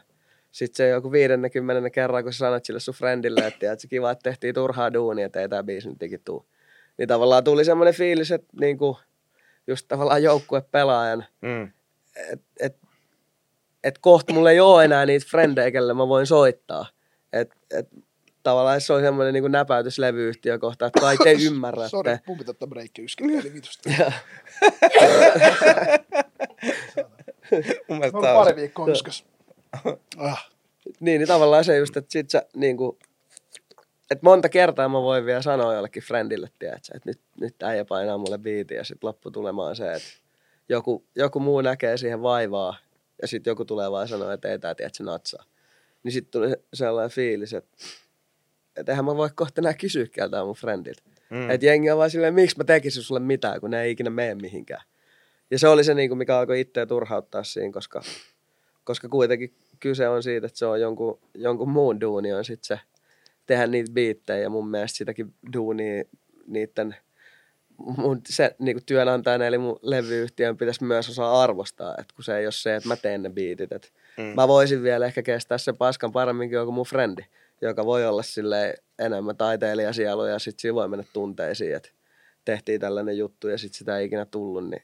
[0.50, 4.10] sitten se joku 50 kerran, kun sä sanot sille sun friendille, että, että se kiva,
[4.10, 6.46] että tehtiin turhaa duunia, että ei tämä biisi nyt tuu.
[6.98, 8.98] Niin tavallaan tuli semmoinen fiilis, että niinku,
[9.66, 10.22] just tavallaan
[10.70, 11.72] pelaajan, mm.
[12.32, 12.76] että et,
[13.84, 16.86] et kohta mulla ei ole enää niitä frendejä, kelle mä voin soittaa.
[17.32, 17.88] Et, et,
[18.42, 21.88] tavallaan se on semmoinen niin näpäytys levyyhtiö kohta, että kaikki ei ymmärrä.
[21.88, 23.90] Sori, mun pitää ottaa breikki yskeli, eli vitusta.
[27.88, 29.24] mun mielestä pari viikkoa yskäs.
[30.16, 30.50] Ah.
[31.00, 32.98] Niin, niin tavallaan se just, että sit sä niin kuin,
[34.10, 38.18] et monta kertaa mä voin vielä sanoa jollekin friendille, tiedätkö, että nyt, nyt äijä painaa
[38.18, 40.08] mulle biiti ja sitten loppu tulemaan se, että
[40.68, 42.76] joku, joku muu näkee siihen vaivaa
[43.22, 45.44] ja sitten joku tulee vaan sanoa, että ei tää tiedätkö, natsaa.
[46.02, 47.76] Niin sitten tuli sellainen fiilis, että
[48.76, 51.02] et eihän mä voi kohta enää kysyä keltään mun friendiltä.
[51.30, 51.50] Mm.
[51.50, 54.34] Että jengi on vaan silleen, miksi mä tekisin sulle mitään, kun ne ei ikinä mene
[54.34, 54.82] mihinkään.
[55.50, 58.02] Ja se oli se, niin kuin, mikä alkoi itseä turhauttaa siinä, koska,
[58.84, 62.80] koska kuitenkin kyse on siitä, että se on jonkun, jonkun muun duuni on sitten se
[63.48, 66.04] tehdä niitä biittejä ja mun mielestä sitäkin duunia
[66.46, 66.96] niiden
[67.96, 72.46] mun se niin työnantajana eli mun levyyhtiön pitäisi myös osaa arvostaa, että kun se ei
[72.46, 73.72] ole se, että mä teen ne biitit.
[73.72, 73.88] Että
[74.18, 74.24] mm.
[74.24, 77.22] Mä voisin vielä ehkä kestää sen paskan paremminkin joku mun frendi,
[77.60, 81.90] joka voi olla sille enemmän taiteilijasielu ja sitten siinä voi mennä tunteisiin, että
[82.44, 84.82] tehtiin tällainen juttu ja sitten sitä ei ikinä tullut, niin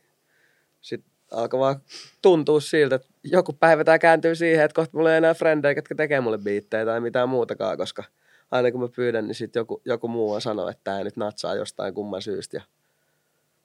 [0.81, 1.77] sitten alkoi vaan
[2.23, 5.95] tuntua siltä, että joku päivä tämä kääntyy siihen, että kohta mulla ei enää frendejä, jotka
[5.95, 8.05] tekee mulle biittejä tai mitään muutakaan, koska–
[8.55, 11.55] aina kun mä pyydän, niin sitten joku, joku muu on sanoo, että tämä nyt natsaa
[11.55, 12.57] jostain kumman syystä.
[12.57, 12.63] Ja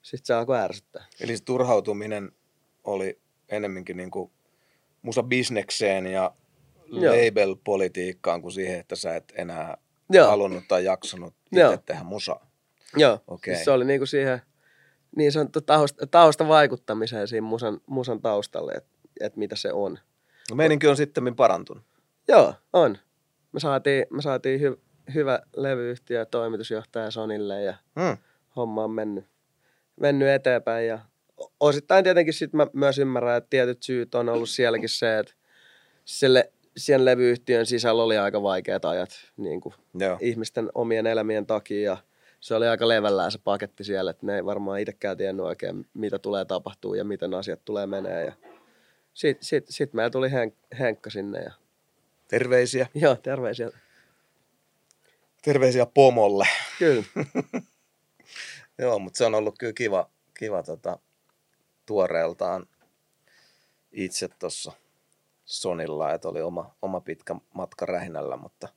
[0.01, 1.05] sitten se alkoi ärsyttää.
[1.19, 2.31] Eli se turhautuminen
[2.83, 3.19] oli
[3.49, 4.31] enemminkin niin kuin
[5.01, 6.31] musa bisnekseen ja
[6.87, 9.77] label-politiikkaan kuin siihen, että sä et enää
[10.09, 10.27] Joo.
[10.27, 12.49] halunnut tai jaksanut itse tehdä musaa.
[12.95, 13.53] Joo, okay.
[13.53, 14.41] siis se oli niin kuin siihen
[15.15, 18.89] niin sanottu tausta, tausta vaikuttamiseen siinä musan, musan taustalle, että
[19.21, 19.99] et mitä se on.
[20.49, 21.83] No meininki on sitten parantunut.
[22.27, 22.97] Joo, on
[23.51, 24.79] me saatiin, me saatiin hy,
[25.13, 28.17] hyvä levyyhtiö ja toimitusjohtaja Sonille ja hmm.
[28.55, 29.25] homma on mennyt,
[29.95, 30.87] mennyt eteenpäin.
[30.87, 30.99] Ja
[31.59, 35.33] osittain tietenkin sit mä myös ymmärrän, että tietyt syyt on ollut sielläkin se, että
[36.05, 39.73] sille, sen levyyhtiön sisällä oli aika vaikeat ajat niin kuin
[40.19, 41.97] ihmisten omien elämien takia ja
[42.39, 46.19] se oli aika levällään se paketti siellä, että ne ei varmaan itsekään tiennyt oikein, mitä
[46.19, 48.25] tulee tapahtuu ja miten asiat tulee menee.
[48.25, 48.33] Ja
[49.13, 51.51] sitten sit, sit meillä tuli Henk- Henkka sinne ja
[52.29, 52.87] Terveisiä.
[52.93, 53.69] Joo, terveisiä.
[55.41, 56.47] Terveisiä pomolle.
[56.79, 57.03] Kyllä.
[58.77, 60.09] Joo, mutta se on ollut kyllä kiva,
[60.39, 60.99] kiva tota,
[61.85, 62.65] tuoreeltaan
[63.91, 64.71] itse tuossa
[65.45, 68.67] Sonilla, että oli oma, oma pitkä matka rähinällä, mutta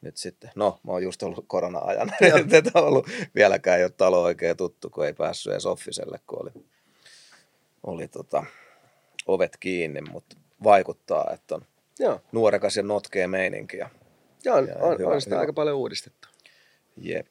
[0.00, 2.12] nyt sitten, no mä oon just ollut korona-ajan,
[2.52, 6.42] että on ollut vieläkään ei ole talo oikein tuttu, kun ei päässyt edes offiselle, kun
[6.42, 6.64] oli,
[7.82, 8.44] oli tota,
[9.26, 11.66] ovet kiinni, mutta vaikuttaa, että on
[11.98, 12.20] Joo.
[12.32, 13.76] nuorekas ja notkea meininki.
[13.76, 13.90] Ja
[14.44, 15.40] Joo, on, Ja on, hyvä- on sitä hyvä.
[15.40, 16.28] aika paljon uudistettu.
[16.96, 17.26] Jep.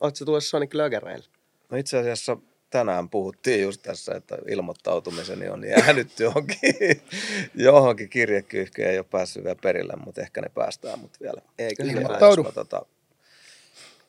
[0.00, 1.26] Oletko tulossa Sonic Lögereille?
[1.70, 2.36] No itse asiassa
[2.70, 6.58] tänään puhuttiin just tässä, että ilmoittautumiseni on jäänyt johonkin,
[7.54, 8.88] johonkin kirjekyyhkyyn.
[8.90, 11.40] Ei ole päässyt vielä perille, mutta ehkä ne päästään mut vielä.
[11.58, 12.42] Eikö Ilmoittaudu.
[12.42, 12.86] mä tota,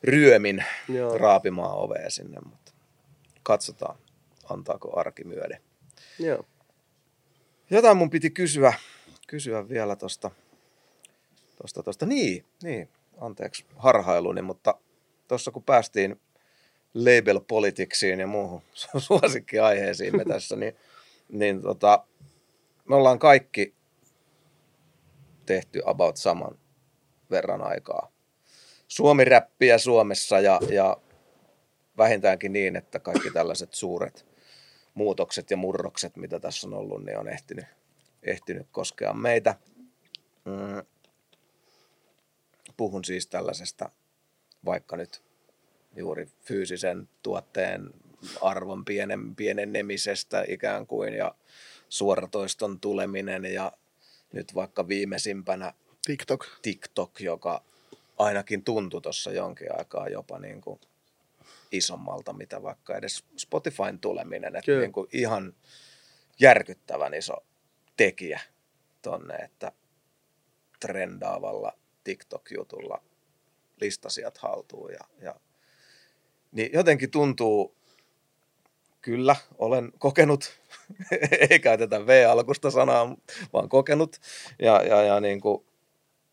[0.04, 1.18] ryömin Joo.
[1.18, 2.72] raapimaan ovea sinne, mutta
[3.44, 3.98] katsotaan,
[4.50, 5.62] antaako arki myöden.
[6.20, 6.46] Joo.
[7.70, 8.74] Jotain mun piti kysyä,
[9.28, 10.32] kysyä vielä tosta,
[11.62, 12.06] tosta, tosta.
[12.06, 14.76] Niin, niin, anteeksi harhailuni, mutta
[15.28, 16.22] tuossa kun päästiin
[16.94, 20.76] label politiksiin ja muuhun su- suosikkiaiheisiin me tässä, niin,
[21.30, 22.06] niin tota,
[22.90, 23.74] me ollaan kaikki
[25.46, 26.60] tehty about saman
[27.32, 28.12] verran aikaa.
[28.88, 30.98] Suomi-räppiä Suomessa ja, ja
[31.98, 34.26] vähintäänkin niin, että kaikki tällaiset suuret
[34.94, 37.66] muutokset ja murrokset, mitä tässä on ollut, niin on ehtinyt,
[38.24, 39.56] ehtinyt koskea meitä.
[40.46, 40.86] Mm.
[42.78, 43.90] Puhun siis tällaisesta
[44.66, 45.22] vaikka nyt
[45.96, 47.90] juuri fyysisen tuotteen
[48.42, 51.36] arvon pienen, pienenemisestä ikään kuin ja
[51.90, 53.72] suoratoiston tuleminen ja
[54.34, 55.74] nyt vaikka viimeisimpänä
[56.06, 56.46] TikTok.
[56.62, 57.64] TikTok, joka
[58.18, 60.80] ainakin tuntui tuossa jonkin aikaa jopa niin kuin
[61.72, 64.56] isommalta, mitä vaikka edes Spotifyn tuleminen.
[64.56, 65.54] Että niin kuin ihan
[66.40, 67.34] järkyttävän iso
[67.98, 68.40] tekijä
[69.02, 69.72] tonne, että
[70.80, 73.04] trendaavalla TikTok-jutulla
[73.82, 74.92] listasijat haltuun.
[74.92, 75.36] Ja, ja,
[76.52, 77.76] niin jotenkin tuntuu,
[79.02, 80.60] kyllä, olen kokenut,
[81.50, 83.16] ei käytetä V-alkusta sanaa,
[83.54, 84.18] vaan kokenut.
[84.60, 85.66] Ja, ja, ja niin kuin,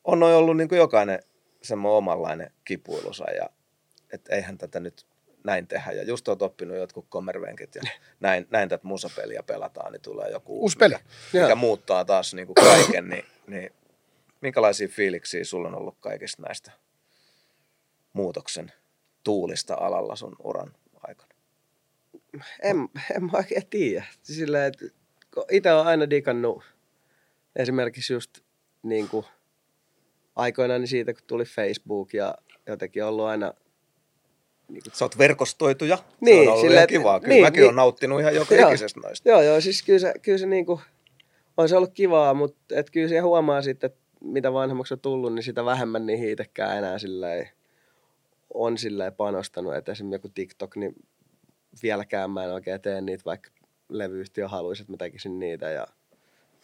[0.04, 1.18] on noin ollut niin kuin jokainen
[1.62, 3.50] semmoinen omanlainen kipuilunsa ja
[4.12, 5.06] että eihän tätä nyt
[5.45, 5.92] näin tehdä.
[5.92, 7.82] Ja just oot oppinut jotkut kommervenkit ja
[8.20, 10.95] näin, näin tätä musapeliä pelataan, niin tulee joku Uusi peli.
[11.32, 13.09] Mikä, mikä muuttaa taas niin kuin kaiken.
[13.09, 13.70] Niin, niin
[14.40, 16.72] minkälaisia fiiliksiä sulla on ollut kaikista näistä
[18.12, 18.72] muutoksen
[19.24, 21.34] tuulista alalla sun uran aikana?
[22.62, 22.76] En,
[23.16, 24.05] en mä oikein tiedä.
[24.22, 24.86] Silleen, että
[25.51, 26.64] itse olen aina digannut
[27.57, 28.38] esimerkiksi just
[28.82, 29.26] niin kuin
[30.36, 32.34] aikoinaan niin siitä, kun tuli Facebook ja
[32.66, 33.55] jotenkin ollut aina
[34.68, 35.96] niin kuin, Sä oot verkostoituja.
[35.96, 37.20] se Niin, on ollut sillä, ihan että- kivaa.
[37.20, 37.64] Kyllä niin, mäkin niin.
[37.64, 38.68] olen nauttinut ihan joka Joo.
[38.68, 39.28] ikisestä noista.
[39.28, 40.80] Joo, joo, siis kyllä se, kyllä se niinku,
[41.56, 45.34] on se ollut kivaa, mutta et kyllä siihen huomaa sitten, että mitä vanhemmaksi on tullut,
[45.34, 47.48] niin sitä vähemmän niihin itsekään enää silleen,
[48.54, 49.74] on silleen panostanut.
[49.74, 50.94] Että esimerkiksi joku TikTok, niin
[51.82, 53.50] vieläkään mä en oikein tee niitä, vaikka
[53.88, 55.86] levyyhtiö haluaisi, että mä tekisin niitä ja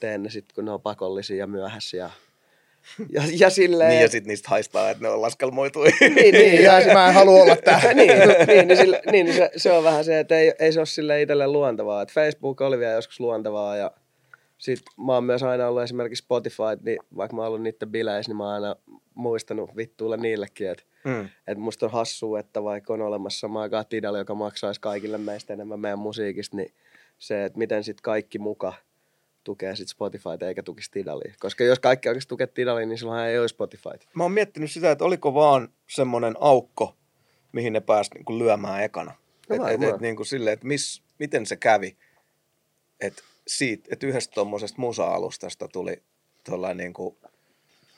[0.01, 2.11] teen ne sitten, kun ne on pakollisia ja myöhässä ja,
[3.15, 3.91] ja, ja silleen...
[3.91, 5.81] Niin ja sit niistä haistaa, että ne on laskelmoitu.
[6.01, 7.95] niin, niin, Ja mä en halua olla täällä.
[8.03, 8.13] niin,
[8.47, 10.87] niin, niin, sillä, niin, niin se, se, on vähän se, että ei, ei se ole
[10.87, 12.03] sille itselle luontevaa.
[12.03, 13.91] Et Facebook oli vielä joskus luontevaa ja
[14.59, 18.31] sit mä oon myös aina ollut esimerkiksi Spotify, niin vaikka mä oon ollut niiden bileissä,
[18.31, 18.77] niin mä oon aina
[19.15, 21.29] muistanut vittuilla niillekin, että mm.
[21.47, 25.81] et musta on hassua, että vaikka on olemassa aikaan Tidal, joka maksaisi kaikille meistä enemmän
[25.81, 26.73] meidän musiikista, niin
[27.19, 28.73] se, että miten sitten kaikki muka
[29.51, 31.35] tukee sit Spotifyta eikä tukisi Tidalia.
[31.41, 34.07] Koska jos kaikki oikeasti tukee Tidalia, niin silloin ei olisi Spotifyta.
[34.15, 36.97] Mä oon miettinyt sitä, että oliko vaan semmoinen aukko,
[37.53, 39.15] mihin ne pääsi niin lyömään ekana.
[39.49, 41.97] No et, et, et, niin kuin silleen, että mis, miten se kävi,
[43.01, 46.03] että siitä, että yhdestä tuommoisesta musa-alustasta tuli
[46.45, 47.17] tuollainen niin kuin,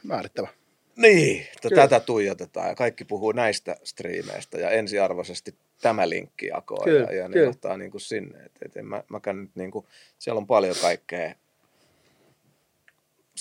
[0.02, 0.48] Määrittävä.
[0.96, 1.82] niin, että Kyllä.
[1.82, 7.28] tätä tuijotetaan ja kaikki puhuu näistä striimeistä ja ensiarvoisesti tämä linkki jakoa Kyllä, ja, ja
[7.28, 8.44] ne johtaa niin kuin sinne.
[8.44, 9.86] Et, et en mä, mäkään nyt niin kuin,
[10.18, 11.34] siellä on paljon kaikkea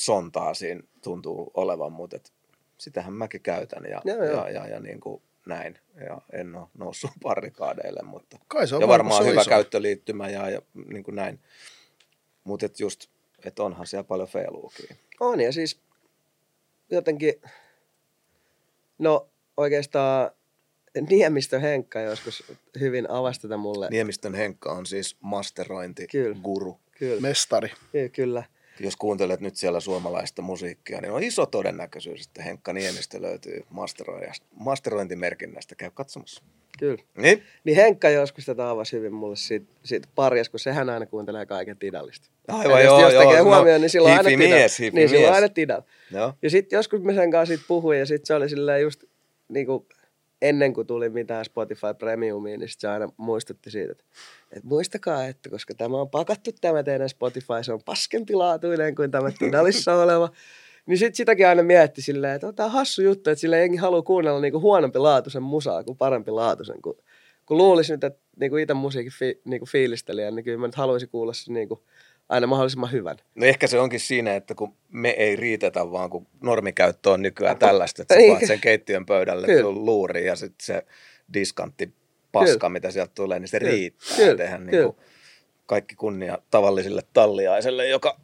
[0.05, 2.33] sontaa siinä tuntuu olevan, mutta et,
[2.77, 4.47] sitähän mäkin käytän ja, Joo, joo.
[4.47, 5.79] ja, ja, ja niin kuin näin.
[6.05, 9.49] Ja en ole noussut barrikaadeille, mutta Kai se on ja varmaan hyvä iso.
[9.49, 10.61] käyttöliittymä ja, ja
[10.91, 11.39] niin kuin näin.
[12.43, 13.05] Mutta et just,
[13.45, 14.97] että onhan siellä paljon feiluukin.
[15.19, 15.79] On ja siis
[16.91, 17.33] jotenkin,
[18.99, 20.31] no oikeastaan
[21.09, 22.43] Niemistö Henkka joskus
[22.79, 23.87] hyvin avasi tätä mulle.
[23.89, 26.37] Niemistön Henkka on siis masterointi Kyllä.
[26.43, 26.79] guru.
[26.91, 27.71] Kyllä, Mestari.
[28.11, 28.43] kyllä.
[28.83, 33.63] Jos kuuntelet nyt siellä suomalaista musiikkia, niin on iso todennäköisyys, että Henkka Niemistö löytyy
[34.55, 35.75] masterointimerkinnästä.
[35.75, 36.43] Käy katsomassa.
[36.79, 37.03] kyllä.
[37.17, 37.43] Niin?
[37.63, 41.77] Niin Henkka joskus tätä avasi hyvin mulle siitä, siitä parjas, kun sehän aina kuuntelee kaiken
[41.77, 42.29] Tidalista.
[42.47, 43.23] Aivan, Eli joo, jos joo.
[43.23, 44.37] tekee no, huomioon, niin silloin aina Tidal.
[44.37, 45.35] mies, niin silloin mies.
[45.35, 45.81] aina Tidal.
[46.11, 46.33] Joo.
[46.41, 49.03] Ja sitten joskus mä sen kanssa siitä puhuin ja sitten se oli silleen just
[49.49, 49.87] niinku,
[50.41, 54.03] ennen kuin tuli mitään Spotify Premiumia, niin se aina muistutti siitä, että,
[54.51, 59.31] että muistakaa, että koska tämä on pakattu tämä teidän Spotify, se on paskempilaatuinen kuin tämä
[59.39, 60.29] Tidalissa oleva.
[60.85, 64.01] Niin sit sitäkin aina mietti silleen, että on tää hassu juttu, että sille jengi haluaa
[64.01, 66.81] kuunnella niinku huonompi laatuisen musaa kuin parempi laatuisen.
[66.81, 66.97] Kun,
[67.45, 71.09] kun luulisi nyt, että niinku itse musiikin fi, niinku fiilistelijä, niin kyllä mä nyt haluaisin
[71.09, 71.83] kuulla se niinku
[72.31, 73.17] aina mahdollisimman hyvän.
[73.35, 77.57] No ehkä se onkin siinä, että kun me ei riitetä vaan, kun normikäyttö on nykyään
[77.57, 78.47] tällaista, että sä Niin.
[78.47, 80.85] sen keittiön pöydälle luuriin ja sitten se
[81.33, 81.93] diskantti
[82.31, 82.69] paska, Kyllä.
[82.69, 83.71] mitä sieltä tulee, niin se Kyllä.
[83.71, 84.15] riittää.
[84.17, 84.31] Kyllä.
[84.31, 84.71] Et eihän Kyllä.
[84.71, 85.01] niinku
[85.65, 88.19] kaikki kunnia tavalliselle talliaiselle, joka,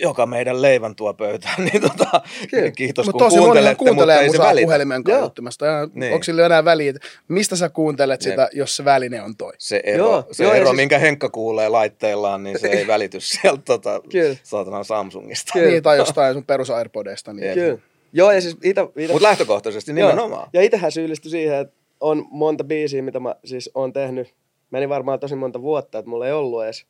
[0.00, 2.20] joka meidän leivän tuo pöytään, niin tota,
[2.50, 2.70] Kyllä.
[2.70, 4.66] kiitos Mutta kun kuuntelette, mutta kuuntelee ei se musaa välitä.
[4.66, 5.18] puhelimen Joo.
[5.18, 5.64] kaiuttimesta.
[5.94, 6.12] Niin.
[6.12, 8.50] Onko sillä enää väliä, että mistä sä kuuntelet sitä, Jep.
[8.52, 9.52] jos se väline on toi?
[9.58, 13.20] Se ero, Joo, se joo, ero siis- minkä Henkka kuulee laitteillaan, niin se ei välity
[13.20, 14.00] sieltä tota,
[14.42, 15.52] saatanan Samsungista.
[15.52, 15.70] Kyllä.
[15.70, 17.32] Niin, tai jostain sun perus AirPodeista.
[17.32, 17.54] Niin.
[17.54, 17.78] Kyllä.
[18.12, 20.10] Joo, ja siis itä, itä, Mutta lähtökohtaisesti Joo.
[20.10, 20.48] nimenomaan.
[20.52, 24.34] Ja itsehän syyllistyi siihen, että on monta biisiä, mitä mä siis on tehnyt.
[24.70, 26.86] Meni varmaan tosi monta vuotta, että mulla ei ollut edes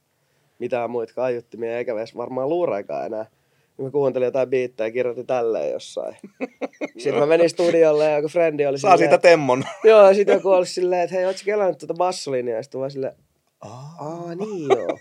[0.59, 3.27] mitään muita kaiuttimia, eikä edes varmaan luuraikaan enää.
[3.79, 6.17] Niin mä kuuntelin jotain biittejä ja kirjoitin tälleen jossain.
[6.99, 9.65] Sitten mä menin studiolle ja joku frendi oli Saa siitä temmon.
[9.85, 12.57] Joo, ja sitten joku oli silleen, että hei, ootko kelannut tuota bassolinjaa?
[12.57, 13.15] Ja sitten vaan silleen,
[13.61, 14.99] aa niin joo.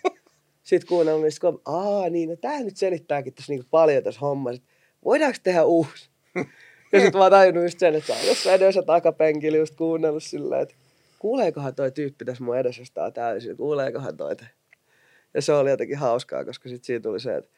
[0.63, 4.61] Sitten kuunnellut, niin sitten aa niin, no tää nyt selittääkin tässä niinku paljon tässä hommassa.
[5.05, 6.09] Voidaanko tehdä uusi?
[6.91, 10.23] Ja sitten mä oon tajunnut just sen, että sä oot jossain edessä takapenkillä just kuunnellut
[10.23, 10.75] silleen, että
[11.19, 14.35] kuuleekohan toi tyyppi tässä mun edessä, jos tää on täysin, kuuleekohan toi.
[14.35, 14.45] te?"
[15.33, 17.49] Ja se oli jotenkin hauskaa, koska sitten siitä tuli se, että,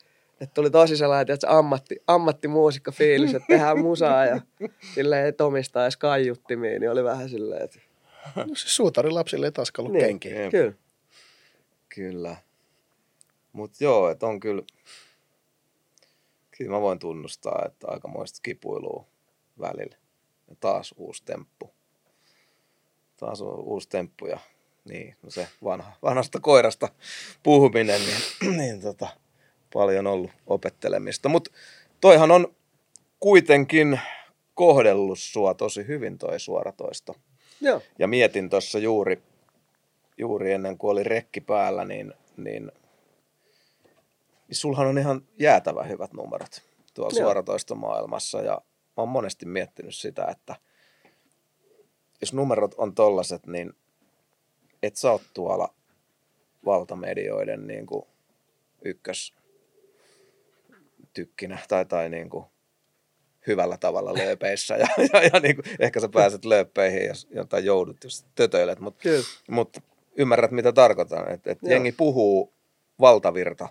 [0.41, 4.41] että tuli tosi sellainen, että ammatti, ammattimuusikko fiilis, että tehdään musaa ja
[4.95, 7.79] silleen, että omistaa edes kaiuttimia, niin oli vähän silleen, että
[8.35, 10.05] No, siis suutarin lapsille ei taas ollut Niin.
[10.05, 10.51] kenkiä.
[10.51, 10.73] Kyllä.
[11.95, 12.35] Kyllä.
[13.53, 14.63] Mutta joo, että on kyllä,
[16.57, 19.05] kyllä mä voin tunnustaa, että aikamoista kipuilua
[19.59, 19.95] välillä.
[20.49, 21.71] Ja taas uusi temppu.
[23.17, 24.39] Taas on uusi temppu ja
[24.85, 26.89] niin, no se vanha, vanhasta koirasta
[27.43, 29.07] puhuminen, niin, niin tota,
[29.73, 31.29] paljon ollut opettelemista.
[31.29, 31.51] Mutta
[32.01, 32.55] toihan on
[33.19, 33.99] kuitenkin
[34.53, 37.15] kohdellut sua tosi hyvin toi suoratoisto.
[37.61, 37.81] Joo.
[37.99, 39.23] Ja mietin tuossa juuri,
[40.17, 42.71] juuri ennen kuin oli rekki päällä, niin, niin,
[44.47, 46.61] niin sulhan on ihan jäätävä hyvät numerot
[46.93, 47.25] tuolla Joo.
[47.25, 48.41] suoratoistomaailmassa.
[48.41, 48.61] Ja
[48.97, 50.55] mä oon monesti miettinyt sitä, että
[52.21, 53.73] jos numerot on tollaset, niin
[54.83, 55.73] et sä oot tuolla
[56.65, 58.05] valtamedioiden niin kuin
[58.85, 59.33] ykkös
[61.13, 62.45] tykkinä tai, tai niin kuin
[63.47, 64.75] hyvällä tavalla lööpeissä.
[64.75, 68.79] Ja, ja, ja niin kuin, ehkä sä pääset lööppeihin ja, ja tai joudut, jos tötöilet,
[68.79, 69.09] mutta
[69.49, 69.77] mut
[70.15, 71.71] ymmärrät mitä tarkoitan, että et Joo.
[71.71, 72.53] jengi puhuu,
[72.99, 73.69] valtavirta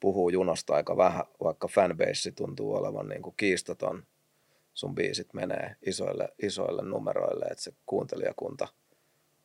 [0.00, 4.02] puhuu junosta aika vähän, vaikka fanbase tuntuu olevan niin kuin kiistaton,
[4.74, 8.68] sun biisit menee isoille, isoille numeroille, että se kuuntelijakunta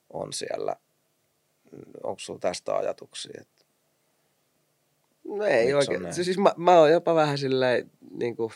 [0.10, 0.76] on siellä.
[2.04, 3.42] Onko sulla tästä ajatuksia?
[3.42, 3.66] Että
[5.24, 6.02] No ei oikein.
[6.02, 6.14] näin?
[6.14, 8.54] Se, siis mä, mä oon jopa vähän silleen niin kuin,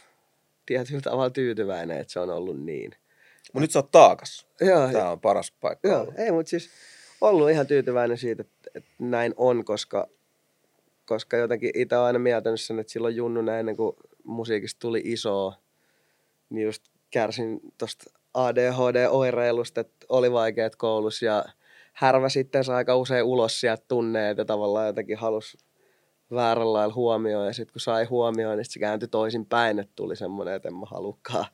[0.66, 2.92] tietyllä tavalla tyytyväinen, että se on ollut niin.
[3.44, 4.48] Mutta nyt sä oot taakas.
[4.62, 6.14] Joo, Tämä on paras paikka Joo, olla.
[6.18, 6.70] ei, mutta siis
[7.22, 10.08] ollut ihan tyytyväinen siitä, että, että näin on, koska,
[11.06, 15.54] koska jotenkin itse aina mieltänyt sen, että silloin junnuna ennen kuin musiikista tuli isoa,
[16.50, 21.46] niin just kärsin tuosta ADHD-oireilusta, että oli vaikeat koulussa ja
[21.94, 25.58] härvä sitten aika usein ulos sieltä tunneet ja tavallaan jotenkin halusi
[26.32, 30.16] väärällä lailla huomioon ja sitten kun sai huomioon, niin se kääntyi toisin päin, että tuli
[30.16, 31.46] semmoinen, että en mä halukkaan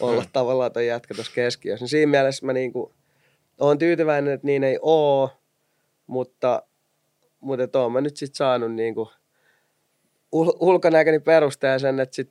[0.00, 1.82] olla tavallaan toi jätkä tuossa keskiössä.
[1.82, 2.94] Niin siinä mielessä mä niinku,
[3.60, 5.30] oon tyytyväinen, että niin ei oo,
[6.06, 6.62] mutta,
[7.40, 9.10] mutta oon mä nyt sit saanut niinku
[10.36, 12.30] ul- ulkonäköni perustaa sen, että sit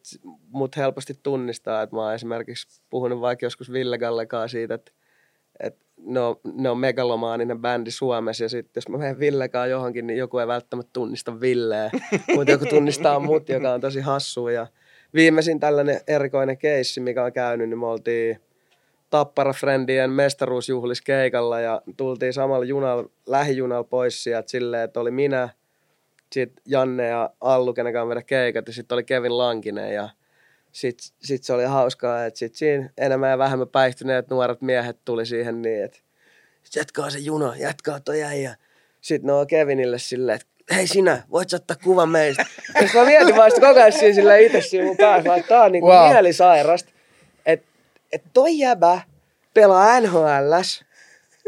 [0.49, 4.91] mut helposti tunnistaa, että mä oon esimerkiksi puhunut vaikka joskus Ville Gallekaan siitä, että,
[5.60, 10.07] että ne on, ne on megalomaaninen bändi Suomessa ja sitten jos mä menen Villekaan johonkin,
[10.07, 11.91] niin joku ei välttämättä tunnista Villeä,
[12.36, 14.48] mutta joku tunnistaa mut, joka on tosi hassu.
[14.48, 14.68] Ja
[15.14, 18.41] viimeisin tällainen erikoinen keissi, mikä on käynyt, niin me oltiin
[19.10, 25.49] Tappara Friendien mestaruusjuhlis keikalla ja tultiin samalla junalla, lähijunalla pois sieltä silleen, että oli minä,
[26.33, 30.09] sitten Janne ja Allu, kenen kanssa meidän keikat, ja sitten oli Kevin Lankinen ja
[30.71, 35.25] sitten sit se oli hauskaa, että sitten siinä enemmän ja vähemmän päihtyneet nuoret miehet tuli
[35.25, 35.99] siihen niin, että
[36.75, 38.55] jatkaa se juna, jatkaa toi äijä.
[39.01, 42.45] Sitten ne on Kevinille silleen, että hei sinä, voit ottaa kuvan meistä.
[42.81, 45.63] Ja mä mietin vaan sitä koko ajan siinä silleen itse siinä mun päässä, että tää
[45.63, 46.09] on niinku Wow.
[46.11, 46.91] mielisairasta.
[47.45, 47.67] Että
[48.11, 49.01] et toi jäbä
[49.53, 50.85] pelaa NHLs.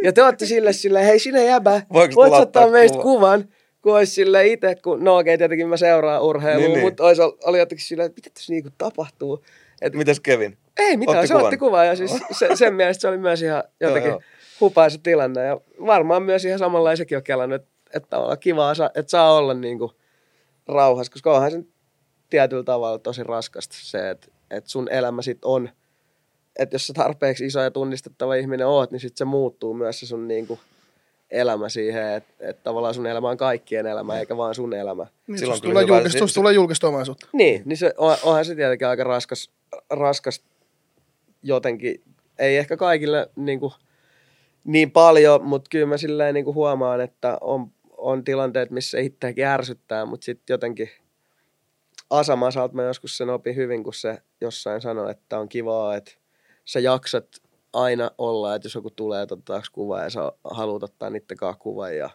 [0.03, 3.39] Ja te ootte sille silleen, hei sinä jäbä, Voiko voit ottaa ottaa meistä kuvan?
[3.43, 3.53] kuvan.
[3.81, 7.22] Kun olisi sille itse, kun no okei, tietenkin mä seuraan urheilua, Niin, niin, mutta olisi,
[7.22, 9.43] oli jotenkin silleen, että mitä tässä niinku tapahtuu.
[9.81, 10.57] Et, Mitäs Kevin?
[10.77, 11.45] ei mitään, Otti se kuvan?
[11.45, 14.22] otti kuvan ja siis se, sen mielestä se oli myös ihan jotenkin joo.
[14.61, 15.45] hupaisa tilanne.
[15.45, 19.34] Ja varmaan myös ihan samanlainen sekin on kelannut, että, että tavallaan kivaa, sa- että saa
[19.34, 19.93] olla niinku
[20.68, 21.69] rauhassa, koska onhan se nyt
[22.30, 25.69] tietyllä tavalla tosi raskasta se, että, että sun elämä sit on,
[26.60, 30.06] että jos sä tarpeeksi iso ja tunnistettava ihminen oot, niin sit se muuttuu myös se
[30.06, 30.60] sun niinku
[31.31, 35.07] elämä siihen, että, että tavallaan sun elämä on kaikkien elämä, eikä vaan sun elämä.
[35.27, 37.27] Niin, Silloin tulee, hyvä- julkista, si- susta tulee julkista omaisuutta.
[37.34, 39.51] Niin, niin se, on- onhan se tietenkin aika raskas,
[39.89, 40.41] raskas
[41.43, 42.03] jotenkin,
[42.39, 43.73] ei ehkä kaikille niin, kuin,
[44.64, 49.45] niin paljon, mutta kyllä mä silleen niin kuin huomaan, että on, on tilanteet, missä itseäkin
[49.45, 50.89] ärsyttää, mutta sitten jotenkin
[52.10, 56.11] Asamasalta mä joskus sen opin hyvin, kun se jossain sanoi, että on kivaa, että
[56.65, 57.26] sä jaksat
[57.74, 61.60] aina olla, että jos joku tulee että otetaanko kuva ja sä haluat ottaa niiden kanssa
[61.60, 62.10] kuvan ja,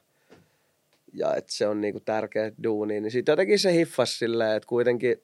[1.13, 5.23] ja että se on niinku tärkeä duuni, niin sitten jotenkin se hiffas silleen, että kuitenkin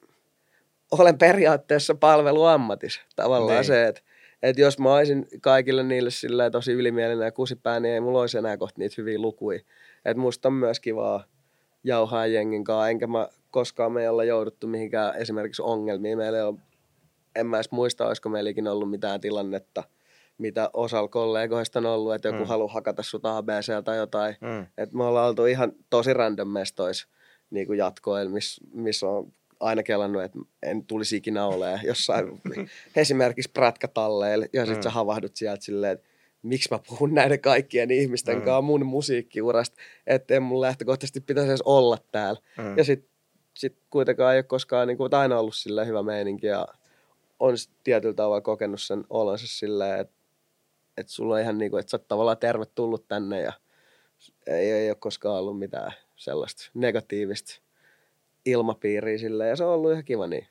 [0.91, 2.99] olen periaatteessa palveluammatis.
[3.15, 3.65] Tavallaan Niin.
[3.65, 4.01] se, että,
[4.43, 8.37] että jos mä olisin kaikille niille silleen tosi ylimielinen ja kusipää, niin ei mulla olisi
[8.37, 9.59] enää kohta niitä hyviä lukuja.
[10.05, 11.23] Että musta on myös kivaa
[11.83, 16.17] jauhaa jengin kanssa, enkä mä koskaan me ei olla jouduttu mihinkään esimerkiksi ongelmiin.
[16.17, 16.59] Meillä ei ole,
[17.35, 19.83] en mä edes muista, olisiko meillä ikinä ollut mitään tilannetta,
[20.37, 22.45] mitä osalla kollegoista on ollut, että joku Mm.
[22.47, 24.35] haluaa hakata sut ABC tai jotain.
[24.41, 24.65] Mm.
[24.77, 27.07] Et me ollaan oltu ihan tosi random mestois
[27.49, 32.41] niin kuin jatkoilla, missä miss on aina kelannut, että en tulisi ikinä olemaan jossain
[32.95, 34.83] esimerkiksi prätkätalleilla, ja sitten Mm.
[34.83, 36.07] sä havahdut sieltä silleen, että
[36.43, 38.41] miksi mä puhun näiden kaikkien ihmisten Mm.
[38.43, 39.77] kanssa mun musiikkiurasta,
[40.07, 42.41] että en mun lähtökohtaisesti pitäisi edes olla täällä.
[42.57, 42.77] Mm.
[42.77, 43.11] Ja sitten
[43.57, 46.67] sit kuitenkaan ei ole koskaan niin kuin, aina ollut sillä hyvä meininki ja
[47.39, 47.53] on
[47.83, 50.13] tietyllä tavalla kokenut sen olonsa silleen, että,
[50.97, 53.53] että sulla on ihan niin kuin, että sä oot tavallaan tervetullut tänne ja
[54.47, 57.61] ei, ei ole koskaan ollut mitään sellaista negatiivista
[58.45, 60.47] ilmapiiriä silleen ja se on ollut ihan kiva niin.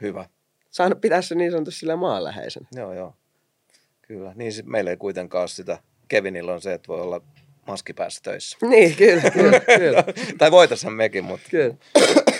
[0.00, 0.28] Hyvä.
[0.70, 2.68] Saanut pitää se niin sanotusti sillä maanläheisen.
[2.74, 3.14] Joo, joo.
[4.02, 4.32] Kyllä.
[4.36, 5.78] Niin sit meillä ei kuitenkaan ole sitä.
[6.08, 7.20] Kevinillä on se, että voi olla
[7.66, 8.58] maski päässä töissä.
[8.70, 10.04] Niin, kyllä, kyllä, kyllä,
[10.38, 11.74] tai voitaisiin mekin, mutta kyllä.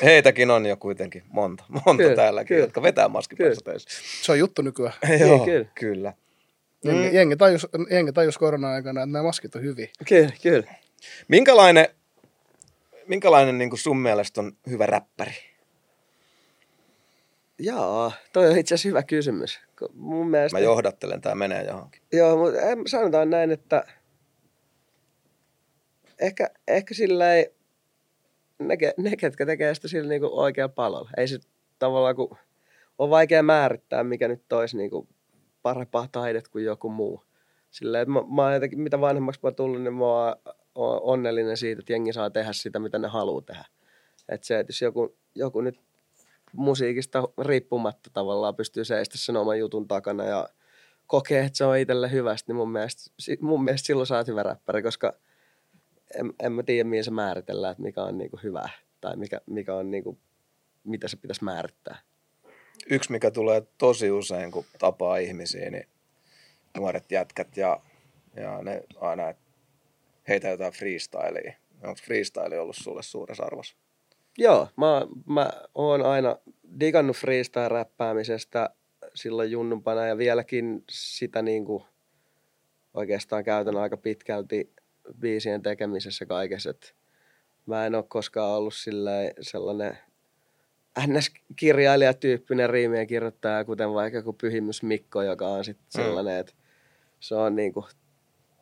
[0.03, 2.65] heitäkin on jo kuitenkin monta, monta Kyllä, täälläkin, kyllä.
[2.65, 3.49] jotka vetää maski Kyllä.
[3.49, 3.89] päässä töissä.
[4.23, 4.95] Se on juttu nykyään.
[5.21, 5.67] Joo, kyllä.
[5.75, 6.13] kyllä.
[6.85, 7.15] Jengi, Mm.
[7.15, 9.89] jengi, tajus, jengi tajus korona-aikana, että nämä maskit on hyviä.
[10.09, 10.75] Kyllä, kyllä.
[11.29, 11.89] Minkälainen,
[13.07, 15.33] minkälainen niin sun mielestä on hyvä räppäri?
[17.59, 19.61] Jaa, toi on itse asiassa hyvä kysymys.
[19.95, 20.59] Mun mielestä...
[20.59, 22.03] Mä johdattelen, tää menee johonkin.
[22.13, 23.85] Joo, mutta sanotaan näin, että
[26.21, 27.55] ehkä, ehkä sillä ei,
[28.59, 31.11] ne, ke- ne ketkä tekee sitä sillä niinku oikealla palolla.
[31.17, 31.39] Ei se
[31.79, 32.37] tavallaan, kun
[32.99, 35.09] on vaikea määrittää, mikä nyt olisi niinku
[35.63, 37.23] parempaa taidet kuin joku muu.
[37.71, 41.81] Sillä että mä, mä jotenkin, mitä vanhemmaksi mä oon tullut, niin mä oon onnellinen siitä,
[41.81, 43.65] että jengi saa tehdä sitä, mitä ne haluaa tehdä.
[44.29, 45.81] Että se, että jos joku, joku nyt
[46.53, 50.49] musiikista riippumatta tavallaan pystyy seistä sen oman jutun takana ja
[51.07, 53.11] kokee, että se on itselle hyvästä, niin mun mielestä,
[53.41, 55.13] mun mielestä silloin sä oot hyvä räppäri, koska
[56.15, 58.69] en, en mä tiedä, mihin se määritellään, että mikä on niinku hyvä
[59.01, 60.19] tai mikä, mikä on niinku,
[60.85, 61.99] mitä se pitäisi määrittää.
[62.91, 65.89] Yksi, mikä tulee tosi usein, kun tapaa ihmisiä, niin
[66.77, 67.81] nuoret jätkät ja,
[68.37, 69.35] ja ne aina,
[70.29, 71.53] heitä jotain freestylia.
[71.83, 73.77] Onko freestyle ollut sulle suuressa arvossa?
[74.39, 76.37] Joo, mä, mä oon aina
[76.81, 78.71] digannut freestyle-räppäämisestä
[79.15, 81.87] silloin junnumpana ja vieläkin sitä niinku
[82.95, 84.73] oikeastaan käytän aika pitkälti
[85.19, 86.75] biisien tekemisessä kaikessa.
[87.67, 88.75] Mä en ole koskaan ollut
[89.41, 89.99] sellainen
[91.01, 96.03] NS-kirjailijatyyppinen riimien kirjoittaja, kuten vaikka joku Pyhimys Mikko, joka on sitten Mm.
[96.05, 96.53] sellainen, että
[97.21, 97.85] se on niinku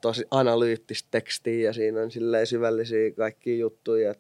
[0.01, 4.15] tosi analyyttistä tekstiä ja siinä on silleen syvällisiä kaikkia juttuja.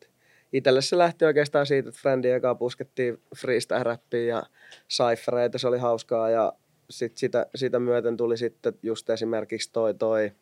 [0.52, 4.42] Itelle se lähti oikeastaan siitä, että Friendin eka puskettiin freestyle-räppiä ja
[4.90, 6.52] cyphereita, se oli hauskaa ja
[6.90, 10.32] sit sitä, sitä myöten tuli sitten just esimerkiksi toi, toi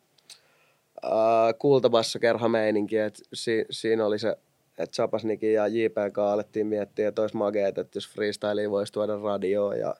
[1.05, 1.11] uh,
[1.59, 4.35] kultabassokerha-meininki, että si, siinä oli se,
[4.79, 9.79] että Chapasnikin ja JPK alettiin miettiä, että olisi mageet, että jos freestylia voisi tuoda radioon
[9.79, 9.95] ja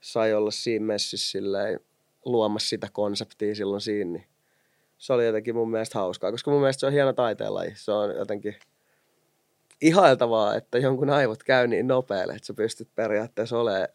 [0.00, 1.80] sai olla siinä messissä silleen,
[2.24, 4.26] luomassa sitä konseptia silloin siinä, niin
[4.98, 7.72] se oli jotenkin mun mielestä hauskaa, koska mun mielestä se on hieno taiteenlaji.
[7.76, 8.56] Se on jotenkin
[9.80, 13.88] ihailtavaa, että jonkun aivot käy niin nopealle, että sä pystyt periaatteessa olemaan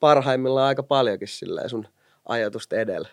[0.00, 1.88] parhaimmillaan aika paljonkin silleen sun
[2.24, 3.08] ajatusta edellä.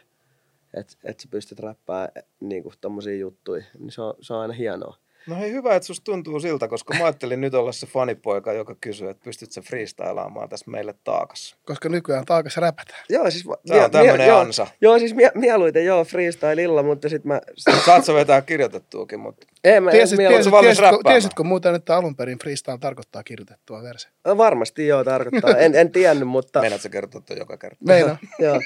[0.74, 2.10] Että et sä pystyt räppää
[2.40, 4.98] niinku tommosia juttuja, niin se on, se on aina hienoa.
[5.28, 8.76] No hei, hyvä, että susta tuntuu siltä, koska mä ajattelin nyt olla se fanipoika, joka
[8.82, 11.56] kysyy, että pystyt sä freestylaamaan tässä meille taakassa.
[11.66, 13.00] Koska nykyään taakas räpätään.
[13.10, 13.44] Joo, siis...
[13.68, 14.68] Tää on tämmönen mie- joo, ansa.
[14.82, 17.42] Joo, siis mie- mieluiten joo freestylilla, mutta sit mä...
[17.86, 21.14] Saat sä vetää kirjoitettuukin, mutta Ei, mä Tiesit, mieluiten- tiesit, valmis tiesitkö, räppäämään?
[21.22, 24.38] tiesitkö muuten, että alun perin freestyle tarkoittaa kirjoitettua versiota?
[24.38, 25.58] Varmasti joo, tarkoittaa.
[25.58, 26.62] En, en tiennyt, mutta...
[26.62, 27.78] meinaat sä kertoa joka kerta?
[27.88, 28.18] Meina.
[28.40, 28.60] joo.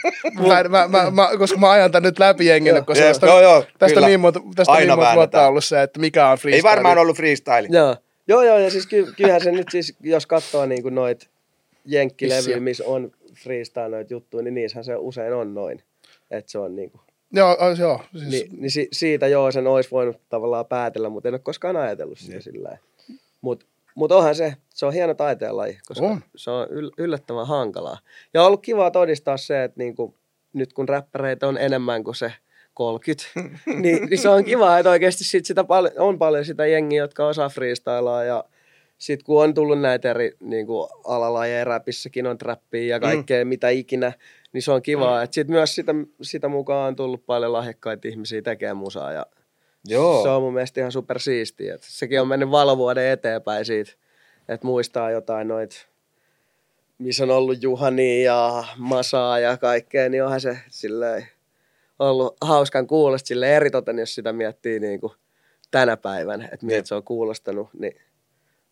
[0.48, 2.86] mä, mä, mä, mä, koska mä ajan tän nyt läpi jengille, Joo.
[2.86, 4.06] koska Joo, tästä, joo, joo, tästä kyllä.
[4.06, 5.50] on niin monta, tästä on Aina niin monta vuotta väännetään.
[5.50, 6.49] ollut se, että mikä on freestyle.
[6.56, 7.68] Ei varmaan ollut freestyle.
[7.70, 7.96] Joo.
[8.28, 11.30] Joo, joo, ja siis ky- kyllähän se nyt siis, jos katsoo niinku noit Issiä.
[11.30, 15.84] niinku, jenkkilevyjä, missä on freestyle noita juttuja, niin niissähän se usein on noin.
[16.32, 16.98] Että se on niinku,
[17.30, 18.02] siinä on Joo, joo.
[18.12, 21.78] Siis, Ni, niin si, siitä joo, sen olisi voinut tavallaan päätellä, mutta en ole koskaan
[21.78, 22.78] ajatellut sitä sillä
[23.42, 23.66] Mutta
[23.96, 26.22] mut onhan se, se on hieno taiteenlaji, koska On.
[26.36, 27.98] se on yl, yllättävän hankalaa.
[28.34, 30.16] Ja on ollut kiva todistaa se, että niinku,
[30.54, 32.34] nyt kun räppäreitä on enemmän kuin se
[32.80, 33.24] 30,
[33.66, 37.28] niin, niin, se on kiva, että oikeasti sit sitä pal- on paljon sitä jengiä, jotka
[37.28, 38.44] osaa freestylaa ja
[38.98, 43.50] sitten kun on tullut näitä eri niin kuin alalajeja, räpissäkin on trappia ja kaikkea mm.
[43.50, 44.14] mitä ikinä,
[44.54, 45.22] niin se on kiva.
[45.22, 45.28] Mm.
[45.32, 49.26] Sitten myös sitä, sitä mukaan on tullut paljon lahjakkaita ihmisiä tekemään musaa ja
[49.88, 50.24] Joo.
[50.24, 51.76] se on mun mielestä ihan super siistiä.
[51.76, 53.92] Et sekin on mennyt valovuoden eteenpäin siitä,
[54.50, 55.88] että muistaa jotain noit,
[56.98, 61.28] missä on ollut Juhani ja Masaa ja kaikkea, niin onhan se silleen
[62.00, 65.14] ollut hauskan kuulosta sille eritoten, jos sitä miettii niin kuin
[65.72, 66.86] tänä päivänä, että miltä Jep.
[66.86, 68.02] se on kuulostanut, niin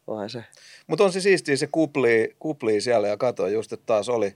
[0.08, 0.44] onhan se.
[0.88, 4.36] Mutta on se siistiä, se kuplii, kuplii siellä ja katsoin just, että taas oli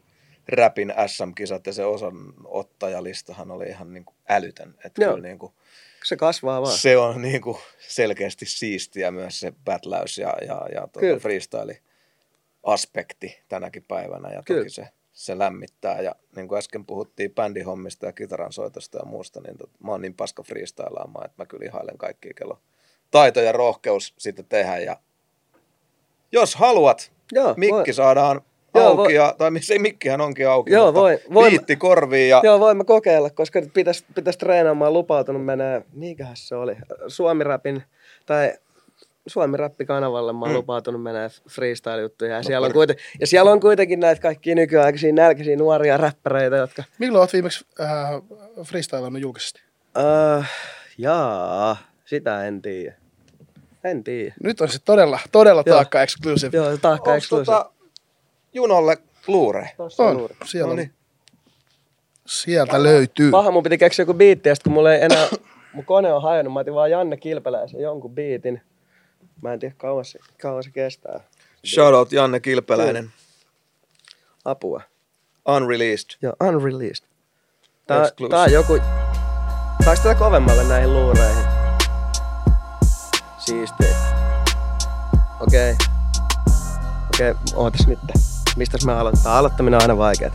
[0.50, 4.76] räpin SM-kisat ja se osanottajalistahan oli ihan niin kuin älytön.
[4.86, 5.14] Että Joo.
[5.14, 5.54] kyllä niin kuin,
[6.04, 6.78] Se kasvaa vaan.
[6.78, 11.12] se on niin kuin selkeästi siistiä myös se battläys ja, ja, ja Kyllä.
[11.12, 14.34] tuota freestyle-aspekti tänäkin päivänä.
[14.34, 14.60] Ja Kyllä.
[14.60, 16.02] toki se, se lämmittää.
[16.02, 20.14] Ja niin kuin äsken puhuttiin bändihommista ja kitaransoitosta ja muusta, niin tot, mä oon niin
[20.14, 22.60] paska freestylaamaan, että mä kyllä ihailen kaikkia kello
[23.12, 24.78] taito ja rohkeus sitten tehdä.
[24.78, 24.98] Ja
[26.32, 28.42] jos haluat, Joo, mikki voi, saadaan
[28.76, 31.76] Joo, auki, voi- ja, tai missä ei mikkihän onkin auki, Joo, mutta voi- voi- biitti
[31.76, 36.76] korviin ja Joo, voimme kokeilla, koska pitäisi pitäis treenaamaan lupautunut menee, mikähän se oli,
[37.08, 37.84] Suomi-rapin,
[38.26, 38.54] tai
[39.28, 40.56] Suomi-rappi-kanavalle mä oon Mm.
[40.56, 42.36] lupautunut menee freestyle-juttuja.
[42.36, 46.84] Ja, siellä on kuitenkin, ja siellä on kuitenkin näitä kaikkia nykyaikaisia nälkäisiä nuoria räppäreitä, jotka...
[47.00, 47.88] Milloin olet viimeksi äh,
[48.64, 49.62] freestylannut julkisesti?
[49.98, 50.46] Uh,
[50.98, 52.96] jaa, sitä en tiedä.
[53.84, 54.34] En tiedä.
[54.44, 55.76] Nyt on se todella, todella Joo.
[55.76, 56.58] taakka exclusive.
[56.58, 57.46] Joo, taakka onks exclusive.
[57.46, 57.72] tota
[58.54, 59.70] Junolle luure?
[59.78, 60.36] Tossa On, juuri.
[60.46, 60.78] siellä, No on.
[60.78, 60.92] niin.
[62.26, 63.32] sieltä löytyy.
[63.32, 65.28] Paha, mun piti keksiä joku biitti, ja sit kun mulla ei enää,
[65.74, 68.62] mun kone on hajonnut, mä otin vaan Janne Kilpeläisen jonkun biitin.
[69.42, 71.20] Mä en tiedä kauan se, kauan se kestää.
[71.66, 73.12] Shoutout Janne Kilpeläinen.
[74.46, 74.82] Apua.
[75.48, 76.10] Unreleased.
[76.22, 77.06] Joo, unreleased.
[77.88, 78.30] Tää, Exclusive.
[78.30, 78.80] tää on joku...
[79.86, 81.44] Saaks tätä kovemmalle näihin luureihin?
[83.38, 83.96] Siistiä.
[85.40, 85.76] Okei.
[87.14, 88.00] Okei, ootas nyt.
[88.56, 89.38] Mistäs me aloitetaan?
[89.38, 90.34] Aloittaminen on aina vaikeet.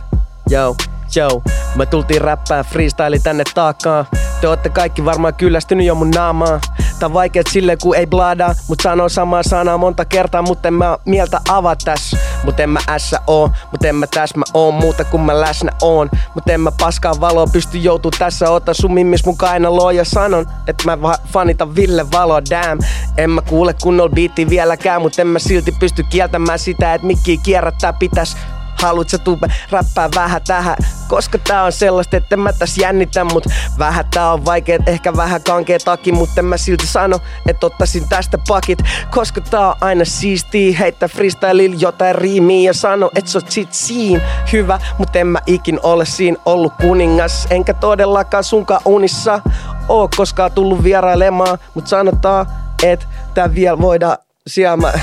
[0.49, 0.75] Joo,
[1.15, 1.41] joo.
[1.75, 4.05] Me tultiin räppää freestyle tänne taakkaan.
[4.41, 6.59] Te ootte kaikki varmaan kyllästynyt jo mun naamaa.
[6.99, 8.55] Tää on vaikeet sille kun ei bladaa.
[8.67, 12.17] Mut sanoo samaa sanaa monta kertaa, mutta en mä mieltä avaa tässä.
[12.43, 16.09] Mut en mä ässä oo, mut en mä täsmä oo muuta kun mä läsnä oon.
[16.35, 20.45] Mut en mä paskaa valoa pysty joutuu tässä ota sun mimmis mun kainaloa ja sanon,
[20.67, 22.81] että mä fanitan Ville Valoa, damn.
[23.17, 27.37] En mä kuule kunnolla biitti vieläkään, mut en mä silti pysty kieltämään sitä, että mikki
[27.37, 28.37] kierrättää pitäis
[28.81, 30.77] Haluut sä tuupe räppää vähän tähän?
[31.07, 33.43] Koska tää on sellaista, että mä täs jännitä Mut
[33.79, 38.09] vähän tää on vaikeet, ehkä vähän kankee taki Mut en mä silti sano, että ottaisin
[38.09, 38.79] tästä pakit.
[39.11, 43.73] Koska tää on aina siistiä Heittää freestylilla jotain riimiä Ja sano, et sä oot sit
[43.73, 44.21] siin
[44.53, 44.79] hyvä.
[44.97, 49.41] Mut en mä ikin ole siinä ollut kuningas Enkä todellakaan sunkaan unissa
[49.89, 51.57] Oo koskaan tullut vierailemaan.
[51.73, 52.45] Mut sanotaan,
[52.83, 54.17] että tää vielä voidaan
[54.47, 54.93] sielmä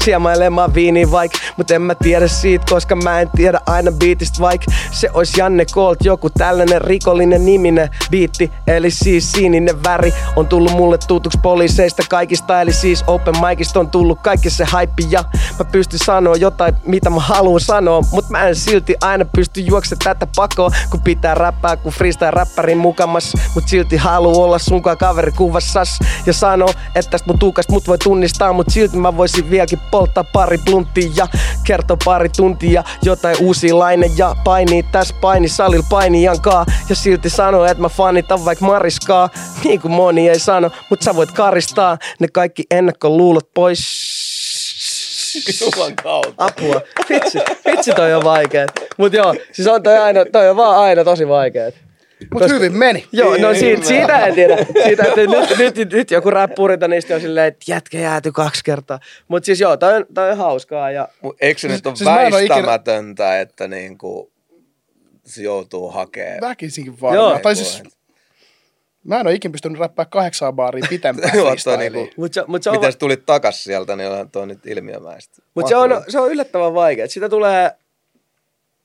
[0.00, 4.62] siemailemaan viiniin vaik Mut en mä tiedä siitä, koska mä en tiedä aina biitistä vaik.
[4.90, 10.14] Se ois Janne Colt, joku tällainen rikollinen niminen biitti Eli siis sininen väri.
[10.36, 15.02] On tullut mulle tutuksi poliiseista kaikista Eli siis open micista on tullut kaikki se hype
[15.10, 15.24] ja
[15.58, 19.96] Mä pystyn sanoa jotain, mitä mä haluan sanoa Mut mä en silti aina pysty juokse
[20.04, 23.32] tätä pakoa Kun pitää räppää, kun freestyle räppärin mukamas.
[23.54, 27.98] Mut silti haluu olla sunkaan kaveri kuvassas Ja sano, että tästä mun tuukasta mut voi
[27.98, 31.28] tunnistaa Mut silti mä voisin vieläkin polttaa pari plunttia Ja
[31.64, 37.82] kertoa pari tuntia jotain uusia laine Ja painii tässä painisalilla painijankaa Ja silti sano, että
[37.82, 39.28] mä fanitan vaik Mariskaa
[39.64, 44.12] Niin kuin moni ei sano, mut sä voit karistaa Ne kaikki ennakkoluulot pois
[45.60, 46.44] Juman kautta.
[46.44, 46.80] Apua.
[47.08, 48.70] Vitsi, vitsi toi on vaikeet.
[48.96, 51.74] Mut joo, siis on toi aina, toi on vaan aina tosi vaikeet.
[52.32, 53.06] Mutta hyvin meni.
[53.12, 54.56] Joo, no siitä, siitä en tiedä.
[54.84, 58.64] Siitä, että nyt, nyt, nyt, nyt joku räppurita niistä on silleen, että jätkä jääty kaksi
[58.64, 59.00] kertaa.
[59.28, 61.96] Mut siis joo, toi on, toi on hauskaa ja Mut Eikö se Siis- nyt ole
[61.96, 64.32] siis en oo ikinä- väistämätöntä, että niinku
[65.24, 66.40] se joutuu hakemaan?
[66.40, 67.10] Väkisinkin Joo.
[67.10, 67.40] varmaan.
[67.40, 67.82] Tai siis,
[69.04, 72.62] mä en ole ikin pystynyt räppää kahdeksan baaria pitempään Joo, toi niinku- mut se, mut
[72.62, 75.42] se on, Miten sä tulit takas sieltä, niin onhan toi nyt ilmiömäistä.
[75.54, 77.08] Mut se on, se on yllättävän vaikea.
[77.08, 77.70] Sitä tulee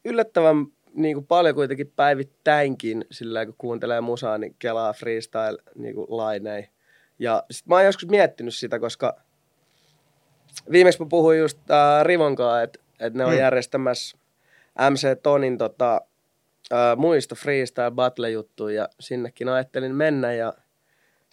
[0.05, 0.65] yllättävän
[0.97, 6.69] niin kuin paljon kuitenkin päivittäinkin, sillä kun kuuntelee musaa, niin kelaa freestyle niin kuin lainei.
[7.19, 9.17] Ja sit mä oon joskus miettinyt sitä, koska
[10.71, 13.39] viimeksi mä puhuin just äh, Rivon kanssa, että et ne on Hmm.
[13.39, 14.17] järjestämässä
[14.89, 16.01] MC Tonin tota,
[16.73, 20.53] äh, muista freestyle battle juttuja ja sinnekin ajattelin mennä ja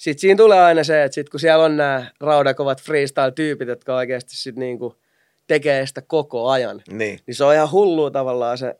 [0.00, 4.36] sitten siinä tulee aina se, että sit kun siellä on nämä raudakovat freestyle-tyypit, jotka oikeasti
[4.36, 4.96] sit niinku
[5.46, 7.18] tekee sitä koko ajan, Niin.
[7.26, 8.74] niin se on ihan hullua tavallaan se,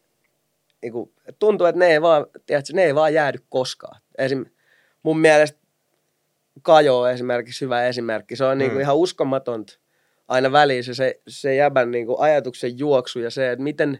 [0.84, 4.00] niinku, tuntuu, että ne ei vaan, tiedätkö, ne ei vaan jäädy koskaan.
[4.18, 4.44] Esim,
[5.02, 5.58] mun mielestä
[6.62, 8.36] Kajo on esimerkiksi hyvä esimerkki.
[8.36, 8.80] Se on niinku Mm.
[8.80, 9.78] ihan uskomatonta
[10.28, 13.98] aina väliin se, se, se jäbän niinku ajatuksen juoksu ja se, että miten,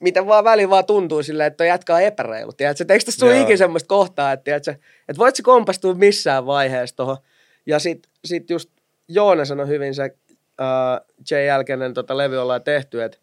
[0.00, 2.52] miten vaan väliin vaan tuntuu silleen, että on epäreilu.
[2.52, 3.42] Tiedätkö, eikö tässä tule Joo.
[3.42, 4.70] ikinä semmoista kohtaa, että, tiedätkö,
[5.08, 7.16] että voit sä kompastua missään vaiheessa tuohon.
[7.66, 8.70] Ja sit, sit just
[9.08, 13.18] Joona sanoi hyvin se, uh, J jälkeinen tota levy ollaan tehty, että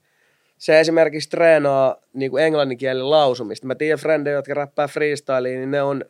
[0.57, 3.67] se esimerkiksi treenaa niin kuin englanninkielen lausumista.
[3.67, 6.05] Mä tiedän frendejä, jotka räppää freestyliin, niin ne on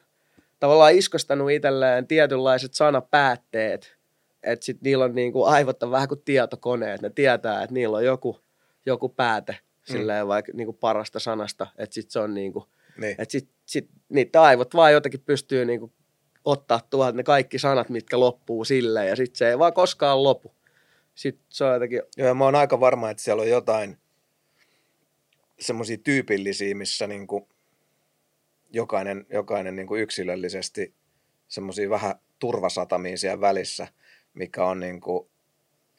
[0.59, 3.97] tavallaan iskostanut itselleen tietynlaiset sanapäätteet.
[4.43, 7.01] Että sit niillä on niin kuin aivot on vähän kuin tietokoneet.
[7.01, 8.39] Ne tietää, että niillä on joku,
[8.85, 11.67] joku pääte silleen vaikka niin kuin parasta sanasta.
[11.77, 12.65] Että sit se on niin kuin,
[12.97, 13.15] niin.
[13.19, 15.91] että sit, sit niitä aivot vaan jotenkin pystyy niin kuin
[16.45, 19.07] ottaa tuolta ne kaikki sanat, mitkä loppuu silleen.
[19.07, 20.55] Ja sit se ei vaan koskaan lopu.
[21.15, 23.97] Sitten se on jotenkin, Joo, mä oon aika varma, että siellä on jotain
[25.59, 27.49] semmoisia tyypillisiä, missä niinku
[28.69, 30.93] jokainen, jokainen niinku yksilöllisesti
[31.47, 33.87] semmoisia vähän turvasatamia siellä välissä,
[34.33, 35.29] mikä on niinku,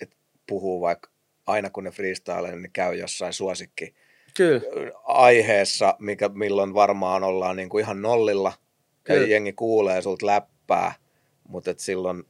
[0.00, 0.16] että
[0.46, 1.10] puhuu vaikka
[1.46, 3.94] aina kun ne freestyle, niin käy jossain suosikki
[4.36, 4.60] kyllä,
[5.04, 8.52] aiheessa, mikä, milloin varmaan ollaan niinku ihan nollilla
[9.08, 9.26] ja Kyllä.
[9.26, 10.94] jengi kuulee sulta läppää,
[11.48, 12.24] mutta et silloin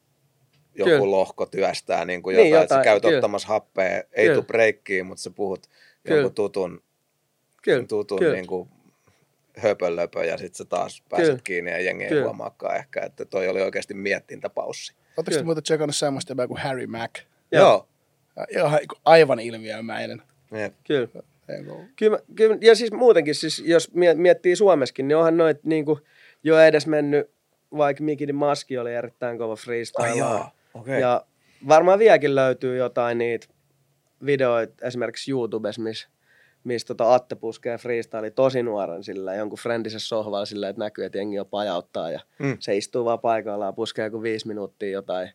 [0.74, 1.10] joku Kyllä.
[1.10, 3.16] lohko työstää niin kuin Niin, jotain, että sä jotain, käyt kyllä.
[3.16, 4.34] ottamassa happea, ei Kyllä.
[4.34, 5.66] tule breikkiin, mutta sä puhut
[6.02, 6.16] Kyllä.
[6.16, 6.82] jonkun tutun,
[7.74, 8.32] kyllä, tutun kyllä.
[8.34, 8.68] niin kuin
[9.56, 11.40] höpölöpö ja sitten sä taas pääset Kyllä.
[11.44, 12.24] kiinni ja jengi ei Kyllä.
[12.24, 14.94] huomaakaan ehkä, että toi oli oikeasti miettintäpaussi.
[15.16, 17.14] Oletteko te muuten tsekannut semmoista jäbää kuin Harry Mack?
[17.52, 17.88] Joo.
[18.36, 18.46] Joo.
[18.66, 20.22] Ihan aivan ilmiömäinen.
[20.52, 20.74] Jep.
[20.86, 21.08] kyllä.
[21.48, 25.64] Niinku, Kyllä, mä- kyllä, ja siis muutenkin, siis jos mie- miettii Suomessakin, niin onhan noit
[25.64, 26.00] niinku
[26.44, 27.30] jo edes mennyt,
[27.76, 30.16] vaikka Mikini Maski oli erittäin kova freestyle.
[30.16, 31.00] Jaa, okei.
[31.00, 31.26] Ja
[31.68, 33.46] varmaan vieläkin löytyy jotain niitä
[34.26, 36.08] videoita esimerkiksi YouTubessa, missä
[36.66, 41.18] miss tota Atte puskee freestyle tosi nuoren sillä jonkun friendisessä sohvalla sillä, että näkyy, että
[41.18, 42.56] jengi on pajauttaa ja Mm.
[42.60, 45.30] se istuu vaan paikallaan, puskee joku viisi minuuttia jotain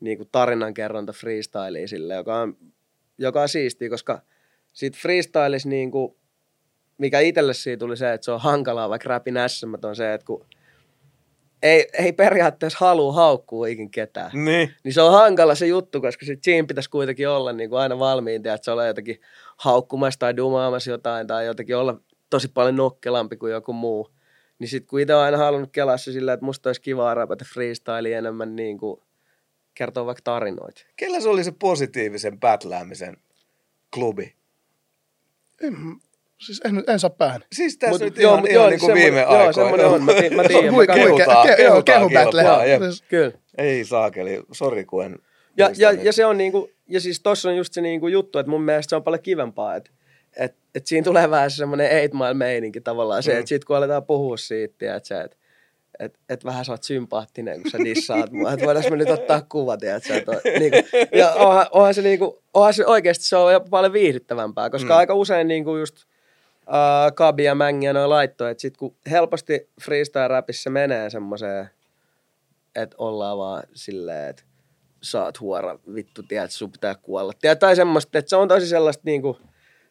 [0.00, 2.56] niin kuin tarinankerronta freestylea sille, joka on,
[3.18, 4.20] joka on siistiä, koska
[4.72, 6.16] sit freestylis niin kuin,
[6.98, 10.24] mikä itselle siitä tuli se, että se on hankalaa, vaikka räpin SM on se, että
[10.26, 10.46] kun
[11.62, 14.30] ei, ei periaatteessa halua haukkua ikin ketään.
[14.34, 14.74] Niin.
[14.84, 17.98] Niin se on hankala se juttu, koska sit siinä pitäisi kuitenkin olla niin kuin aina
[17.98, 19.20] valmiin, että se ole jotenkin
[19.56, 22.00] haukkumassa tai dumaamassa jotain tai jotenkin olla
[22.30, 24.10] tosi paljon nokkelampi kuin joku muu.
[24.58, 27.44] Niin sit kun itse on aina halunnut kelaa se sillä, että musta olisi kivaa rapata
[27.54, 29.00] freestyle enemmän niin kuin
[29.74, 30.80] kertoa vaikka tarinoita.
[30.96, 33.16] Kellä se oli se positiivisen pätläämisen
[33.94, 34.34] klubi?
[35.62, 35.76] en,
[36.38, 37.44] siis en, en saa päähän.
[37.52, 39.52] Siis tässä Mut nyt joo, ihan, mut ihan joo, niin kuin viime joo, aikoina.
[39.52, 40.02] semmonen on.
[40.02, 42.64] Mä mä Se on tiedän, kehutaan, ke- ke- joo, kehutaan joo.
[42.64, 42.82] jep.
[42.82, 43.32] Siis- Kyllä.
[43.58, 45.25] Ei saakeli, sori kun en Ja, muista
[45.56, 46.04] ja, nyt.
[46.04, 48.90] ja, se on niinku, ja siis tossa on just se niinku juttu, että mun mielestä
[48.90, 49.90] se on paljon kivempaa, että
[50.36, 53.38] et, et siinä tulee vähän semmoinen eight mile meininki tavallaan se, Mm.
[53.38, 55.36] että sit kun aletaan puhua siitä, että et,
[55.98, 59.42] et, et vähän sä oot sympaattinen, kun sä dissaat mua, että voidaan me nyt ottaa
[59.48, 60.76] kuva, tiedät sä, että niinku,
[61.12, 64.98] ja onhan, onhan, se niinku, onhan se oikeasti se on jopa paljon viihdyttävämpää, koska Mm.
[64.98, 69.68] aika usein niinku just uh, Kabi ja Mängi ja noin laittoi, että sit kun helposti
[69.82, 71.70] freestyle-rapissa menee semmoiseen,
[72.74, 74.42] että ollaan vaan silleen, että
[75.02, 77.32] sä oot huora, vittu, tiedät, sun pitää kuolla.
[77.40, 79.38] Tiedät, tai semmoista, että se on tosi sellaista niinku,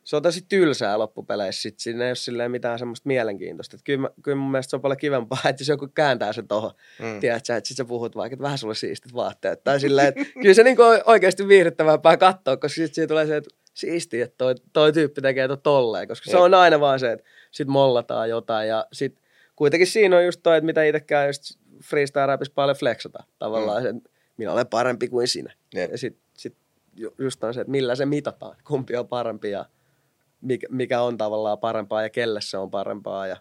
[0.04, 3.76] se on tosi tylsää loppupeleissä, sit siinä ei ole silleen mitään semmoista mielenkiintoista.
[3.76, 6.72] Että kyllä, kyllä mun mielestä se on paljon kivempaa, että jos joku kääntää sen tohon,
[7.00, 7.20] Mm.
[7.20, 9.64] tiedät sä, että sit sä puhut vaikka, että vähän sulle siistit vaatteet.
[9.64, 13.36] Tai silleen, että kyllä se niinku on oikeasti viihdyttävämpää katsoa, koska sit siitä tulee se,
[13.38, 17.12] että siistiä, että toi, toi tyyppi tekee to tolleen, koska se on aina vaan se,
[17.12, 19.20] että sit mollataan jotain ja sit
[19.56, 21.44] kuitenkin siinä on just toi, että mitä itsekään just
[21.84, 23.24] freestyle rapissa paljon flexata.
[23.40, 23.84] Tavallaan mm.
[23.84, 25.54] se, että minä olen parempi kuin sinä.
[25.74, 25.92] Jep.
[25.92, 26.58] Ja sit, sit
[26.96, 29.66] ju- just on se, että millä se mitataan, kumpi on parempi ja
[30.42, 33.38] mikä, mikä on tavallaan parempaa ja kelle se on parempaa ja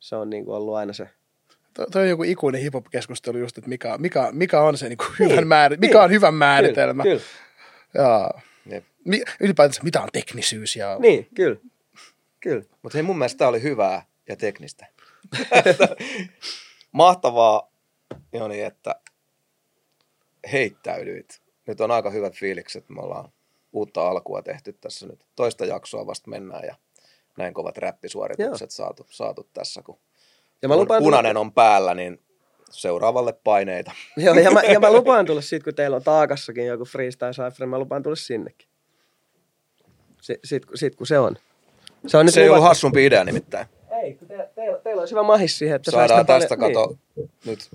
[0.00, 1.08] se on niin kuin ollut aina se.
[1.74, 5.46] To, toi on joku ikuinen hip-hop-keskustelu just, että mikä, mikä, mikä on se niinku hyvän
[5.46, 7.02] määr, mikä on hyvän määritelmä.
[7.02, 7.20] Kyllä,
[7.94, 8.30] Ja,
[8.66, 8.84] Jep.
[9.04, 11.00] mi, ylipäätänsä mitä on teknisyys ja kyllä.
[11.00, 11.56] Niin, kyllä.
[12.40, 12.62] Kyllä.
[12.82, 14.86] Mutta hei, mun mielestä tämä oli hyvää ja teknistä.
[16.92, 17.72] Mahtavaa,
[18.32, 18.94] Joni, että
[20.52, 21.42] heittäydyit.
[21.66, 22.88] Nyt on aika hyvät fiilikset.
[22.88, 23.32] Me ollaan
[23.72, 25.26] uutta alkua tehty tässä nyt.
[25.36, 26.74] Toista jaksoa vasta mennään ja
[27.38, 29.82] näin kovat räppisuoritukset saatu, saatu tässä.
[29.82, 29.98] Kun
[30.62, 32.20] Ja mä lupaan punainen on päällä, niin
[32.70, 33.90] seuraavalle paineita.
[34.14, 37.32] Tulla, joo, ja, mä, ja mä lupaan tulla siitä, kun teillä on taakassakin joku freestyle
[37.32, 38.68] cypher, mä lupaan tulla sinnekin.
[40.22, 41.36] Si, sit, sit, kun se on.
[42.06, 43.66] Se on nyt Se ei ollut hassumpi idea nimittäin.
[44.02, 46.96] Ei, kun te, teillä, teillä olisi hyvä mahis siihen, että Saadaan tästä paljon- kato
[47.44, 47.70] nyt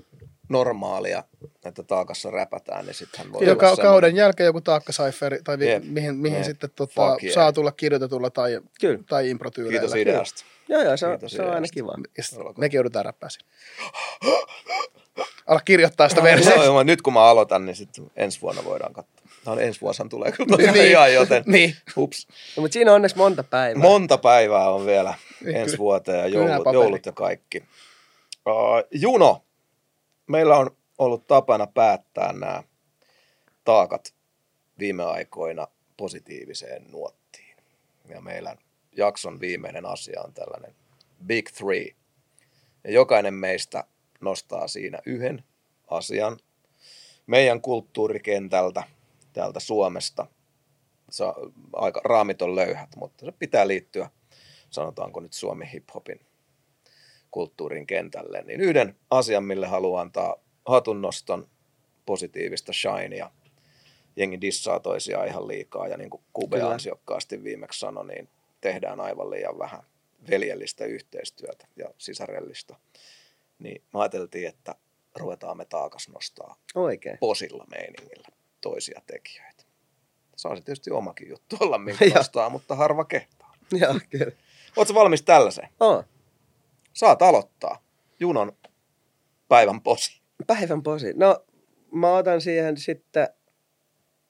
[0.48, 1.24] normaalia,
[1.64, 5.58] että taakassa räpätään, niin sittenhän voi Ja olla ka- semmoinen- kauden jälkeen joku taakkasaiferi, tai
[5.58, 5.84] vi- Jep.
[5.84, 6.44] mihin, mihin Jep.
[6.44, 7.34] sitten tota, Fuck yeah.
[7.34, 8.60] saa tulla kirjoitetulla tai.
[8.80, 8.98] Kyllä.
[9.08, 9.80] tai improtyyleillä.
[9.80, 10.44] Kiitos ideasta.
[10.68, 11.94] Joo, joo, se on, Kiitos se on aina kiva.
[12.58, 13.28] Mekin joudutaan räppää.
[15.46, 16.64] Ala kirjoittaa sitä versiota.
[16.64, 19.18] joo, nyt kun mä aloitan, niin sitten ensi vuonna voidaan katsoa.
[19.46, 20.90] No ensi vuosihan tulee kyllä tosiaan Niin.
[20.90, 21.74] ihan, joten Niin.
[21.96, 22.26] ups.
[22.56, 23.82] No, mutta siinä on onneksi monta päivää.
[23.82, 25.14] Monta päivää on vielä
[25.44, 27.58] Niin, ensi vuoteen ja joulut, joulut ja kaikki.
[28.46, 28.54] Uh,
[28.90, 29.42] Juno,
[30.28, 32.62] meillä on ollut tapana päättää nämä
[33.64, 34.14] taakat
[34.78, 37.56] viime aikoina positiiviseen nuottiin.
[38.08, 38.56] Ja meillä
[38.92, 40.74] jakson viimeinen asia on tällainen
[41.26, 41.94] Big Three.
[42.84, 43.84] Ja jokainen meistä
[44.20, 45.44] nostaa siinä yhden
[45.90, 46.38] asian
[47.26, 48.82] meidän kulttuurikentältä,
[49.32, 50.26] täältä Suomesta.
[51.10, 54.10] Se on aika raamit on löyhät, mutta se pitää liittyä,
[54.70, 56.27] sanotaanko nyt Suomen hip-hopin
[57.30, 58.42] kulttuurin kentälle.
[58.42, 60.36] Niin yhden asian, mille haluan antaa
[60.66, 61.48] hatunnoston,
[62.06, 63.30] positiivista shinea.
[64.16, 66.70] Jengi dissaa toisiaan ihan liikaa ja niin kuin Kube Kyllä.
[66.70, 68.28] ansiokkaasti viimeksi sanoi, niin
[68.60, 69.82] tehdään aivan liian vähän
[70.30, 72.76] veljellistä yhteistyötä ja sisarellista.
[73.58, 74.74] Niin me ajateltiin, että
[75.16, 77.18] ruvetaan me taakas nostaa Oikein.
[77.18, 78.28] posilla meiningillä
[78.60, 79.64] toisia tekijöitä.
[80.36, 83.54] Saa se tietysti omakin juttu olla, minkä nostaa, mutta harva kehtaa.
[83.72, 84.32] Joo, kyllä.
[84.76, 85.68] Oletko valmis tällaiseen?
[85.80, 86.04] Oh,
[86.98, 87.82] Saat aloittaa.
[88.20, 88.52] Junon
[89.48, 90.20] päivän posi.
[90.46, 91.12] päivän posi.
[91.16, 91.44] No,
[91.92, 93.28] mä otan siihen sitten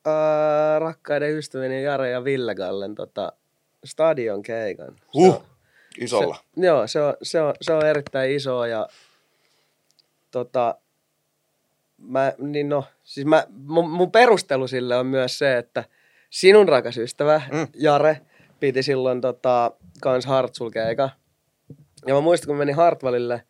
[0.07, 3.33] ää, rakkaiden ystävieni Jare ja Ville Gallen tota,
[3.85, 4.95] stadion keikan.
[4.97, 5.45] Se Huh, on-
[6.01, 6.37] isolla.
[6.61, 8.89] Se, joo, se on, se, on, se on erittäin iso ja
[10.31, 10.75] tota,
[11.99, 15.85] mä, niin no, siis mä, mun, mun perustelu sille on myös se, että
[16.31, 17.67] sinun rakas ystävä Mm.
[17.75, 18.21] Jare
[18.61, 19.73] piti silloin tota,
[20.03, 21.11] kans Hartsul-keikan.
[22.07, 23.43] Ja mä muistan, kun menin Hartwallille,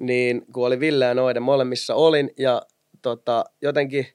[0.00, 2.62] niin kun oli Ville ja Noiden molemmissa olin ja
[3.02, 4.06] tota, jotenkin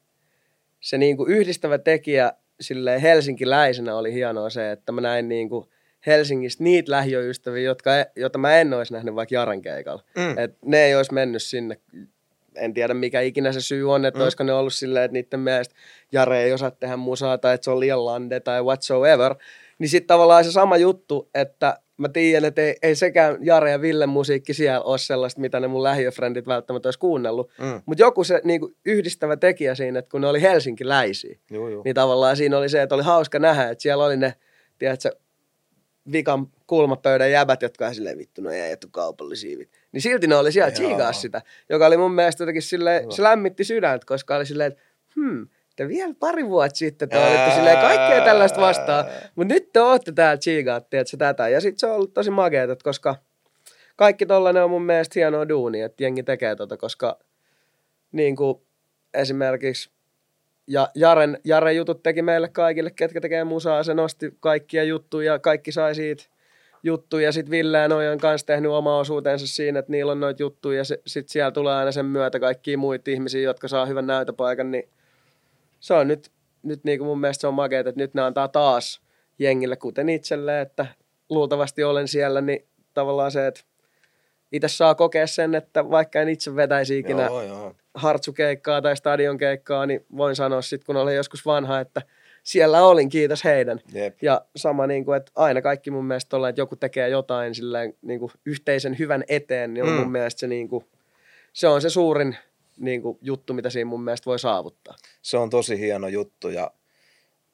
[0.80, 5.70] se niinku yhdistävä tekijä silleen helsinkiläisenä oli hienoa se, että mä näin niinku
[6.06, 10.04] Helsingistä niitä lähiöystäviä, jotka, joita mä en olisi nähnyt vaikka Jaren keikalla.
[10.18, 10.38] Mm.
[10.38, 11.78] Et ne ei olisi mennyt sinne.
[12.56, 14.24] En tiedä mikä ikinä se syy on, että mm.
[14.24, 15.76] olisiko ne ollut silleen, että niiden mielestä
[16.12, 19.36] Jare ei osaa tehdä musaa tai että se on liian lande tai whatsoever.
[19.80, 23.82] Niin sitten tavallaan se sama juttu, että mä tiedän, että ei, ei sekään Jare ja
[23.82, 27.52] Ville musiikki siellä ole sellaista, mitä ne mun lähiöfrendit välttämättä olisi kuunnellut.
[27.62, 27.82] Mm.
[27.86, 31.82] Mutta joku se niinku, yhdistävä tekijä siinä, että kun ne oli helsinkiläisiä, Joo, joo.
[31.86, 34.34] niin tavallaan siinä oli se, että oli hauska nähdä, että siellä oli ne,
[34.80, 35.12] tiedätkö,
[36.12, 39.58] vikan kulmapöydän jäbät, jotka on silleen vittu, no ei etu kaupallisia.
[39.58, 43.12] vit-" Niin silti ne oli siellä tsiigaa sitä, joka oli mun mielestä jotenkin silleen, Hyvä.
[43.12, 44.84] se lämmitti sydäntä, koska oli silleen, että
[45.16, 45.48] hmm,
[45.78, 49.06] te vielä pari vuotta sitten te olitte silleen kaikkea tällaista vastaan,
[49.36, 51.48] mutta nyt te ootte täällä tsiigaa, tiedätkö, tätä.
[51.48, 53.16] Ja sitten se on ollut tosi makeeta, että koska
[53.96, 57.20] kaikki tollanen on mun mielestä hienoa duunia, että jengi tekee tota, koska
[58.12, 58.62] niin kuin
[59.14, 59.90] esimerkiksi
[60.68, 63.84] ja Jaren, Jaren jutut teki meille kaikille, ketkä tekee musaa.
[63.84, 66.24] Se nosti kaikkia juttuja ja kaikki sai siitä
[66.84, 67.32] juttuja.
[67.32, 70.78] Sitten Ville ja Noi on kanssa tehnyt oma osuutensa siinä, että niillä on noita juttuja.
[70.78, 74.72] Ja sitten siellä tulee aina sen myötä kaikkia muita ihmisiä, jotka saa hyvän näytöpaikan.
[74.72, 74.90] Niin
[75.80, 76.32] se on nyt,
[76.64, 79.02] nyt niin kuin mun mielestä se on makeeta, että nyt ne antaa taas
[79.40, 80.86] jengille, kuten itselle, että
[81.30, 83.62] luultavasti olen siellä, niin tavallaan se, että
[84.52, 87.76] itse saa kokea sen, että vaikka en itse vetäisi ikinä Joo, joo.
[87.96, 92.02] hartsukeikkaa tai stadionkeikkaa, niin voin sanoa sitten, kun olen joskus vanha, että
[92.44, 93.80] siellä olin, kiitos heidän.
[93.94, 94.18] Jep.
[94.22, 97.94] Ja sama, niin kuin, että aina kaikki mun mielestä ollaan, että joku tekee jotain silleen,
[98.02, 99.96] niin kuin yhteisen hyvän eteen, niin on Mm.
[99.96, 100.86] mun mielestä se, niin kuin,
[101.54, 102.38] se on se suurin
[102.78, 104.96] niin kuin, juttu, mitä siinä mun mielestä voi saavuttaa.
[105.22, 106.72] Se on tosi hieno juttu ja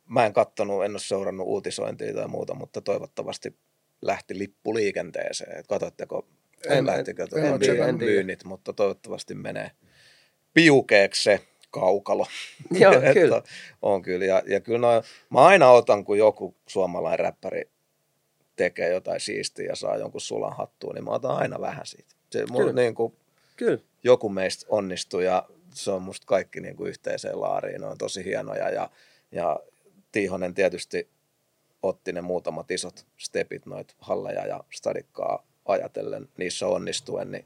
[0.06, 3.58] mä en kattonut, en ole seurannut uutisointia tai muuta, mutta toivottavasti
[4.02, 5.60] lähti lippu liikenteeseen.
[5.60, 6.28] Et Katsoitteko,
[6.70, 7.90] en, En- lähtikö en tuota tsekannut.
[7.90, 8.12] En tiedä.
[8.12, 9.72] myynnit, mutta toivottavasti menee
[10.54, 11.42] piukeeksi se
[11.72, 12.28] kaukalo.
[12.80, 13.42] Joo, Että kyllä.
[13.82, 14.26] On kyllä.
[14.26, 17.62] Ja, ja kyllä no, mä aina otan, kun joku suomalainen räppäri
[18.56, 22.16] tekee jotain siistiä ja saa jonkun sulan hattuun, niin mä otan aina vähän siitä.
[22.30, 23.16] Se, mulla, niin kuin,
[23.56, 23.80] Kyllä.
[24.04, 27.82] joku meistä onnistuu ja se on musta kaikki niin kuin yhteiseen laariin.
[27.82, 28.90] Ne on tosi hienoja ja,
[29.32, 29.60] ja
[30.12, 31.10] Tiihonen tietysti
[31.84, 37.46] otti ne muutamat isot stepit, noit halleja ja stadikkaa ajatellen niissä onnistuen, niin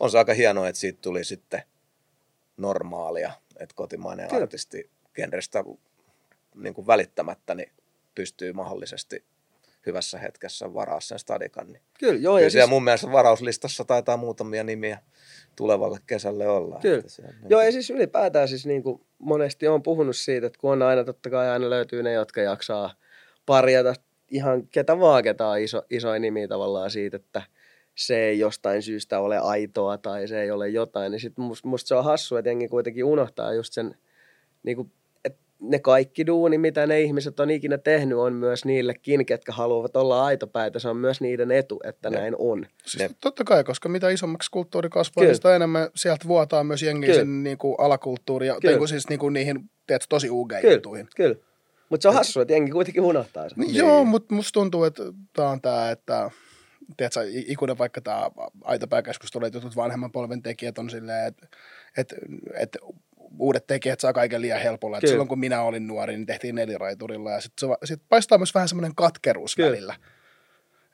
[0.00, 1.62] on se aika hienoa, että siitä tuli sitten
[2.56, 4.42] normaalia, että kotimainen Kyllä.
[4.42, 5.64] artisti genrestä
[6.54, 7.72] niin kuin välittämättä niin
[8.14, 9.24] pystyy mahdollisesti
[9.86, 11.66] hyvässä hetkessä varaa sen stadikan.
[11.66, 12.34] Niin Kyllä, joo.
[12.34, 14.98] Kyllä Ja siellä siis, mun mielestä varauslistassa taitaa muutamia nimiä
[15.56, 16.78] tulevalle kesälle olla.
[16.82, 16.98] Kyllä.
[16.98, 20.58] Että on niin joo, ja siis ylipäätään siis niin kuin monesti on puhunut siitä, että
[20.58, 22.94] kun on aina totta kai aina löytyy ne, jotka jaksaa
[23.46, 23.94] parjata
[24.30, 27.42] ihan ketä vaan, ketä on iso, isoja nimiä tavallaan siitä, että
[27.94, 31.88] se ei jostain syystä ole aitoa tai se ei ole jotain, niin sit musta, musta
[31.88, 33.94] se on hassu, että jengi kuitenkin unohtaa just sen,
[34.62, 34.92] niin kuin,
[35.62, 40.24] ne kaikki duuni, mitä ne ihmiset on ikinä tehnyt, on myös niillekin, ketkä haluavat olla
[40.24, 40.78] aitopäitä.
[40.78, 42.20] Se on myös niiden etu, että Jep.
[42.20, 42.66] näin on.
[42.86, 45.30] Siis totta kai, koska mitä isommaksi kulttuuri kasvaa, Kyllä.
[45.30, 47.18] niin sitä enemmän sieltä vuotaa myös jengi Kyllä.
[47.18, 48.78] sen niin kuin alakulttuuri, ja, Kyllä.
[48.78, 51.36] tai siis niin kuin niihin tiedätkö, tosi ugeihin Kyllä, kyllä.
[51.88, 53.58] Mutta se on hassu, että jengi kuitenkin unohtaa sen.
[53.58, 53.74] Niin.
[53.74, 55.02] Joo, mutta musta tuntuu, että
[55.32, 56.30] tämä on tämä, että
[56.96, 58.30] tiedätkö, ikuinen vaikka tämä
[58.64, 61.46] aitopääkeskustelu, että jotkut vanhemman polven tekijät on silleen, että,
[61.96, 62.16] että,
[62.54, 62.78] että
[63.38, 65.00] uudet tekijät saa kaiken liian helpolla.
[65.00, 65.10] Kyllä.
[65.10, 68.94] silloin kun minä olin nuori, niin tehtiin neliraiturilla ja sitten sit paistaa myös vähän semmoinen
[68.94, 69.70] katkeruus Kyllä.
[69.70, 69.94] välillä.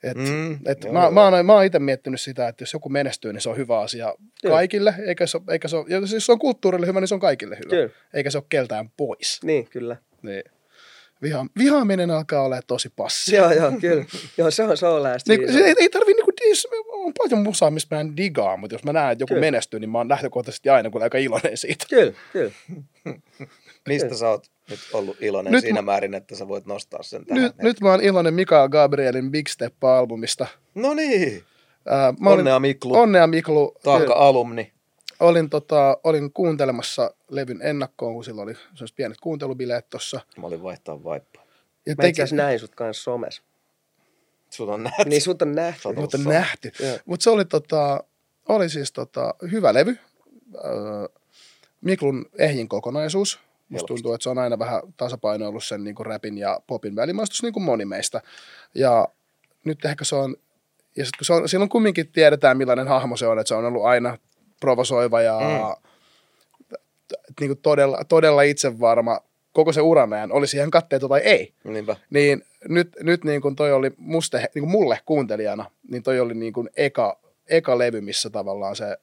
[0.02, 1.10] Et, Mm, et joo, mä, joo.
[1.10, 3.80] mä, oon, mä oon itse miettinyt sitä, että jos joku menestyy, niin se on hyvä
[3.80, 4.54] asia Kyllä.
[4.54, 7.56] kaikille, eikä se, eikä se siis jos se on kulttuurille hyvä, niin se on kaikille
[7.56, 7.90] hyvä, Kyllä.
[8.14, 9.40] eikä se ole keltään pois.
[9.42, 9.96] Niin, kyllä.
[10.22, 10.42] Niin.
[11.22, 13.36] Viha, vihaaminen alkaa olla tosi passi.
[13.36, 14.04] Joo, joo, kyllä.
[14.38, 15.58] Joo, se on soul ass Niin, season.
[15.58, 18.84] se ei, ei tarvi niinku dis, on paljon musaa, mistä mä en digaa, mutta jos
[18.84, 19.40] mä näen, että joku Kyllä.
[19.40, 21.86] menestyy, niin mä oon lähtökohtaisesti aina kyllä aika iloinen siitä.
[21.90, 22.50] Kyllä, kyllä.
[23.88, 27.26] Mistä sä oot nyt ollut iloinen Nyt siinä mä- määrin, että sä voit nostaa sen
[27.26, 27.42] tähän?
[27.42, 30.46] Nyt, nyt mä oon iloinen Mikael Gabrielin Big Step-albumista.
[30.74, 31.42] No niin,
[32.26, 33.74] olin, onnea Miklu, onnea Miklu.
[33.82, 34.72] taaka alumni.
[35.20, 40.20] Olin, tota, olin kuuntelemassa levyn ennakkoon, kun silloin oli sellaiset pienet kuuntelubileet tossa.
[40.36, 41.42] Mä olin vaihtaa vaippaa.
[41.86, 43.42] Ja Mä itse näin sut kanssa somessa.
[44.50, 45.08] Sut on nähty.
[45.08, 45.88] Niin sut on nähty.
[45.88, 46.72] Oot mutta ollut nähty.
[47.04, 48.04] Mutta se oli, tota,
[48.48, 49.98] oli siis tota, hyvä levy.
[50.64, 51.08] Öö,
[51.80, 53.40] Miklun ehjin kokonaisuus.
[53.68, 57.52] Musta tuntuu, että se on aina vähän tasapainoillut sen niin räpin ja popin välimaistus, niin
[57.52, 58.22] kuin moni meistä.
[58.74, 59.08] Ja
[59.64, 60.36] nyt ehkä se on,
[60.96, 63.64] ja sit kun se on, silloin kumminkin tiedetään millainen hahmo se on, että se on
[63.64, 64.18] ollut aina
[64.60, 65.88] provosoiva ja mm.
[67.40, 69.20] niin kuin todella, todella itsevarma
[69.52, 71.54] koko se uran ajan, oli siihen katteita tai ei.
[71.64, 71.96] Niinpä.
[72.10, 76.34] Niin nyt, nyt niin kuin toi oli musta, niin kuin mulle kuuntelijana, niin toi oli
[76.34, 77.18] niin kuin eka,
[77.48, 78.98] eka levy, missä tavallaan se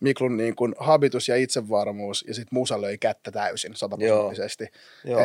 [0.00, 4.64] Miklun niin kuin habitus ja itsevarmuus ja sitten musa löi kättä täysin sataprosenttisesti.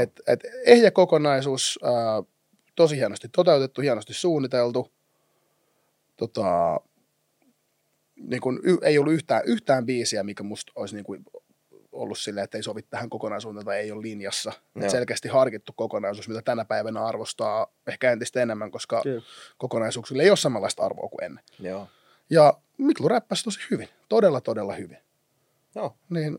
[0.01, 2.23] Et, et ehjä kokonaisuus, ää,
[2.75, 4.91] tosi hienosti toteutettu, hienosti suunniteltu.
[6.17, 6.79] Tota,
[8.27, 11.25] niin kuin, ei ollut yhtään, yhtään biisiä, mikä musta olisi niin kuin
[11.91, 14.53] ollut silleen, että ei sovi tähän kokonaisuuteen tai ei ole linjassa.
[14.75, 14.89] Joo.
[14.89, 19.21] selkeästi harkittu kokonaisuus, mitä tänä päivänä arvostaa ehkä entistä enemmän, koska Kyllä.
[19.57, 21.43] kokonaisuuksille ei ole samanlaista arvoa kuin ennen.
[21.59, 21.87] Joo.
[22.29, 24.97] Ja Miklu räppäsi tosi hyvin, todella todella hyvin.
[25.75, 25.95] Joo.
[26.09, 26.37] Niin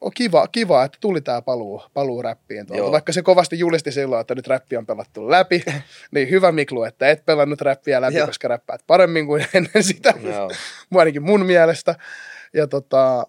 [0.00, 2.66] on kiva, kiva, että tuli tämä paluu, paluu räppiin.
[2.66, 2.82] Tuolta.
[2.82, 2.92] Joo.
[2.92, 5.64] Vaikka se kovasti julisti silloin, että nyt räppi on pelattu läpi,
[6.14, 8.26] niin hyvä Miklu, että et pelannut räppiä läpi, Joo.
[8.26, 10.50] koska räppäät paremmin kuin ennen sitä, Joo.
[10.90, 11.94] Mua ainakin mun mielestä.
[12.52, 13.26] Ja tota,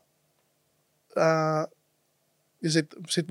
[1.15, 1.67] ää,
[2.63, 3.25] ja sit, sit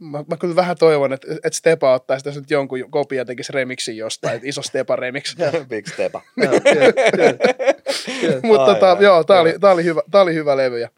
[0.00, 3.52] mä, mä, kyllä vähän toivon, että, että Stepa ottaisi tässä nyt jonkun kopia ja tekisi
[3.52, 5.36] remixin jostain, että iso Stepa remix.
[5.68, 6.22] Big Stepa.
[8.42, 9.42] Mutta tota, joo, tää joo.
[9.42, 10.78] oli, tää oli, hyvä, tää oli hyvä levy.
[10.78, 10.88] Ja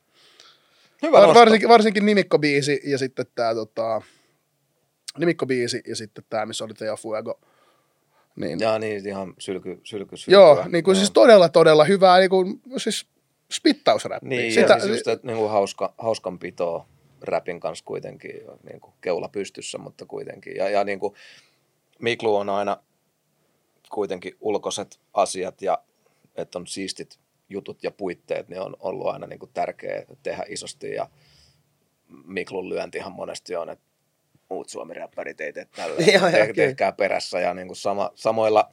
[1.03, 4.03] Hyvä var, varsinkin, varsinkin nimikkobiisi ja sitten tää tota,
[5.19, 7.41] nimikkobiisi ja sitten tää, missä oli Teo Fuego.
[8.37, 12.31] Niin, Ja niin, ihan sylky, sylky, sylky joo, niin kuin siis todella, todella hyvää, niin
[12.31, 13.07] kuin, siis
[13.53, 14.29] spittausräppi.
[14.29, 16.87] Niin, Sitä, ja siis just, että niinku hauska, hauskanpitoa
[17.23, 20.57] räpin kanssa kuitenkin, niin kuin keula pystyssä, mutta kuitenkin.
[20.57, 21.15] Ja, ja niin kuin
[21.99, 22.77] Miklu on aina
[23.91, 25.79] kuitenkin ulkoiset asiat ja
[26.37, 27.19] että on siistit
[27.51, 31.09] jutut ja puitteet, niin on ollut aina niin kuin tärkeä tehdä isosti ja
[32.25, 33.85] Miklun lyöntihan monesti on, että
[34.51, 35.97] muut suomiräppärit ei tee tällä,
[36.31, 38.73] Te, tehkää perässä ja niin kuin sama, samoilla,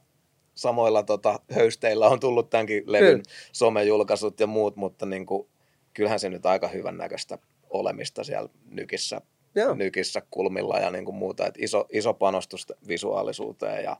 [0.54, 3.36] samoilla tota, höysteillä on tullut tämänkin levyn Kyllä.
[3.52, 5.48] somejulkaisut ja muut, mutta niin kuin,
[5.94, 7.38] kyllähän se nyt aika hyvän näköistä
[7.70, 9.20] olemista siellä nykissä,
[9.54, 9.74] Joo.
[9.74, 11.46] nykissä kulmilla ja niin kuin muuta.
[11.46, 13.96] Et iso, iso panostus visuaalisuuteen ja,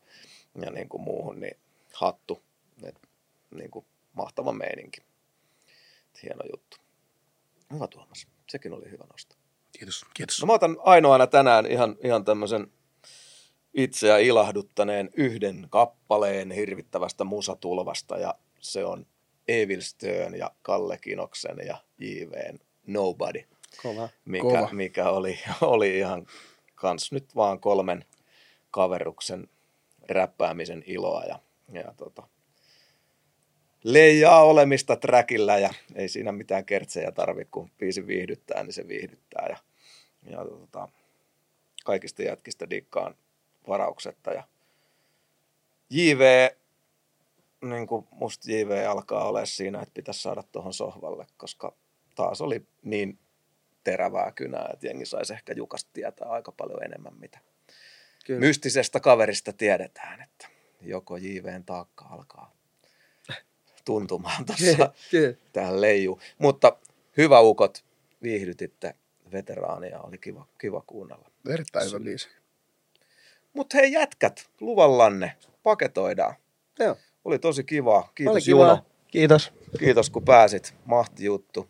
[0.62, 1.56] ja niin kuin muuhun, niin
[1.92, 2.42] hattu.
[2.84, 2.94] Et,
[3.54, 3.84] niin kuin
[4.18, 5.00] mahtava meininki.
[6.22, 6.76] Hieno juttu.
[7.72, 8.26] Hyvä Tuomas.
[8.48, 9.36] Sekin oli hyvä nosto.
[9.72, 10.40] Kiitos, kiitos.
[10.40, 12.72] No mä otan ainoana tänään ihan, ihan tämmöisen
[13.74, 19.06] itseä ilahduttaneen yhden kappaleen hirvittävästä musatulvasta ja se on
[19.48, 23.44] Evil Stern ja Kalle Kinoksen ja JVn Nobody,
[23.82, 24.08] Kova.
[24.24, 24.68] mikä, Kova.
[24.72, 26.26] mikä oli, oli ihan
[26.74, 28.04] kans nyt vaan kolmen
[28.70, 29.48] kaveruksen
[30.08, 31.38] räppäämisen iloa ja,
[31.72, 32.28] ja tota,
[33.84, 39.46] leijaa olemista trackillä ja ei siinä mitään kertsejä tarvi, kun biisi viihdyttää, niin se viihdyttää
[39.48, 39.56] ja,
[40.30, 40.88] ja tota,
[41.84, 43.14] kaikista jätkistä dikkaan
[43.68, 44.42] varauksetta ja
[45.90, 46.48] JV,
[47.62, 51.76] niin kuin musta JV alkaa olla siinä, että pitäisi saada tuohon sohvalle, koska
[52.14, 53.18] taas oli niin
[53.84, 57.38] terävää kynää, että jengi saisi ehkä Jukasta tietää aika paljon enemmän, mitä,
[58.26, 58.40] Kyllä.
[58.40, 60.48] mystisestä kaverista tiedetään, että
[60.80, 62.57] joko JVn taakka alkaa
[63.84, 64.90] tuntumaan kyllä.
[65.52, 66.20] tähän leijuu.
[66.38, 66.76] Mutta
[67.16, 67.84] hyvä ukot,
[68.22, 68.94] viihdytitte
[69.32, 71.30] veteraania, oli kiva, kiva kuunnella.
[71.48, 72.28] Erittäin hyvä biisi.
[73.52, 75.32] Mutta hei jätkät, luvallanne,
[75.62, 76.34] paketoidaan.
[76.78, 76.96] Joo.
[77.24, 78.08] Oli tosi kiva.
[78.14, 78.64] Kiitos Oli Juno.
[78.64, 78.84] kivaa.
[79.08, 79.52] Kiitos.
[79.78, 80.74] Kiitos kun pääsit.
[80.84, 81.68] Mahti juttu.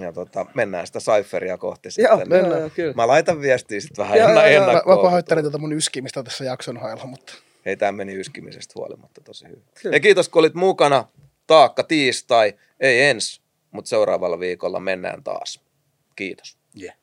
[0.00, 2.28] Ja tota, mennään sitä Cypheria kohti Joo, sitten.
[2.28, 2.60] mennään.
[2.60, 2.94] joo, kyllä.
[2.94, 4.60] Mä laitan viestiä sitten vähän Joo, enna- joo, joo.
[4.60, 4.98] Mä, mä ennakkoon.
[5.02, 7.32] pahoittelen tätä mun yskimistä tässä jakson hailla, mutta
[7.66, 9.62] Hei, tämä meni yskimisestä huolimatta tosi hyvin.
[9.82, 9.96] Kyllä.
[9.96, 11.08] Ja kiitos kun olit mukana.
[11.46, 12.54] Taakka tiistai.
[12.80, 13.40] Ei ensi,
[13.70, 15.60] mutta seuraavalla viikolla mennään taas.
[16.16, 16.58] Kiitos.
[16.82, 16.96] yeah.